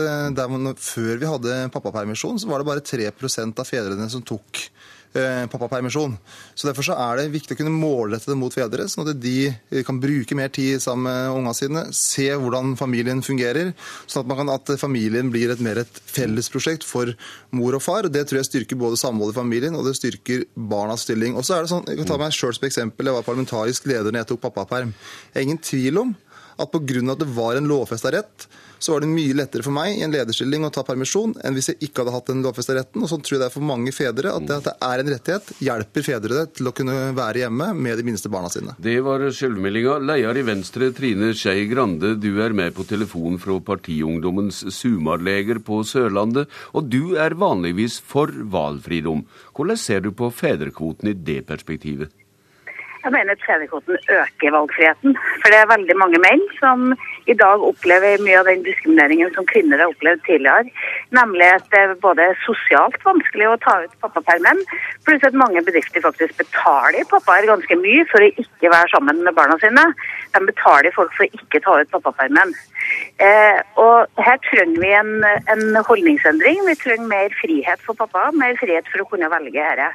man, 0.50 0.72
før 0.78 1.14
vi 1.20 1.30
hadde 1.30 1.58
pappapermisjon, 1.74 2.40
så 2.42 2.50
var 2.50 2.62
det 2.62 2.70
bare 2.72 2.84
3% 2.84 3.62
av 3.62 3.68
fedrene 3.68 4.08
som 4.10 4.24
tok 4.26 4.66
Eh, 4.72 4.81
pappapermisjon. 5.12 6.16
Så 6.54 6.68
Derfor 6.68 6.86
så 6.86 6.96
er 6.96 7.20
det 7.20 7.32
viktig 7.34 7.56
å 7.56 7.60
kunne 7.60 7.74
målrette 7.74 8.30
det 8.32 8.38
mot 8.40 8.54
fedre, 8.54 8.86
sånn 8.88 9.10
at 9.10 9.20
de 9.20 9.52
kan 9.86 10.00
bruke 10.02 10.36
mer 10.38 10.52
tid 10.52 10.82
sammen 10.82 11.08
med 11.08 11.36
ungene 11.36 11.56
sine, 11.56 11.84
se 11.96 12.28
hvordan 12.32 12.74
familien 12.80 13.22
fungerer, 13.24 13.72
sånn 14.06 14.24
at, 14.24 14.30
man 14.30 14.40
kan, 14.40 14.52
at 14.54 14.72
familien 14.80 15.30
blir 15.32 15.52
et 15.52 15.62
mer 15.64 15.82
et 15.82 16.02
fellesprosjekt 16.12 16.86
for 16.86 17.12
mor 17.56 17.76
og 17.76 17.84
far. 17.84 18.08
Det 18.12 18.24
tror 18.28 18.40
jeg 18.40 18.50
styrker 18.50 18.80
både 18.80 19.00
samholdet 19.00 19.36
i 19.36 19.40
familien 19.42 19.78
og 19.78 19.86
det 19.88 19.96
styrker 19.98 20.46
barnas 20.56 21.06
stilling. 21.06 21.36
Og 21.36 21.46
så 21.46 21.58
er 21.58 21.64
det 21.64 21.72
sånn, 21.74 21.86
Jeg 21.88 22.00
kan 22.00 22.12
ta 22.12 22.20
meg 22.20 22.34
selv 22.36 22.56
som 22.56 22.68
eksempel. 22.68 23.08
Jeg 23.08 23.18
var 23.18 23.26
parlamentarisk 23.26 23.88
leder 23.90 24.10
når 24.10 24.22
jeg 24.22 24.32
tok 24.32 24.44
pappaperm. 24.48 24.94
Jeg 25.32 25.40
er 25.40 25.48
ingen 25.48 25.62
tvil 25.62 26.04
om 26.06 26.14
at 26.62 26.72
pga. 26.72 27.02
at 27.12 27.22
det 27.22 27.32
var 27.34 27.56
en 27.56 27.68
lovfesta 27.70 28.12
rett, 28.14 28.46
så 28.82 28.92
var 28.92 29.04
det 29.04 29.12
mye 29.12 29.34
lettere 29.38 29.62
for 29.62 29.74
meg 29.74 29.94
i 29.94 30.02
en 30.02 30.12
lederstilling 30.12 30.64
å 30.66 30.72
ta 30.74 30.82
permisjon 30.86 31.36
enn 31.46 31.54
hvis 31.54 31.70
jeg 31.70 31.86
ikke 31.86 32.02
hadde 32.02 32.14
hatt 32.16 32.30
den 32.32 32.42
lovfesta 32.42 32.74
retten. 32.74 33.04
Og 33.04 33.10
sånn 33.10 33.22
tror 33.22 33.36
jeg 33.36 33.42
det 33.44 33.48
er 33.48 33.54
for 33.54 33.66
mange 33.68 33.92
fedre. 33.94 34.32
At 34.34 34.48
det, 34.48 34.56
at 34.58 34.66
det 34.66 34.74
er 34.88 35.02
en 35.02 35.12
rettighet, 35.12 35.52
hjelper 35.62 36.06
fedre 36.06 36.38
det 36.40 36.46
til 36.58 36.70
å 36.70 36.74
kunne 36.74 36.96
være 37.14 37.44
hjemme 37.44 37.68
med 37.78 38.00
de 38.00 38.06
minste 38.08 38.32
barna 38.32 38.50
sine. 38.52 38.74
Det 38.82 38.96
var 39.06 39.22
selvmeldinga. 39.38 40.00
Leder 40.02 40.40
i 40.40 40.46
Venstre, 40.48 40.90
Trine 40.96 41.30
Skei 41.38 41.68
Grande, 41.70 42.16
du 42.18 42.30
er 42.42 42.56
med 42.58 42.74
på 42.74 42.86
telefon 42.88 43.38
fra 43.42 43.60
Partiungdommens 43.62 44.64
sumarleger 44.74 45.62
på 45.62 45.82
Sørlandet. 45.86 46.50
Og 46.74 46.90
du 46.90 47.14
er 47.22 47.38
vanligvis 47.38 48.00
for 48.02 48.34
valfridom. 48.34 49.22
Hvordan 49.54 49.78
ser 49.78 50.02
du 50.02 50.10
på 50.16 50.32
fedrekvoten 50.34 51.12
i 51.12 51.16
det 51.30 51.44
perspektivet? 51.46 52.10
Jeg 53.04 53.12
mener 53.14 53.34
at 53.34 53.44
fedrekvoten 53.46 53.96
øker 54.18 54.54
valgfriheten. 54.56 55.16
For 55.42 55.52
det 55.52 55.58
er 55.58 55.70
veldig 55.74 55.96
mange 56.02 56.20
menn 56.22 56.42
som 56.60 56.92
i 57.32 57.34
dag 57.42 57.64
opplever 57.70 58.22
mye 58.22 58.38
av 58.38 58.48
den 58.50 58.62
diskrimineringen 58.66 59.32
som 59.34 59.48
kvinner 59.50 59.82
har 59.82 59.90
opplevd 59.90 60.22
tidligere. 60.28 60.70
Nemlig 61.18 61.48
at 61.56 61.66
det 61.74 61.80
er 61.82 61.96
både 62.06 62.28
sosialt 62.46 63.02
vanskelig 63.06 63.48
å 63.50 63.58
ta 63.64 63.74
ut 63.84 63.98
pappapermen, 64.04 64.62
pluss 65.06 65.26
at 65.26 65.38
mange 65.42 65.64
bedrifter 65.66 66.04
faktisk 66.06 66.38
betaler 66.44 67.08
pappaer 67.10 67.50
ganske 67.50 67.78
mye 67.82 68.06
for 68.12 68.22
å 68.22 68.30
ikke 68.44 68.70
være 68.70 68.94
sammen 68.94 69.24
med 69.26 69.36
barna 69.38 69.58
sine. 69.62 69.86
De 70.36 70.44
betaler 70.46 70.94
folk 70.94 71.14
for 71.18 71.26
å 71.26 71.42
ikke 71.42 71.62
ta 71.66 71.80
ut 71.82 71.94
pappapermen. 71.94 72.54
Eh, 73.18 73.58
og 73.82 74.22
her 74.22 74.38
trenger 74.46 74.78
vi 74.82 74.94
en, 74.98 75.14
en 75.52 75.84
holdningsendring. 75.90 76.62
Vi 76.70 76.78
trenger 76.80 77.10
mer 77.10 77.38
frihet 77.42 77.82
for 77.86 77.98
pappa, 77.98 78.30
mer 78.34 78.54
frihet 78.62 78.86
for 78.94 79.02
å 79.02 79.10
kunne 79.10 79.30
velge 79.32 79.58
dette. 79.58 79.90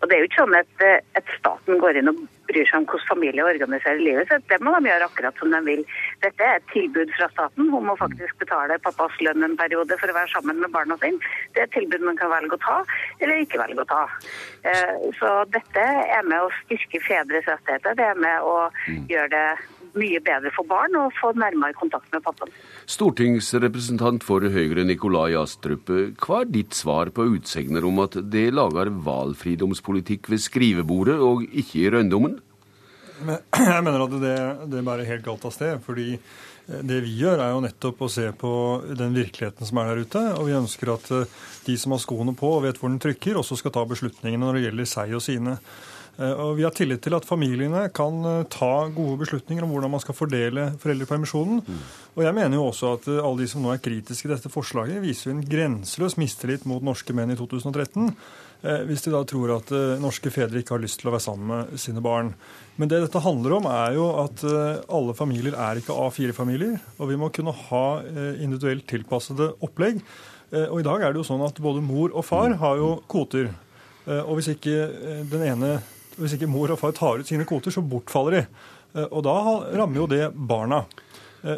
Og 0.00 0.08
det 0.08 0.16
er 0.16 0.22
jo 0.22 0.28
ikke 0.28 0.42
sånn 0.42 0.56
at, 0.58 0.72
eh, 0.84 1.02
at, 1.18 1.34
staten 1.38 1.78
går 1.82 1.98
inn 2.00 2.10
og 2.10 2.22
bryr 2.48 2.66
seg 2.68 2.82
om 2.82 2.86
hvordan 2.90 3.08
familier 3.08 3.48
organiserer 3.48 4.02
livet 4.02 4.30
sitt. 4.30 4.46
Det 4.50 4.60
må 4.64 4.74
de 4.76 4.90
gjøre 4.90 5.08
akkurat 5.08 5.38
som 5.40 5.54
de 5.54 5.60
vil. 5.66 5.84
Dette 6.24 6.44
er 6.44 6.58
et 6.58 6.66
tilbud 6.72 7.12
fra 7.16 7.28
staten. 7.32 7.70
Hun 7.72 7.86
må 7.88 7.96
faktisk 8.00 8.38
betale 8.42 8.78
pappas 8.84 9.16
lønn 9.24 9.46
en 9.46 9.56
periode 9.60 9.98
for 10.00 10.12
å 10.12 10.16
være 10.16 10.32
sammen 10.34 10.60
med 10.60 10.72
barna 10.74 10.98
sine. 11.02 11.20
Det 11.54 11.64
er 11.64 11.68
et 11.68 11.76
tilbud 11.78 12.04
man 12.04 12.20
kan 12.20 12.32
velge 12.32 12.58
å 12.58 12.64
ta, 12.64 12.80
eller 13.20 13.44
ikke 13.44 13.62
velge 13.62 13.84
å 13.84 13.90
ta. 13.90 14.02
Eh, 14.64 15.08
så 15.20 15.36
dette 15.54 15.86
er 16.18 16.26
med 16.28 16.40
å 16.42 16.52
styrke 16.64 17.00
fedres 17.06 17.48
rettigheter. 17.48 17.96
Det 17.96 18.10
er 18.10 18.20
med 18.26 18.44
å 18.44 18.58
gjøre 19.10 19.30
det 19.32 19.48
mye 19.98 20.20
bedre 20.24 20.52
for 20.54 20.66
barn 20.68 20.96
å 20.98 21.08
få 21.18 21.32
nærmere 21.38 21.76
kontakt 21.78 22.10
med 22.14 22.24
pappaen. 22.24 22.52
Stortingsrepresentant 22.90 24.24
for 24.26 24.44
Høyre 24.54 24.86
Nikolai 24.86 25.34
Astrup, 25.40 25.92
hva 26.22 26.40
er 26.42 26.50
ditt 26.52 26.76
svar 26.76 27.12
på 27.14 27.28
utsegner 27.36 27.86
om 27.88 28.02
at 28.04 28.18
det 28.32 28.48
lager 28.54 28.92
valfridomspolitikk 29.06 30.32
ved 30.32 30.42
skrivebordet 30.44 31.20
og 31.22 31.46
ikke 31.50 31.84
i 31.84 31.92
røyndommen? 31.94 32.40
Jeg 33.54 33.84
mener 33.86 34.08
at 34.08 34.18
det, 34.20 34.34
det 34.72 34.82
bærer 34.84 35.08
helt 35.08 35.24
galt 35.26 35.46
av 35.46 35.54
sted. 35.54 35.78
fordi 35.84 36.18
det 36.64 37.02
vi 37.04 37.18
gjør, 37.20 37.42
er 37.44 37.50
jo 37.52 37.64
nettopp 37.64 37.98
å 38.06 38.08
se 38.08 38.24
på 38.40 38.50
den 38.96 39.16
virkeligheten 39.16 39.68
som 39.68 39.80
er 39.80 39.90
der 39.90 40.04
ute. 40.06 40.22
Og 40.38 40.46
vi 40.48 40.56
ønsker 40.56 40.94
at 40.94 41.10
eh, 41.12 41.34
de 41.66 41.76
som 41.80 41.92
har 41.92 42.00
skoene 42.00 42.32
på 42.38 42.54
og 42.56 42.64
vet 42.64 42.80
hvor 42.80 42.88
den 42.88 43.02
trykker, 43.02 43.36
også 43.36 43.58
skal 43.60 43.74
ta 43.74 43.84
beslutningene 43.88 44.46
når 44.46 44.58
det 44.58 44.64
gjelder 44.68 44.88
seg 44.94 45.12
og 45.18 45.24
sine. 45.24 45.58
Eh, 46.18 46.32
og 46.32 46.56
Vi 46.58 46.64
har 46.66 46.74
tillit 46.74 47.02
til 47.04 47.16
at 47.16 47.26
familiene 47.26 47.88
kan 47.94 48.20
eh, 48.30 48.46
ta 48.52 48.88
gode 48.94 49.18
beslutninger 49.24 49.66
om 49.66 49.74
hvordan 49.74 49.94
man 49.94 50.02
skal 50.04 50.18
fordele 50.18 50.70
foreldrepermisjonen. 50.82 51.62
Og 52.14 52.24
jeg 52.24 52.36
mener 52.36 52.58
jo 52.58 52.68
også 52.70 52.94
at 52.98 53.10
alle 53.14 53.42
de 53.42 53.50
som 53.50 53.64
nå 53.64 53.74
er 53.74 53.82
kritiske 53.82 54.28
til 54.28 54.34
dette 54.36 54.52
forslaget, 54.52 55.02
viser 55.02 55.32
en 55.32 55.44
grenseløs 55.44 56.18
mistillit 56.20 56.66
mot 56.70 56.84
norske 56.84 57.16
menn 57.16 57.34
i 57.34 57.38
2013. 57.38 58.12
Hvis 58.88 59.02
de 59.04 59.10
da 59.12 59.18
tror 59.28 59.50
at 59.58 59.70
norske 60.00 60.30
fedre 60.32 60.62
ikke 60.62 60.72
har 60.72 60.80
lyst 60.80 61.02
til 61.02 61.10
å 61.10 61.12
være 61.12 61.24
sammen 61.26 61.50
med 61.50 61.80
sine 61.82 62.00
barn. 62.00 62.30
Men 62.76 62.90
det 62.90 63.04
dette 63.04 63.22
handler 63.22 63.58
om, 63.60 63.66
er 63.70 63.94
jo 63.94 64.06
at 64.24 64.42
eh, 64.48 64.80
alle 64.96 65.14
familier 65.14 65.54
er 65.54 65.78
ikke 65.78 65.94
A4-familier. 65.94 66.78
Og 66.98 67.10
vi 67.12 67.18
må 67.20 67.30
kunne 67.34 67.54
ha 67.68 67.84
eh, 68.02 68.40
individuelt 68.42 68.86
tilpassede 68.90 69.52
opplegg. 69.62 70.00
Eh, 70.50 70.66
og 70.66 70.80
i 70.80 70.86
dag 70.86 71.04
er 71.04 71.14
det 71.14 71.22
jo 71.22 71.28
sånn 71.28 71.44
at 71.46 71.60
både 71.62 71.84
mor 71.84 72.10
og 72.10 72.26
far 72.26 72.56
har 72.62 72.80
jo 72.80 72.96
kvoter. 73.10 73.52
Og 74.04 74.34
hvis 74.36 74.50
ikke, 74.52 74.72
den 75.30 75.40
ene, 75.46 75.68
hvis 76.18 76.36
ikke 76.36 76.50
mor 76.50 76.72
og 76.74 76.80
far 76.80 76.94
tar 76.96 77.20
ut 77.22 77.28
sine 77.28 77.46
kvoter, 77.48 77.74
så 77.74 77.84
bortfaller 77.84 78.38
de. 78.38 78.44
Og 79.10 79.24
da 79.26 79.34
rammer 79.74 80.02
jo 80.02 80.10
det 80.10 80.28
barna. 80.34 80.84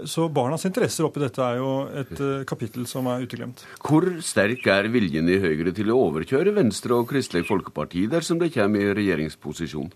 Så 0.09 0.25
barnas 0.35 0.65
interesser 0.67 1.07
oppi 1.07 1.21
dette 1.23 1.43
er 1.45 1.61
jo 1.61 1.69
et 1.95 2.23
kapittel 2.49 2.89
som 2.91 3.07
er 3.13 3.23
uteglemt. 3.23 3.61
Hvor 3.87 4.09
sterk 4.25 4.67
er 4.73 4.89
viljen 4.91 5.29
i 5.31 5.37
Høyre 5.39 5.71
til 5.77 5.93
å 5.95 6.01
overkjøre 6.09 6.57
Venstre 6.57 6.97
og 6.97 7.07
Kristelig 7.13 7.47
Folkeparti 7.47 8.09
dersom 8.11 8.41
det 8.43 8.51
kommer 8.57 8.83
i 8.83 8.97
regjeringsposisjon? 8.99 9.93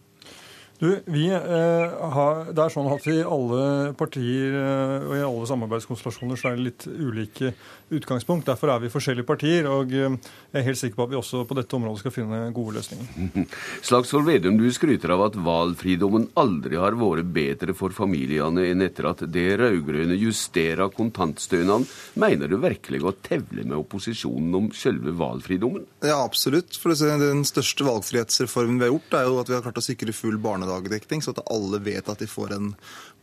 Du, 0.81 1.01
vi 1.05 1.27
eh, 1.29 2.11
har, 2.15 2.47
Det 2.57 2.63
er 2.65 2.73
sånn 2.73 2.89
at 2.89 3.05
i 3.13 3.19
alle 3.21 3.93
partier 4.01 4.55
eh, 4.57 5.09
og 5.11 5.13
i 5.13 5.25
alle 5.27 5.49
samarbeidskonstellasjoner 5.51 6.41
så 6.41 6.49
er 6.49 6.57
det 6.57 6.65
litt 6.71 6.87
ulike 6.89 7.51
utgangspunkt. 7.93 8.47
Derfor 8.49 8.73
er 8.73 8.81
vi 8.81 8.93
forskjellige 8.93 9.29
partier. 9.29 9.69
og 9.69 9.93
eh, 9.93 10.17
Jeg 10.49 10.63
er 10.63 10.65
helt 10.71 10.81
sikker 10.81 10.97
på 10.97 11.05
at 11.05 11.13
vi 11.13 11.19
også 11.19 11.43
på 11.45 11.59
dette 11.59 11.77
området 11.77 12.01
skal 12.01 12.15
finne 12.15 12.39
gode 12.57 12.79
løsninger. 12.79 13.45
Slagsvold 13.91 14.25
Vedum, 14.31 14.57
du 14.57 14.71
skryter 14.73 15.13
av 15.13 15.27
at 15.27 15.37
valfridommen 15.37 16.31
aldri 16.41 16.81
har 16.81 16.97
vært 16.97 17.29
bedre 17.37 17.77
for 17.77 17.93
familiene 17.93 18.65
enn 18.71 18.87
etter 18.87 19.11
at 19.13 19.27
det 19.29 19.47
rød-grønne 19.61 20.17
justerer 20.17 20.89
kontantstønaden. 20.97 21.85
Mener 22.25 22.49
du 22.49 22.57
virkelig 22.65 23.03
å 23.05 23.13
tevle 23.21 23.67
med 23.67 23.77
opposisjonen 23.83 24.57
om 24.57 24.73
selve 24.73 25.13
valfridommen? 25.21 25.85
Ja, 26.01 26.23
absolutt. 26.25 26.81
For 26.81 26.97
Den 26.97 27.45
største 27.45 27.85
valgfrihetsreformen 27.85 28.81
vi 28.81 28.89
har 28.89 28.95
gjort, 28.95 29.21
er 29.21 29.29
jo 29.29 29.39
at 29.45 29.53
vi 29.53 29.59
har 29.59 29.69
klart 29.69 29.85
å 29.85 29.85
sikre 29.85 30.17
full 30.17 30.41
barnedekning 30.41 30.70
barnehagedekning, 30.71 31.23
så 31.23 31.35
at 31.35 31.43
alle 31.51 31.81
vet 31.83 32.09
at 32.09 32.19
de 32.19 32.29
får 32.31 32.55
en 32.55 32.73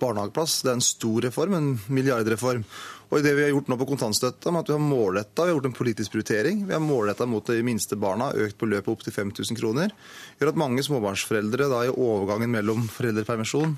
barnehageplass. 0.01 0.61
Det 0.63 0.71
er 0.71 0.77
en 0.79 0.85
stor 0.85 1.21
reform, 1.27 1.53
en 1.53 1.69
milliardreform. 1.87 2.65
Og 3.07 3.23
det 3.23 3.33
vi 3.37 3.45
har 3.45 3.53
gjort 3.53 3.69
nå 3.71 3.77
på 3.79 3.87
kontantstøtta, 3.87 4.51
med 4.51 4.65
at 4.65 4.71
vi 4.71 4.75
har 4.75 4.83
målretta, 4.83 5.45
vi 5.45 5.55
gjort 5.55 5.69
en 5.69 5.77
politisk 5.77 6.11
prioritering. 6.11 6.65
Vi 6.67 6.75
har 6.75 6.83
målretta 6.83 7.25
mot 7.25 7.47
de 7.47 7.61
minste 7.63 7.95
barna, 7.95 8.33
økt 8.35 8.59
beløpet 8.59 8.91
opp 8.91 9.05
til 9.05 9.15
5000 9.15 9.59
kroner. 9.59 9.95
Gjør 10.39 10.51
at 10.51 10.59
mange 10.59 10.83
småbarnsforeldre 10.83 11.71
da 11.71 11.85
i 11.87 11.93
overgangen 11.93 12.51
mellom 12.51 12.85
foreldrepermisjon 12.91 13.77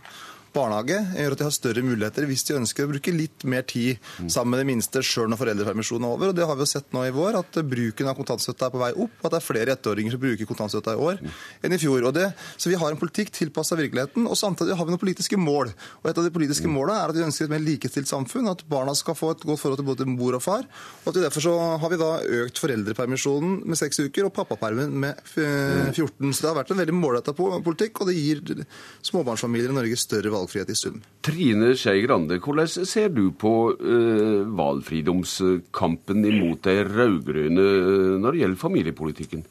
barnehage 0.56 1.00
gjør 1.16 1.36
at 1.36 1.42
de 1.42 1.48
har 1.48 1.56
større 1.56 1.84
muligheter 1.86 2.28
hvis 2.30 2.46
de 2.48 2.58
ønsker 2.60 2.86
å 2.86 2.92
bruke 2.92 3.14
litt 3.14 3.46
mer 3.50 3.66
tid 3.70 4.00
sammen 4.28 4.54
med 4.54 4.64
det 4.64 4.68
minste 4.70 5.04
sjøl 5.06 5.30
når 5.32 5.40
foreldrepermisjonen 5.42 6.08
er 6.08 6.16
over. 6.16 6.32
Og 6.32 6.38
Det 6.38 6.48
har 6.50 6.58
vi 6.58 6.66
jo 6.66 6.70
sett 6.72 6.90
nå 6.96 7.04
i 7.08 7.14
vår, 7.16 7.38
at 7.40 7.60
bruken 7.70 8.10
av 8.10 8.18
kontantstøtte 8.18 8.68
er 8.68 8.74
på 8.74 8.82
vei 8.82 8.92
opp. 9.06 9.16
At 9.24 9.34
det 9.34 9.40
er 9.40 9.46
flere 9.46 9.76
ettåringer 9.76 10.16
som 10.16 10.24
bruker 10.24 10.50
kontantstøtta 10.50 10.96
i 10.96 11.04
år 11.10 11.22
enn 11.22 11.76
i 11.76 11.82
fjor. 11.82 12.08
Det, 12.16 12.30
så 12.58 12.72
vi 12.72 12.78
har 12.80 12.94
en 12.94 13.00
politikk 13.00 13.32
tilpassa 13.36 13.78
virkeligheten, 13.78 14.26
og 14.30 14.38
samtidig 14.40 14.78
har 14.80 14.88
vi 14.88 14.96
noen 14.96 15.02
politiske 15.02 15.38
mål. 15.40 15.74
Og 16.02 16.10
Et 16.10 16.18
av 16.18 16.26
de 16.26 16.34
politiske 16.34 16.72
målene 16.72 16.98
er 16.98 17.12
at 17.12 17.18
vi 17.18 17.26
ønsker 17.26 17.46
et 17.46 17.54
mer 17.54 17.64
likestilt 17.64 18.10
samfunn, 18.10 18.50
at 18.50 18.64
barna 18.72 18.96
skal 18.98 19.18
få 19.18 19.34
et 19.36 19.46
godt 19.46 19.62
forhold 19.62 19.82
til 19.82 19.90
både 19.90 20.08
mor 20.10 20.38
og 20.38 20.44
far. 20.44 20.66
og 21.04 21.12
at 21.12 21.22
Derfor 21.28 21.46
så 21.46 21.56
har 21.82 21.94
vi 21.94 22.00
da 22.02 22.12
økt 22.44 22.62
foreldrepermisjonen 22.64 23.60
med 23.70 23.78
seks 23.78 24.00
uker 24.00 24.30
og 24.30 24.34
pappapermen 24.34 24.96
med 25.06 25.20
14. 25.36 26.34
Så 26.34 26.42
det 26.42 26.50
har 26.50 26.58
vært 26.62 26.74
en 26.74 26.82
veldig 26.82 26.98
målretta 26.98 27.36
politikk, 27.36 28.02
og 28.02 28.10
det 28.10 28.18
gir 28.18 28.66
småbarnsfamilier 29.06 29.74
i 29.74 29.78
Norge 29.78 30.00
større 30.00 30.32
valgfrihet 30.32 30.39
valgfrihet 30.40 30.74
i 30.74 30.80
sum. 30.80 30.98
Trine 31.26 31.76
Skei 31.78 32.02
Grande, 32.08 32.40
hvordan 32.44 32.68
ser 32.68 33.12
du 33.14 33.30
på 33.32 33.54
uh, 33.76 34.42
valgfridomskampen 34.60 36.26
imot 36.32 36.66
de 36.66 36.82
rød-grønne 36.88 37.70
uh, 37.70 38.18
når 38.24 38.32
det 38.32 38.46
gjelder 38.46 38.64
familiepolitikken? 38.66 39.48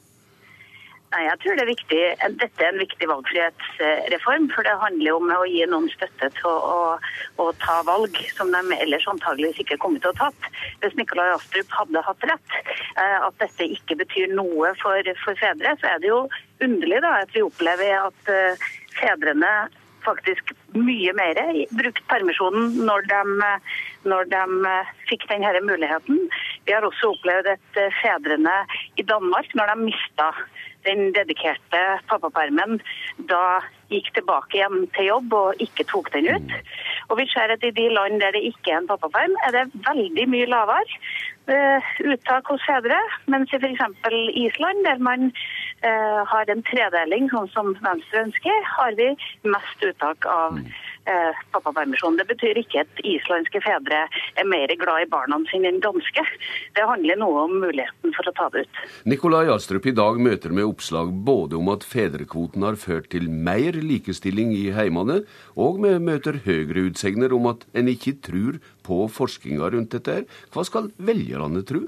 Nei, 1.09 1.23
jeg 1.25 1.39
tror 1.41 1.55
det 1.57 1.63
er 1.63 1.71
viktig. 1.71 1.99
Dette 2.37 2.61
er 2.61 2.69
en 2.69 2.83
viktig 2.83 3.07
valgfrihetsreform. 3.09 4.45
For 4.53 4.67
det 4.67 4.75
handler 4.83 5.15
om 5.17 5.31
å 5.33 5.39
gi 5.49 5.63
noen 5.71 5.87
støtte 5.89 6.29
til 6.37 6.49
å, 6.51 6.57
å, 6.69 7.39
å 7.41 7.47
ta 7.63 7.79
valg 7.87 8.19
som 8.35 8.53
de 8.53 8.77
ellers 8.77 9.07
antageligvis 9.09 9.63
ikke 9.63 9.79
kommer 9.81 10.03
til 10.03 10.13
å 10.13 10.19
tatt. 10.19 10.51
Hvis 10.83 10.93
Nikolai 10.99 11.31
Astrup 11.33 11.73
hadde 11.79 12.05
hatt 12.05 12.27
rett, 12.29 12.59
eh, 12.93 13.17
at 13.25 13.41
dette 13.41 13.71
ikke 13.73 13.97
betyr 14.03 14.35
noe 14.37 14.75
for, 14.83 15.09
for 15.23 15.41
fedre, 15.41 15.73
så 15.81 15.95
er 15.95 16.03
det 16.03 16.11
jo 16.11 16.21
underlig 16.61 17.01
da, 17.01 17.15
at 17.23 17.33
vi 17.33 17.45
opplever 17.47 17.95
at 18.03 18.33
fedrene 18.99 19.53
faktisk 20.09 20.53
mye 20.75 21.13
mer 21.17 21.39
brukt 21.79 22.01
permisjonen 22.11 22.79
når 22.87 23.07
de, 23.09 23.49
når 24.09 24.29
de 24.33 24.73
fikk 25.09 25.27
denne 25.31 25.61
muligheten. 25.65 26.25
Vi 26.67 26.75
har 26.75 26.85
også 26.85 27.13
opplevd 27.15 27.53
at 27.55 27.83
fedrene 28.01 28.57
i 28.97 29.05
Danmark, 29.05 29.53
når 29.55 29.73
de 29.73 29.87
mista 29.87 30.31
den 30.87 31.11
dedikerte 31.15 31.81
pappapermen, 32.09 32.79
da 33.29 33.59
gikk 33.91 34.11
tilbake 34.15 34.59
igjen 34.59 34.85
til 34.95 35.09
jobb 35.09 35.33
og 35.35 35.63
ikke 35.63 35.85
tok 35.89 36.11
den 36.13 36.29
ut. 36.29 36.53
Og 37.09 37.19
vi 37.19 37.25
ser 37.31 37.51
at 37.53 37.65
i 37.65 37.73
de 37.75 37.89
land 37.93 38.21
der 38.21 38.35
det 38.35 38.45
ikke 38.51 38.73
er 38.73 38.83
en 38.83 38.89
pappaperm, 38.89 39.35
er 39.47 39.55
det 39.55 39.81
veldig 39.87 40.27
mye 40.31 40.49
lavere 40.49 40.99
uh, 41.49 41.89
uttak 42.13 42.51
hos 42.53 42.63
fedre. 42.67 42.99
Mens 43.31 43.53
i 43.53 43.59
f.eks. 43.59 43.83
Island, 44.45 44.85
der 44.85 45.01
man 45.09 45.31
uh, 45.83 46.21
har 46.29 46.51
en 46.51 46.63
tredeling, 46.67 47.29
sånn 47.33 47.49
som 47.55 47.73
Venstre 47.83 48.25
ønsker, 48.27 48.61
har 48.75 48.95
vi 48.99 49.09
mest 49.47 49.85
uttak 49.89 50.25
av 50.29 50.59
eh, 51.09 51.39
pappapermisjon. 51.53 52.17
Det 52.19 52.27
betyr 52.29 52.59
ikke 52.61 52.83
at 52.83 53.01
islandske 53.07 53.61
fedre 53.63 54.01
er 54.39 54.47
mer 54.49 54.71
glad 54.79 55.05
i 55.05 55.09
barna 55.09 55.39
sine 55.49 55.71
enn 55.71 55.81
danske. 55.83 56.23
Det 56.77 56.85
handler 56.85 57.19
noe 57.21 57.45
om 57.47 57.55
muligheten 57.63 58.13
for 58.15 58.29
å 58.29 58.35
ta 58.37 58.49
det 58.53 58.65
ut. 58.65 58.81
Nikolai 59.09 59.45
Astrup 59.53 59.87
i 59.89 59.95
dag 59.95 60.19
møter 60.21 60.53
med 60.55 60.67
oppslag 60.67 61.13
både 61.27 61.57
om 61.59 61.71
at 61.73 61.85
fedrekvoten 61.87 62.65
har 62.65 62.79
ført 62.79 63.09
til 63.13 63.29
mer 63.29 63.77
likestilling 63.79 64.53
i 64.55 64.69
heimene, 64.75 65.21
og 65.59 65.81
vi 65.83 65.95
møter 66.03 66.41
høyere 66.45 66.89
utsegner 66.89 67.33
om 67.35 67.49
at 67.53 67.65
en 67.77 67.91
ikke 67.91 68.19
tror 68.25 68.59
på 68.85 69.05
forskninga 69.13 69.71
rundt 69.75 69.95
dette. 69.95 70.23
Hva 70.53 70.65
skal 70.67 70.91
velgerne 70.97 71.65
tro? 71.67 71.87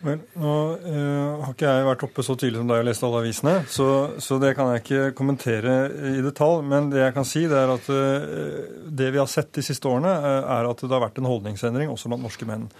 Vel, 0.00 0.20
nå 0.40 0.52
uh, 0.80 1.42
har 1.44 1.52
ikke 1.52 1.68
jeg 1.68 1.84
vært 1.84 2.04
oppe 2.06 2.22
så 2.24 2.36
tidlig 2.40 2.62
som 2.62 2.70
deg 2.70 2.80
og 2.80 2.86
lest 2.88 3.04
alle 3.04 3.20
avisene, 3.20 3.52
så, 3.68 3.88
så, 4.22 4.38
det 4.40 4.54
kan 4.56 4.70
jeg 4.72 4.80
ikke 4.80 5.10
kommentere 5.18 5.74
i 6.14 6.22
detalj. 6.24 6.64
Men 6.70 6.88
det 6.92 7.02
jeg 7.02 7.16
kan 7.18 7.28
si, 7.28 7.44
det 7.50 7.58
er 7.58 7.74
at 7.74 7.90
uh, 7.92 8.88
det 8.88 9.10
vi 9.12 9.20
har 9.20 9.28
sett 9.28 9.52
de 9.58 9.64
siste 9.66 9.90
årene, 9.90 10.14
uh, 10.24 10.40
er 10.56 10.70
at 10.70 10.80
det 10.86 10.92
har 10.94 11.04
vært 11.04 11.20
en 11.20 11.28
holdningsendring 11.28 11.92
også 11.92 12.12
blant 12.12 12.24
norske 12.24 12.48
menn. 12.48 12.70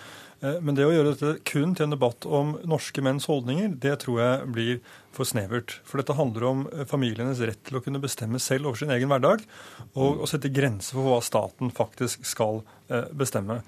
Men 0.41 0.73
det 0.73 0.87
å 0.89 0.93
gjøre 0.95 1.11
dette 1.13 1.43
kun 1.45 1.75
til 1.77 1.85
en 1.85 1.93
debatt 1.93 2.25
om 2.25 2.55
norske 2.65 3.03
menns 3.05 3.27
holdninger, 3.29 3.75
det 3.83 3.99
tror 4.01 4.23
jeg 4.23 4.47
blir 4.49 4.79
for 5.13 5.29
snevert. 5.29 5.75
For 5.85 6.01
dette 6.01 6.17
handler 6.17 6.47
om 6.49 6.63
familienes 6.89 7.43
rett 7.45 7.61
til 7.69 7.77
å 7.77 7.83
kunne 7.85 8.01
bestemme 8.01 8.41
selv 8.41 8.71
over 8.71 8.81
sin 8.81 8.95
egen 8.95 9.13
hverdag, 9.13 9.45
og 9.93 10.25
å 10.25 10.31
sette 10.31 10.49
grenser 10.49 10.97
for 10.97 11.11
hva 11.11 11.21
staten 11.21 11.69
faktisk 11.77 12.25
skal 12.25 12.63
bestemme. 13.13 13.61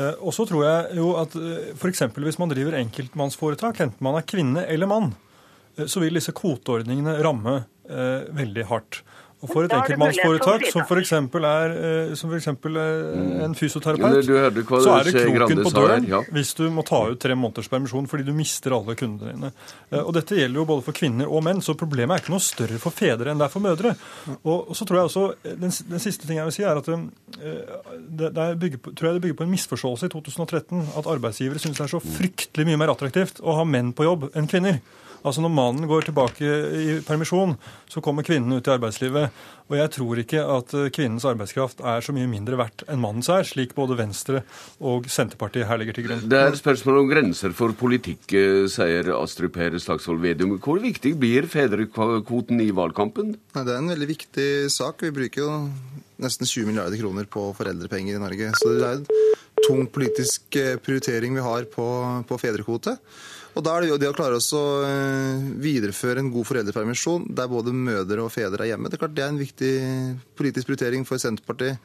Eh, 0.00 0.14
og 0.24 0.32
så 0.34 0.46
tror 0.48 0.64
jeg 0.64 0.98
jo 1.00 1.12
at 1.20 1.34
eh, 1.36 1.72
f.eks. 1.76 2.06
hvis 2.16 2.40
man 2.40 2.52
driver 2.52 2.78
enkeltmannsforetak, 2.78 3.82
enten 3.84 4.04
man 4.04 4.16
er 4.18 4.28
kvinne 4.28 4.64
eller 4.64 4.88
mann, 4.88 5.12
eh, 5.76 5.86
så 5.86 6.02
vil 6.02 6.16
disse 6.18 6.34
kvoteordningene 6.36 7.18
ramme 7.24 7.62
veldig 7.92 8.62
hardt. 8.70 9.00
Og 9.42 9.50
for 9.50 9.66
et 9.66 9.72
enkeltmannsforetak 9.74 10.68
som 10.70 10.84
f.eks. 10.86 11.12
er, 11.18 11.72
eh, 11.74 12.12
som 12.18 12.30
for 12.30 12.38
eksempel, 12.38 12.76
eh, 12.78 13.42
en 13.42 13.56
fysioterapeut, 13.58 14.20
så 14.22 14.92
er 15.00 15.08
det 15.08 15.24
kroken 15.24 15.62
på 15.66 15.72
døren 15.74 16.06
hvis 16.30 16.52
du 16.58 16.68
må 16.70 16.84
ta 16.86 17.00
ut 17.10 17.18
tre 17.22 17.34
måneders 17.34 17.70
permisjon 17.72 18.06
fordi 18.10 18.28
du 18.28 18.30
mister 18.36 18.76
alle 18.76 18.94
kundene 18.98 19.34
dine. 19.34 19.50
Eh, 19.90 19.98
og 19.98 20.12
Dette 20.14 20.38
gjelder 20.38 20.62
jo 20.62 20.68
både 20.70 20.86
for 20.86 20.94
kvinner 20.94 21.26
og 21.26 21.42
menn, 21.48 21.62
så 21.64 21.74
problemet 21.78 22.14
er 22.14 22.22
ikke 22.22 22.36
noe 22.36 22.46
større 22.46 22.78
for 22.82 22.94
fedre 22.94 23.34
enn 23.34 23.42
det 23.42 23.48
er 23.48 23.54
for 23.56 23.66
mødre. 23.66 23.96
Og, 24.46 24.70
så 24.78 24.86
tror 24.86 25.00
jeg 25.00 25.10
også, 25.10 25.26
den, 25.50 25.74
den, 25.90 26.02
siste 26.06 26.28
ting 26.28 26.38
jeg 26.38 26.46
vil 26.46 26.56
si 26.60 26.66
er 26.68 26.78
at 26.78 26.86
det, 26.86 28.32
det 28.38 28.48
bygger 28.62 28.82
på, 28.84 28.94
tror 28.94 29.10
jeg 29.10 29.18
det 29.18 29.26
bygger 29.26 29.40
på 29.42 29.48
en 29.48 29.54
misforståelse 29.56 30.06
i 30.06 30.14
2013 30.14 30.90
at 31.02 31.14
arbeidsgivere 31.16 31.62
syns 31.62 31.82
det 31.82 31.88
er 31.88 31.96
så 31.96 32.02
fryktelig 32.02 32.70
mye 32.70 32.78
mer 32.78 32.94
attraktivt 32.94 33.42
å 33.42 33.58
ha 33.58 33.66
menn 33.66 33.90
på 33.96 34.06
jobb 34.06 34.30
enn 34.38 34.50
kvinner. 34.50 34.78
Altså 35.22 35.42
Når 35.44 35.52
mannen 35.54 35.88
går 35.90 36.08
tilbake 36.08 36.42
i 36.42 36.94
permisjon, 37.06 37.54
så 37.90 38.02
kommer 38.02 38.26
kvinnen 38.26 38.56
ut 38.56 38.66
i 38.66 38.72
arbeidslivet. 38.74 39.30
Og 39.70 39.76
jeg 39.78 39.92
tror 39.94 40.20
ikke 40.20 40.42
at 40.56 40.74
eh, 40.76 40.90
kvinnens 40.94 41.26
arbeidskraft 41.28 41.80
er 41.86 42.02
så 42.04 42.14
mye 42.14 42.28
mindre 42.30 42.58
verdt 42.58 42.82
enn 42.90 43.00
mannens 43.02 43.30
er, 43.32 43.46
slik 43.46 43.76
både 43.76 43.96
Venstre 44.00 44.42
og 44.82 45.06
Senterpartiet 45.12 45.68
her 45.70 45.80
legger 45.80 45.96
til 45.96 46.08
grunn. 46.08 46.24
Det 46.28 46.40
er 46.40 46.58
spørsmål 46.58 47.04
om 47.04 47.10
grenser 47.10 47.54
for 47.56 47.74
politikk, 47.78 48.26
eh, 48.34 48.64
sier 48.72 49.12
Astrup 49.16 49.54
Per 49.56 49.78
Slagsvold 49.78 50.22
Vedum. 50.24 50.56
Hvor 50.62 50.82
viktig 50.82 51.14
blir 51.20 51.46
fedrekvoten 51.50 52.60
i 52.64 52.72
valgkampen? 52.74 53.36
Det 53.54 53.62
er 53.62 53.78
en 53.78 53.92
veldig 53.94 54.10
viktig 54.10 54.48
sak. 54.74 55.06
Vi 55.06 55.14
bruker 55.14 55.46
jo 55.46 55.52
nesten 56.22 56.48
20 56.48 56.68
milliarder 56.68 56.98
kroner 57.00 57.28
på 57.30 57.48
foreldrepenger 57.56 58.18
i 58.18 58.22
Norge. 58.22 58.50
Så 58.58 58.74
det 58.74 58.88
er 58.88 58.98
en 59.00 59.62
tung 59.62 59.86
politisk 59.92 60.58
eh, 60.58 60.76
prioritering 60.82 61.38
vi 61.38 61.46
har 61.46 61.68
på, 61.70 61.86
på 62.28 62.40
fedrekvote. 62.42 62.96
Og 63.52 63.64
da 63.64 63.74
er 63.74 63.84
det 63.84 63.90
jo 63.90 63.98
det 64.00 64.08
å 64.08 64.14
klare 64.16 64.38
å 64.40 64.62
eh, 64.86 65.42
videreføre 65.60 66.22
en 66.22 66.30
god 66.32 66.48
foreldrepermisjon 66.48 67.26
der 67.36 67.50
både 67.52 67.74
mødre 67.76 68.24
og 68.24 68.32
fedre 68.32 68.64
er 68.64 68.72
hjemme. 68.72 68.88
Det 68.88 68.96
er 68.96 69.02
klart 69.02 69.16
det 69.16 69.24
er 69.26 69.32
en 69.34 69.40
viktig 69.40 69.72
politisk 70.38 70.70
prioritering 70.70 71.04
for 71.08 71.20
Senterpartiet 71.20 71.76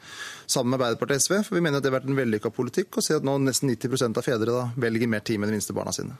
sammen 0.48 0.72
med 0.72 0.78
Arbeiderpartiet 0.78 1.20
og 1.20 1.26
SV. 1.26 1.36
For 1.44 1.58
vi 1.58 1.64
mener 1.66 1.80
at 1.80 1.84
det 1.84 1.92
har 1.92 1.98
vært 1.98 2.08
en 2.08 2.16
vellykka 2.16 2.52
politikk 2.56 2.96
å 2.96 3.04
se 3.04 3.18
at 3.18 3.26
nå 3.26 3.36
nesten 3.44 3.68
90% 3.74 4.20
av 4.20 4.24
fedre 4.24 4.56
da 4.56 4.64
velger 4.80 5.12
mer 5.12 5.24
tid 5.28 5.42
med 5.42 5.52
de 5.52 5.58
minste 5.58 5.76
barna 5.76 5.92
sine. 5.92 6.16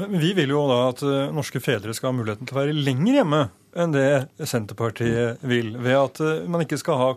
Men 0.00 0.16
vi 0.22 0.32
vil 0.38 0.54
jo 0.54 0.64
da 0.70 0.80
at 0.88 1.04
eh, 1.04 1.30
norske 1.36 1.60
fedre 1.60 1.92
skal 1.96 2.14
ha 2.14 2.16
muligheten 2.22 2.48
til 2.48 2.56
å 2.56 2.62
være 2.62 2.80
lenger 2.80 3.20
hjemme 3.20 3.44
enn 3.80 3.92
det 3.94 4.08
Senterpartiet 4.48 5.44
vil, 5.46 5.74
ved 5.78 5.98
at 5.98 6.24
man 6.50 6.64
ikke 6.64 6.80
skal 6.80 6.98
ha 6.98 7.10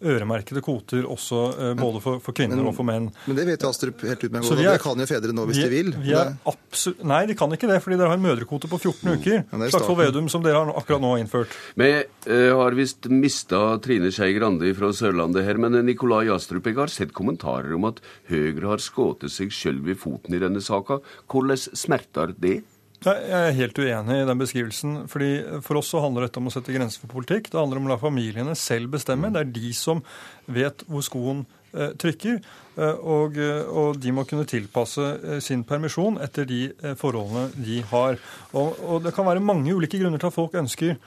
øremerkede 0.00 0.62
kvoter 0.64 1.06
også 1.08 1.40
eh, 1.52 1.72
både 1.78 2.00
for, 2.02 2.20
for 2.24 2.36
kvinner 2.36 2.58
men, 2.58 2.70
og 2.70 2.76
for 2.76 2.88
menn. 2.88 3.10
Men 3.28 3.38
det 3.38 3.46
vet 3.48 3.64
jo 3.64 3.70
Astrup 3.70 4.04
helt 4.06 4.24
utmerket 4.26 4.48
godt. 4.48 4.62
Det 4.64 4.82
kan 4.82 5.04
jo 5.04 5.08
fedre 5.10 5.34
nå 5.36 5.44
hvis 5.50 5.60
vi, 5.60 5.66
de 5.66 5.70
vil. 5.74 5.92
Vi 6.00 6.16
absolutt, 6.16 7.04
nei, 7.12 7.20
de 7.28 7.36
kan 7.38 7.56
ikke 7.56 7.70
det, 7.70 7.80
fordi 7.84 7.98
dere 8.00 8.12
har 8.12 8.20
en 8.20 8.24
mødrekvote 8.24 8.70
på 8.70 8.80
14 8.80 9.12
uker. 9.12 9.36
Ja, 9.42 9.60
Slagsvold 9.74 10.00
Vedum, 10.00 10.30
som 10.32 10.44
dere 10.44 10.62
har 10.62 10.72
akkurat 10.80 11.04
nå 11.04 11.14
har 11.14 11.22
innført. 11.22 11.54
Vi 11.80 11.90
uh, 12.00 12.50
har 12.62 12.78
visst 12.78 13.10
mista 13.12 13.62
Trine 13.84 14.12
Skei 14.14 14.32
Grande 14.36 14.72
fra 14.78 14.92
Sørlandet 14.96 15.46
her, 15.46 15.60
men 15.60 15.78
Nikolai 15.86 16.26
Astrup, 16.32 16.68
jeg 16.70 16.80
har 16.80 16.92
sett 16.92 17.14
kommentarer 17.16 17.76
om 17.76 17.88
at 17.90 18.02
Høyre 18.30 18.72
har 18.72 18.82
skutt 18.82 19.26
seg 19.30 19.52
sjøl 19.54 19.82
ved 19.84 20.00
foten 20.00 20.36
i 20.36 20.42
denne 20.42 20.62
saka. 20.64 21.00
Hvordan 21.30 21.58
smerter 21.58 22.34
det? 22.40 22.60
Jeg 23.00 23.30
er 23.32 23.54
helt 23.56 23.78
uenig 23.80 24.16
i 24.20 24.24
den 24.28 24.40
beskrivelsen. 24.40 24.96
fordi 25.08 25.60
For 25.64 25.80
oss 25.80 25.88
så 25.88 26.02
handler 26.04 26.26
dette 26.26 26.36
om 26.36 26.50
å 26.50 26.52
sette 26.52 26.74
grenser 26.74 27.00
for 27.00 27.08
politikk. 27.08 27.48
Det 27.48 27.56
handler 27.56 27.80
om 27.80 27.88
å 27.88 27.94
la 27.94 27.96
familiene 28.00 28.52
selv 28.52 28.92
bestemme. 28.92 29.30
Det 29.32 29.40
er 29.40 29.54
de 29.54 29.70
som 29.72 30.02
vet 30.44 30.84
hvor 30.84 31.00
skoen 31.06 31.46
eh, 31.72 31.94
trykker. 31.96 32.42
Eh, 32.76 33.00
og, 33.00 33.38
eh, 33.40 33.64
og, 33.64 33.96
de 33.96 34.12
må 34.12 34.26
kunne 34.28 34.44
tilpasse 34.44 35.40
sin 35.40 35.64
permisjon 35.64 36.20
etter 36.20 36.44
de 36.44 36.60
forholdene 37.00 37.48
de 37.56 37.80
har. 37.88 38.20
Og, 38.52 38.76
og, 38.84 39.00
det 39.06 39.14
kan 39.16 39.28
være 39.30 39.40
mange 39.40 39.72
ulike 39.72 39.96
grunner 39.96 40.20
til 40.20 40.28
at 40.28 40.36
folk 40.36 40.60
ønsker 40.60 41.00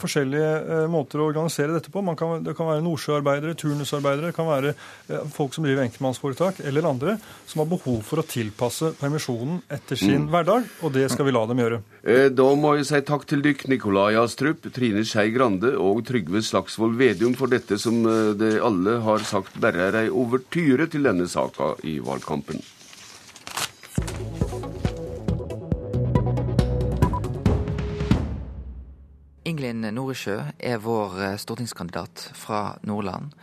forskjellige 0.00 0.50
eh, 0.62 0.84
måter 0.90 1.20
å 1.20 1.28
organisere 1.28 1.76
dette 1.76 1.92
på. 1.92 2.02
Kan, 2.18 2.44
det 2.44 2.54
kan 2.56 2.70
være 2.70 2.84
nordsjøarbeidere, 2.84 3.56
turnusarbeidere, 3.60 4.30
det 4.30 4.36
kan 4.36 4.48
være 4.48 4.72
eh, 4.74 5.24
folk 5.34 5.56
som 5.56 5.66
driver 5.66 5.84
enkeltmannsforetak, 5.84 6.62
eller 6.64 6.88
andre 6.88 7.16
som 7.46 7.62
har 7.62 7.70
behov 7.70 8.00
for 8.06 8.22
å 8.22 8.26
tilpasse 8.28 8.94
permisjonen 9.00 9.60
etter 9.72 10.00
sin 10.00 10.26
mm. 10.26 10.30
hverdag, 10.32 10.70
og 10.82 10.94
det 10.96 11.08
skal 11.12 11.28
vi 11.28 11.34
la 11.36 11.44
dem 11.50 11.62
gjøre. 11.64 11.82
Da 12.36 12.46
må 12.60 12.74
jeg 12.76 12.88
si 12.90 13.00
takk 13.08 13.24
til 13.28 13.44
dykk 13.44 13.66
Nikolai 13.72 14.12
Astrup, 14.20 14.66
Trine 14.74 15.04
Skei 15.08 15.32
Grande 15.34 15.72
og 15.80 16.02
Trygve 16.08 16.42
Slagsvold 16.44 16.98
Vedum 17.00 17.36
for 17.38 17.52
dette 17.52 17.78
som 17.80 18.02
de 18.38 18.54
alle 18.60 18.98
har 19.04 19.24
sagt 19.24 19.56
bare 19.60 19.88
er 19.88 20.00
ei 20.04 20.08
overtyre 20.12 20.88
til 20.92 21.08
denne 21.08 21.28
saka 21.30 21.74
i 21.88 21.96
valgkampen. 22.04 22.60
Ingelin 29.44 29.84
Noresjø 29.92 30.38
er 30.56 30.78
vår 30.80 31.18
eh, 31.20 31.34
stortingskandidat 31.36 32.30
fra 32.32 32.78
Nordland. 32.88 33.34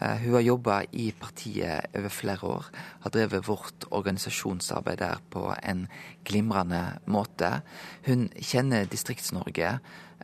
Eh, 0.00 0.24
hun 0.24 0.34
har 0.34 0.42
jobba 0.42 0.78
i 0.90 1.12
partiet 1.14 1.94
over 1.94 2.10
flere 2.10 2.48
år, 2.56 2.70
har 3.04 3.14
drevet 3.14 3.46
vårt 3.46 3.86
organisasjonsarbeid 3.94 4.98
der 4.98 5.22
på 5.30 5.44
en 5.62 5.84
glimrende 6.26 6.80
måte. 7.06 7.60
Hun 8.08 8.26
kjenner 8.34 8.90
Distrikts-Norge, 8.90 9.76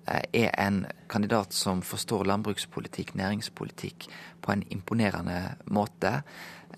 eh, 0.08 0.24
er 0.34 0.50
en 0.58 0.82
kandidat 1.08 1.54
som 1.54 1.82
forstår 1.82 2.26
landbrukspolitikk, 2.26 3.14
næringspolitikk 3.14 4.08
på 4.42 4.52
en 4.52 4.66
imponerende 4.66 5.54
måte. 5.70 6.24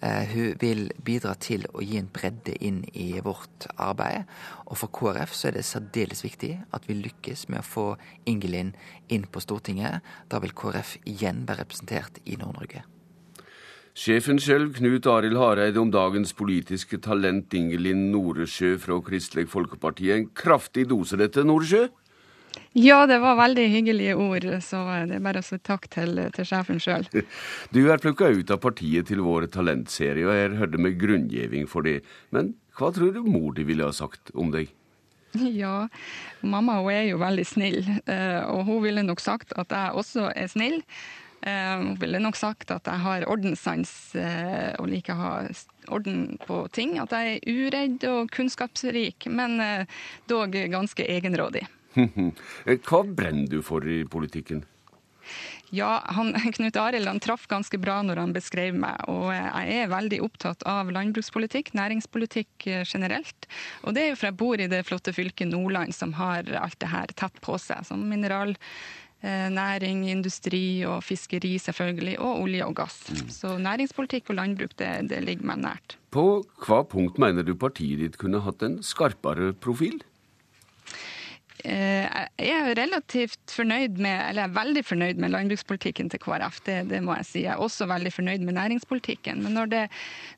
Eh, 0.03 0.24
hun 0.34 0.55
vil 0.59 0.88
bidra 1.05 1.36
til 1.38 1.62
å 1.70 1.82
gi 1.84 2.00
en 2.00 2.09
bredde 2.11 2.57
inn 2.66 2.80
i 2.98 3.20
vårt 3.22 3.68
arbeid. 3.78 4.26
Og 4.66 4.80
for 4.80 4.90
KrF 4.90 5.34
så 5.38 5.50
er 5.50 5.59
det 5.59 5.66
særdeles 5.68 6.24
viktig 6.24 6.57
at 6.74 6.88
vi 6.88 6.98
lykkes 6.98 7.46
med 7.53 7.62
å 7.62 7.68
få 7.68 7.86
Ingelin 8.26 8.74
inn 9.14 9.28
på 9.30 9.42
Stortinget. 9.44 10.03
Da 10.26 10.42
vil 10.42 10.57
KrF 10.59 10.96
igjen 11.07 11.44
være 11.46 11.62
representert 11.62 12.18
i 12.26 12.34
Nord-Norge. 12.40 12.82
Sjefen 13.92 14.38
sjøl, 14.40 14.70
Knut 14.72 15.07
Arild 15.07 15.36
Hareide, 15.36 15.78
om 15.78 15.90
dagens 15.92 16.32
politiske 16.32 16.96
talent 17.05 17.53
Ingelin 17.55 18.07
Noresjø 18.11 18.78
fra 18.80 18.96
Kristelig 19.05 19.50
Folkeparti. 19.53 20.09
En 20.14 20.30
kraftig 20.34 20.86
dose, 20.90 21.18
dette, 21.20 21.44
Noresjø? 21.44 21.90
Ja, 22.73 23.03
det 23.07 23.18
var 23.20 23.37
veldig 23.37 23.66
hyggelige 23.68 24.14
ord, 24.16 24.47
så 24.64 24.81
det 25.05 25.18
er 25.18 25.25
bare 25.25 25.43
å 25.43 25.45
si 25.45 25.59
takk 25.61 25.91
til, 25.93 26.16
til 26.33 26.47
sjefen 26.49 26.81
sjøl. 26.81 27.05
Du 27.75 27.83
er 27.85 28.01
plukka 28.01 28.31
ut 28.33 28.53
av 28.53 28.62
partiet 28.64 29.11
til 29.11 29.20
vår 29.25 29.51
talentserie, 29.53 30.25
og 30.25 30.37
jeg 30.39 30.61
hørte 30.61 30.81
med 30.81 30.97
grunngiving 31.01 31.66
for 31.68 31.85
det. 31.85 32.01
Men 32.33 32.55
hva 32.79 32.89
tror 32.97 33.12
du 33.12 33.27
mor 33.29 33.53
di 33.57 33.66
ville 33.68 33.85
ha 33.85 33.93
sagt 33.93 34.33
om 34.33 34.55
deg? 34.55 34.73
Ja, 35.62 35.89
mamma 36.41 36.79
hun 36.81 36.93
er 36.93 37.11
jo 37.11 37.20
veldig 37.20 37.45
snill, 37.49 37.83
eh, 38.05 38.41
og 38.49 38.64
hun 38.68 38.81
ville 38.85 39.05
nok 39.05 39.20
sagt 39.20 39.53
at 39.61 39.73
jeg 39.73 39.99
også 40.01 40.31
er 40.33 40.49
snill. 40.53 40.81
Eh, 41.43 41.77
hun 41.77 41.95
ville 42.01 42.20
nok 42.23 42.37
sagt 42.41 42.73
at 42.73 42.89
jeg 42.89 43.05
har 43.05 43.29
ordenssans 43.29 43.93
eh, 44.16 44.73
og 44.79 44.89
liker 44.93 45.16
å 45.16 45.20
ha 45.20 45.35
orden 45.93 46.39
på 46.47 46.64
ting. 46.73 46.97
At 47.03 47.12
jeg 47.16 47.37
er 47.37 47.53
uredd 47.53 48.09
og 48.09 48.33
kunnskapsrik, 48.33 49.29
men 49.29 49.61
dog 50.31 50.57
ganske 50.73 51.05
egenrådig. 51.05 51.66
Hva 51.95 53.03
brenner 53.07 53.49
du 53.51 53.61
for 53.66 53.86
i 53.88 54.03
politikken? 54.09 54.64
Ja, 55.72 56.03
han, 56.05 56.34
Knut 56.57 56.76
Arild 56.76 57.09
han 57.09 57.20
traff 57.20 57.47
ganske 57.49 57.78
bra 57.80 58.01
når 58.05 58.20
han 58.20 58.34
beskrev 58.36 58.76
meg. 58.76 58.99
Og 59.09 59.30
jeg 59.32 59.76
er 59.78 59.93
veldig 59.93 60.18
opptatt 60.26 60.66
av 60.68 60.90
landbrukspolitikk, 60.93 61.72
næringspolitikk 61.78 62.66
eh, 62.68 62.82
generelt. 62.84 63.49
Og 63.82 63.97
det 63.97 64.05
er 64.05 64.11
jo 64.12 64.18
for 64.20 64.28
jeg 64.28 64.40
bor 64.43 64.61
i 64.61 64.68
det 64.68 64.82
flotte 64.88 65.14
fylket 65.16 65.49
Nordland, 65.49 65.97
som 65.97 66.12
har 66.18 66.51
alt 66.61 66.76
det 66.82 66.93
her 66.93 67.14
tett 67.16 67.40
på 67.45 67.57
seg. 67.61 67.86
Som 67.88 68.05
mineral, 68.11 68.53
eh, 69.24 69.49
næring, 69.55 70.05
industri 70.12 70.84
og 70.84 71.01
fiskeri 71.09 71.55
selvfølgelig, 71.62 72.18
og 72.20 72.45
olje 72.45 72.68
og 72.68 72.76
gass. 72.82 73.01
Mm. 73.09 73.26
Så 73.32 73.57
næringspolitikk 73.64 74.28
og 74.28 74.43
landbruk, 74.43 74.76
det, 74.76 74.93
det 75.09 75.24
ligger 75.24 75.55
meg 75.55 75.64
nært. 75.64 75.97
På 76.12 76.43
hva 76.66 76.82
punkt 76.84 77.16
mener 77.16 77.49
du 77.49 77.57
partiet 77.57 78.05
ditt 78.05 78.20
kunne 78.20 78.45
hatt 78.45 78.61
en 78.66 78.82
skarpere 78.84 79.55
profil? 79.57 80.03
Eh, 81.63 82.07
jeg 82.43 82.59
er 82.59 82.75
relativt 82.75 83.53
fornøyd 83.55 84.01
med, 84.03 84.17
eller 84.29 84.43
jeg 84.43 84.51
er 84.51 84.57
veldig 84.57 84.83
fornøyd 84.85 85.21
med 85.23 85.31
landbrukspolitikken 85.31 86.11
til 86.11 86.23
KrF. 86.23 86.59
Det, 86.67 86.79
det, 86.91 87.03
må 87.07 87.15
jeg 87.21 87.29
si. 87.29 87.45
Jeg 87.45 87.55
er 87.55 87.63
også 87.63 87.87
veldig 87.91 88.13
fornøyd 88.13 88.43
med 88.47 88.57
næringspolitikken. 88.59 89.45
Men 89.45 89.55
når 89.59 89.71
det, 89.71 89.83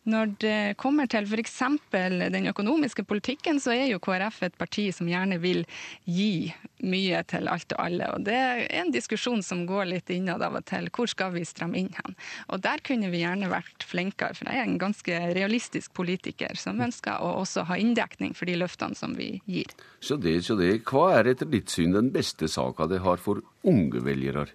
når 0.04 0.34
det 0.44 0.58
kommer 0.76 1.08
til 1.08 1.24
f.eks. 1.24 1.62
den 1.92 2.50
økonomiske 2.52 3.04
politikken, 3.08 3.60
så 3.60 3.72
er 3.72 3.88
jo 3.92 4.02
KrF 4.04 4.42
et 4.44 4.58
parti 4.60 4.90
som 4.92 5.08
gjerne 5.08 5.40
vil 5.40 5.64
gi 6.04 6.52
mye 6.84 7.22
til 7.30 7.48
alt 7.50 7.74
og 7.76 7.82
alle. 7.84 8.08
Og 8.14 8.24
det 8.26 8.36
er 8.36 8.64
en 8.80 8.92
diskusjon 8.94 9.42
som 9.44 9.64
går 9.68 9.88
litt 9.90 10.12
innad 10.12 10.44
av 10.44 10.58
og 10.58 10.66
til. 10.68 10.90
Hvor 10.94 11.10
skal 11.10 11.34
vi 11.34 11.44
stramme 11.48 11.80
inn 11.80 11.92
hen? 11.96 12.16
Og 12.52 12.62
der 12.64 12.82
kunne 12.84 13.10
vi 13.12 13.22
gjerne 13.24 13.50
vært 13.52 13.86
flinkere, 13.88 14.36
for 14.38 14.50
jeg 14.50 14.62
er 14.62 14.68
en 14.68 14.80
ganske 14.80 15.20
realistisk 15.36 15.94
politiker 15.96 16.58
som 16.60 16.82
ønsker 16.84 17.22
å 17.24 17.34
også 17.42 17.66
ha 17.70 17.78
inndekning 17.80 18.34
for 18.36 18.50
de 18.50 18.58
løftene 18.60 18.98
som 18.98 19.16
vi 19.18 19.38
gir. 19.50 19.72
Så 20.04 20.18
det, 20.20 20.40
så 20.46 20.58
det. 20.60 20.76
Hva 20.88 21.10
er 21.18 21.32
etter 21.34 21.48
ditt 21.50 21.72
syn 21.72 21.96
den 21.96 22.12
beste 22.14 22.48
saka 22.50 22.88
de 22.90 23.00
har 23.04 23.22
for 23.22 23.42
unge 23.64 24.04
velgere? 24.04 24.48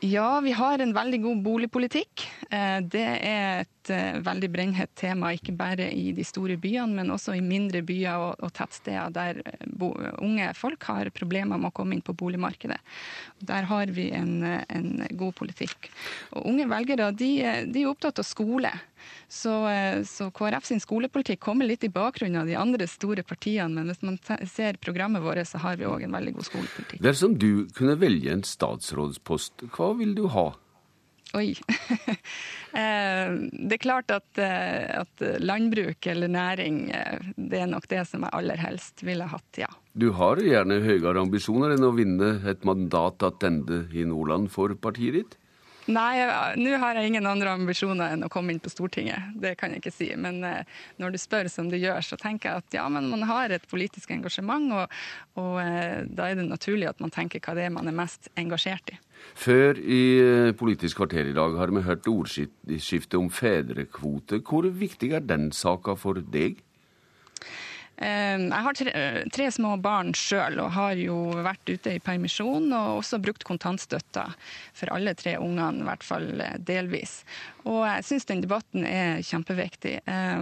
Ja, 0.00 0.40
vi 0.40 0.52
har 0.52 0.78
en 0.78 0.92
veldig 0.92 1.20
god 1.22 1.42
boligpolitikk. 1.42 2.24
Eh, 2.50 2.80
det 2.92 3.04
er 3.24 3.62
et 3.62 3.90
eh, 3.94 4.18
veldig 4.26 4.50
brennhett 4.52 4.90
tema, 4.98 5.30
ikke 5.32 5.54
bare 5.56 5.86
i 5.94 6.10
de 6.12 6.24
store 6.26 6.58
byene, 6.60 6.98
men 6.98 7.12
også 7.14 7.36
i 7.38 7.44
mindre 7.44 7.80
byer 7.86 8.34
og, 8.34 8.50
tettsteder 8.52 9.14
der 9.14 9.40
eh, 9.46 10.10
unge 10.18 10.50
folk 10.58 10.84
har 10.90 11.12
problemer 11.14 11.56
med 11.56 11.70
å 11.70 11.76
komme 11.78 11.96
inn 11.96 12.04
på 12.04 12.16
boligmarkedet. 12.20 12.80
Der 13.48 13.70
har 13.70 13.94
vi 13.96 14.10
en, 14.18 14.42
en 14.44 14.90
god 15.14 15.38
politikk. 15.38 15.88
Og 16.34 16.50
unge 16.52 16.68
velgere 16.68 17.12
de, 17.14 17.30
de 17.70 17.86
er 17.86 17.92
opptatt 17.94 18.20
av 18.20 18.28
skole. 18.28 18.74
Så, 19.28 19.52
eh, 19.70 20.02
så, 20.08 20.30
KrF 20.34 20.66
sin 20.68 20.82
skolepolitikk 20.82 21.40
kommer 21.42 21.68
litt 21.68 21.84
i 21.84 21.92
bakgrunnen 21.92 22.42
av 22.42 22.50
de 22.50 22.58
andre 22.58 22.88
store 22.90 23.24
partiene. 23.26 23.72
Men 23.74 23.90
hvis 23.90 24.02
man 24.06 24.18
ser 24.50 24.80
programmet 24.82 25.24
vårt, 25.24 25.42
så 25.48 25.60
har 25.62 25.78
vi 25.80 25.88
òg 25.88 26.06
en 26.06 26.16
veldig 26.16 26.36
god 26.38 26.50
skolepolitikk. 26.50 27.02
Dersom 27.04 27.38
du 27.38 27.66
kunne 27.76 27.96
velge 28.00 28.32
en 28.32 28.44
statsrådspost, 28.46 29.66
hva 29.74 29.94
vil 29.98 30.14
du 30.18 30.28
ha? 30.34 30.52
Oi. 31.34 31.50
det 32.74 33.74
er 33.74 33.82
klart 33.82 34.12
at, 34.14 34.38
at, 34.38 35.22
landbruk 35.42 36.06
eller 36.06 36.30
næring, 36.30 36.84
det 37.34 37.58
er 37.58 37.70
nok 37.70 37.88
det 37.90 38.04
som 38.06 38.22
jeg 38.22 38.34
aller 38.38 38.60
helst 38.62 39.02
ville 39.02 39.26
hatt, 39.26 39.58
ja. 39.58 39.70
Du 39.98 40.12
har 40.14 40.38
gjerne 40.42 40.78
høyere 40.84 41.22
ambisjoner 41.22 41.74
enn 41.74 41.86
å 41.86 41.94
vinne 41.94 42.36
et 42.50 42.62
mandat 42.66 43.18
tilbake 43.22 43.98
i 43.98 44.06
Nordland 44.06 44.52
for 44.54 44.74
partiet 44.78 45.18
ditt? 45.18 45.36
Nei, 45.92 46.24
nå 46.56 46.78
har 46.80 46.96
jeg 46.96 47.10
ingen 47.10 47.26
andre 47.28 47.52
ambisjoner 47.58 48.14
enn 48.14 48.24
å 48.24 48.30
komme 48.32 48.54
inn 48.54 48.60
på 48.62 48.72
Stortinget. 48.72 49.34
Det 49.40 49.52
kan 49.60 49.74
jeg 49.74 49.82
ikke 49.82 49.92
si. 49.92 50.08
Men 50.16 50.40
eh, 50.46 50.64
når 51.02 51.12
du 51.12 51.20
spør 51.20 51.50
som 51.52 51.68
du 51.68 51.76
gjør, 51.76 52.00
så 52.04 52.16
tenker 52.20 52.48
jeg 52.48 52.64
at 52.64 52.76
ja, 52.78 52.84
men 52.92 53.10
man 53.10 53.26
har 53.28 53.52
et 53.52 53.66
politisk 53.68 54.14
engasjement, 54.14 54.72
og, 54.72 54.94
og 55.40 55.58
eh, 55.60 56.06
da 56.08 56.30
er 56.30 56.40
det 56.40 56.46
naturlig 56.48 56.88
at 56.88 57.04
man 57.04 57.12
tenker 57.12 57.42
hva 57.44 57.56
det 57.58 57.66
er 57.66 57.74
man 57.74 57.90
er 57.90 57.96
mest 57.96 58.30
engasjert 58.40 58.94
i. 58.94 59.00
Før 59.38 59.78
i 59.80 60.02
eh, 60.22 60.52
Politisk 60.56 61.02
kvarter 61.02 61.28
i 61.28 61.36
dag 61.36 61.56
har 61.60 61.72
vi 61.74 61.84
hørt 61.84 62.08
ordskiftet 62.08 63.18
om 63.20 63.28
fedrekvote. 63.32 64.40
Hvor 64.40 64.68
viktig 64.68 65.12
er 65.16 65.24
den 65.24 65.50
saka 65.52 65.98
for 66.00 66.20
deg? 66.20 66.64
Jeg 67.94 68.62
har 68.66 68.74
tre, 68.74 68.92
tre 69.30 69.44
små 69.54 69.76
barn 69.78 70.10
sjøl 70.18 70.58
og 70.58 70.72
har 70.74 70.98
jo 70.98 71.16
vært 71.44 71.70
ute 71.70 71.92
i 71.94 72.00
permisjon 72.02 72.66
og 72.74 72.98
også 72.98 73.20
brukt 73.22 73.46
kontantstøtta 73.46 74.24
for 74.74 74.90
alle 74.94 75.14
tre 75.14 75.36
ungene, 75.38 75.84
i 75.84 75.86
hvert 75.86 76.06
fall 76.06 76.26
eh, 76.42 76.56
delvis. 76.58 77.20
Og 77.64 77.84
jeg 77.86 78.06
syns 78.08 78.26
den 78.28 78.42
debatten 78.44 78.86
er 78.88 79.22
kjempeviktig. 79.24 80.00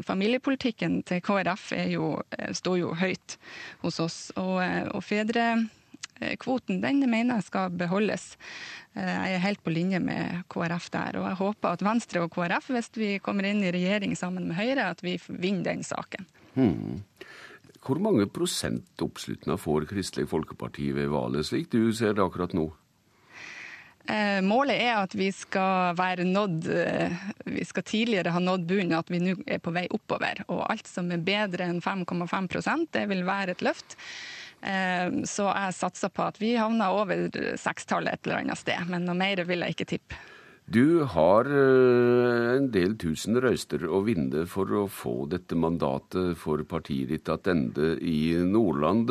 Familiepolitikken 0.08 1.02
til 1.08 1.20
KrF 1.24 1.70
jo, 1.92 2.14
eh, 2.38 2.50
står 2.56 2.80
jo 2.80 2.96
høyt 2.98 3.36
hos 3.84 4.00
oss, 4.02 4.18
og, 4.40 4.56
eh, 4.64 4.88
og 4.88 5.04
fedrekvoten 5.04 6.80
den 6.82 7.04
mener 7.04 7.38
jeg 7.38 7.50
skal 7.50 7.76
beholdes. 7.84 8.32
Jeg 8.92 9.36
er 9.36 9.40
helt 9.40 9.62
på 9.64 9.72
linje 9.72 10.00
med 10.04 10.42
KrF 10.52 10.90
der, 10.92 11.16
og 11.20 11.28
jeg 11.30 11.38
håper 11.38 11.76
at 11.76 11.84
Venstre 11.84 12.24
og 12.24 12.34
KrF, 12.34 12.72
hvis 12.74 12.90
vi 12.96 13.14
kommer 13.24 13.48
inn 13.48 13.62
i 13.64 13.72
regjering 13.72 14.12
sammen 14.18 14.50
med 14.50 14.58
Høyre, 14.58 14.90
at 14.92 15.00
vi 15.04 15.16
vinner 15.28 15.70
den 15.70 15.86
saken. 15.86 16.28
Hmm. 16.52 17.00
Hvor 17.82 17.98
mange 17.98 18.28
prosent 18.30 19.02
oppslutning 19.02 19.58
får 19.58 19.88
Kristelig 19.90 20.28
Folkeparti 20.30 20.92
ved 20.94 21.10
valget, 21.10 21.48
slik 21.48 21.72
du 21.72 21.90
ser 21.96 22.14
det 22.14 22.22
akkurat 22.22 22.54
nå? 22.54 22.68
Eh, 24.10 24.40
målet 24.42 24.80
er 24.82 24.96
at 24.98 25.12
vi 25.14 25.28
skal 25.30 25.94
være 25.94 26.24
nådd 26.26 26.66
eh, 26.74 27.12
Vi 27.46 27.62
skal 27.62 27.84
tidligere 27.86 28.32
ha 28.34 28.40
nådd 28.42 28.64
bunnen, 28.66 28.96
at 28.98 29.10
vi 29.14 29.20
nå 29.22 29.36
er 29.46 29.60
på 29.62 29.74
vei 29.74 29.84
oppover. 29.94 30.42
Og 30.48 30.64
alt 30.66 30.90
som 30.90 31.10
er 31.14 31.22
bedre 31.22 31.68
enn 31.70 31.82
5,5% 31.82 32.90
det 32.94 33.04
vil 33.10 33.22
være 33.26 33.54
et 33.54 33.62
løft. 33.62 33.94
Eh, 34.62 35.22
så 35.26 35.48
jeg 35.50 35.78
satser 35.78 36.10
på 36.14 36.26
at 36.26 36.42
vi 36.42 36.56
havner 36.58 36.98
over 36.98 37.28
sekstallet 37.58 38.14
et 38.14 38.26
eller 38.26 38.42
annet 38.42 38.62
sted. 38.62 38.90
Men 38.90 39.06
noe 39.06 39.18
mer 39.18 39.42
vil 39.46 39.62
jeg 39.62 39.76
ikke 39.76 39.90
tippe. 39.94 40.22
Du 40.70 41.02
har 41.04 41.48
eh, 41.50 42.56
en 42.56 42.68
del 42.72 42.94
tusen 43.00 43.36
røyster 43.42 43.82
å 43.88 44.02
vinne 44.06 44.46
for 44.48 44.70
å 44.78 44.86
få 44.86 45.26
dette 45.32 45.58
mandatet 45.58 46.38
for 46.38 46.62
partiet 46.68 47.10
ditt 47.10 47.26
tilbake 47.26 47.98
i 47.98 48.36
Nordland. 48.46 49.10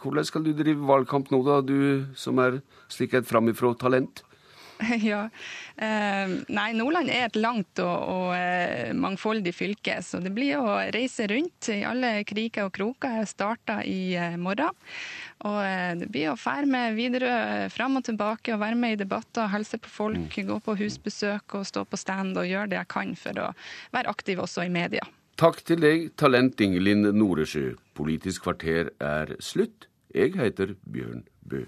Hvordan 0.00 0.26
skal 0.26 0.46
du 0.46 0.54
drive 0.56 0.86
valgkamp 0.88 1.30
nå, 1.30 1.42
da, 1.44 1.60
du 1.60 2.08
som 2.16 2.40
er 2.40 2.62
slik 2.88 3.14
et 3.14 3.28
framifrå 3.28 3.74
talent? 3.78 4.24
Ja. 5.10 5.22
Eh, 5.76 6.32
nei, 6.52 6.68
Nordland 6.76 7.10
er 7.12 7.26
et 7.28 7.38
langt 7.38 7.80
og, 7.82 7.96
og 8.12 8.34
eh, 8.36 8.92
mangfoldig 8.96 9.52
fylke, 9.56 9.98
så 10.04 10.20
det 10.22 10.32
blir 10.36 10.60
å 10.60 10.76
reise 10.94 11.28
rundt 11.30 11.70
i 11.72 11.80
alle 11.88 12.20
kriker 12.28 12.68
og 12.68 12.74
kroker. 12.76 13.20
Jeg 13.20 13.30
starter 13.32 13.84
i 13.88 14.16
morgen. 14.40 14.76
Og 15.48 15.60
eh, 15.64 15.94
det 16.00 16.10
blir 16.12 16.32
å 16.32 16.38
fære 16.38 16.68
med 16.68 16.98
videre 16.98 17.30
eh, 17.30 17.68
fram 17.72 17.96
og 18.00 18.04
tilbake 18.08 18.54
og 18.54 18.60
være 18.62 18.78
med 18.80 18.96
i 18.96 19.00
debatter, 19.00 19.48
helse 19.52 19.80
på 19.80 19.92
folk, 19.92 20.28
mm. 20.28 20.48
gå 20.50 20.58
på 20.66 20.76
husbesøk 20.82 21.56
og 21.56 21.66
stå 21.68 21.86
på 21.88 22.00
stand 22.00 22.36
og 22.36 22.48
gjøre 22.48 22.72
det 22.72 22.80
jeg 22.82 22.92
kan 22.92 23.16
for 23.18 23.40
å 23.40 23.48
være 23.96 24.12
aktiv 24.12 24.42
også 24.44 24.66
i 24.66 24.72
media. 24.72 25.06
Takk 25.40 25.62
til 25.64 25.80
deg, 25.80 26.10
talent 26.20 26.60
Ingelin 26.60 27.06
Noresjø. 27.16 27.72
Politisk 27.96 28.44
kvarter 28.44 28.92
er 29.00 29.32
slutt. 29.40 29.88
Jeg 30.12 30.34
heter 30.36 30.74
Bjørn 30.84 31.24
Bø. 31.48 31.64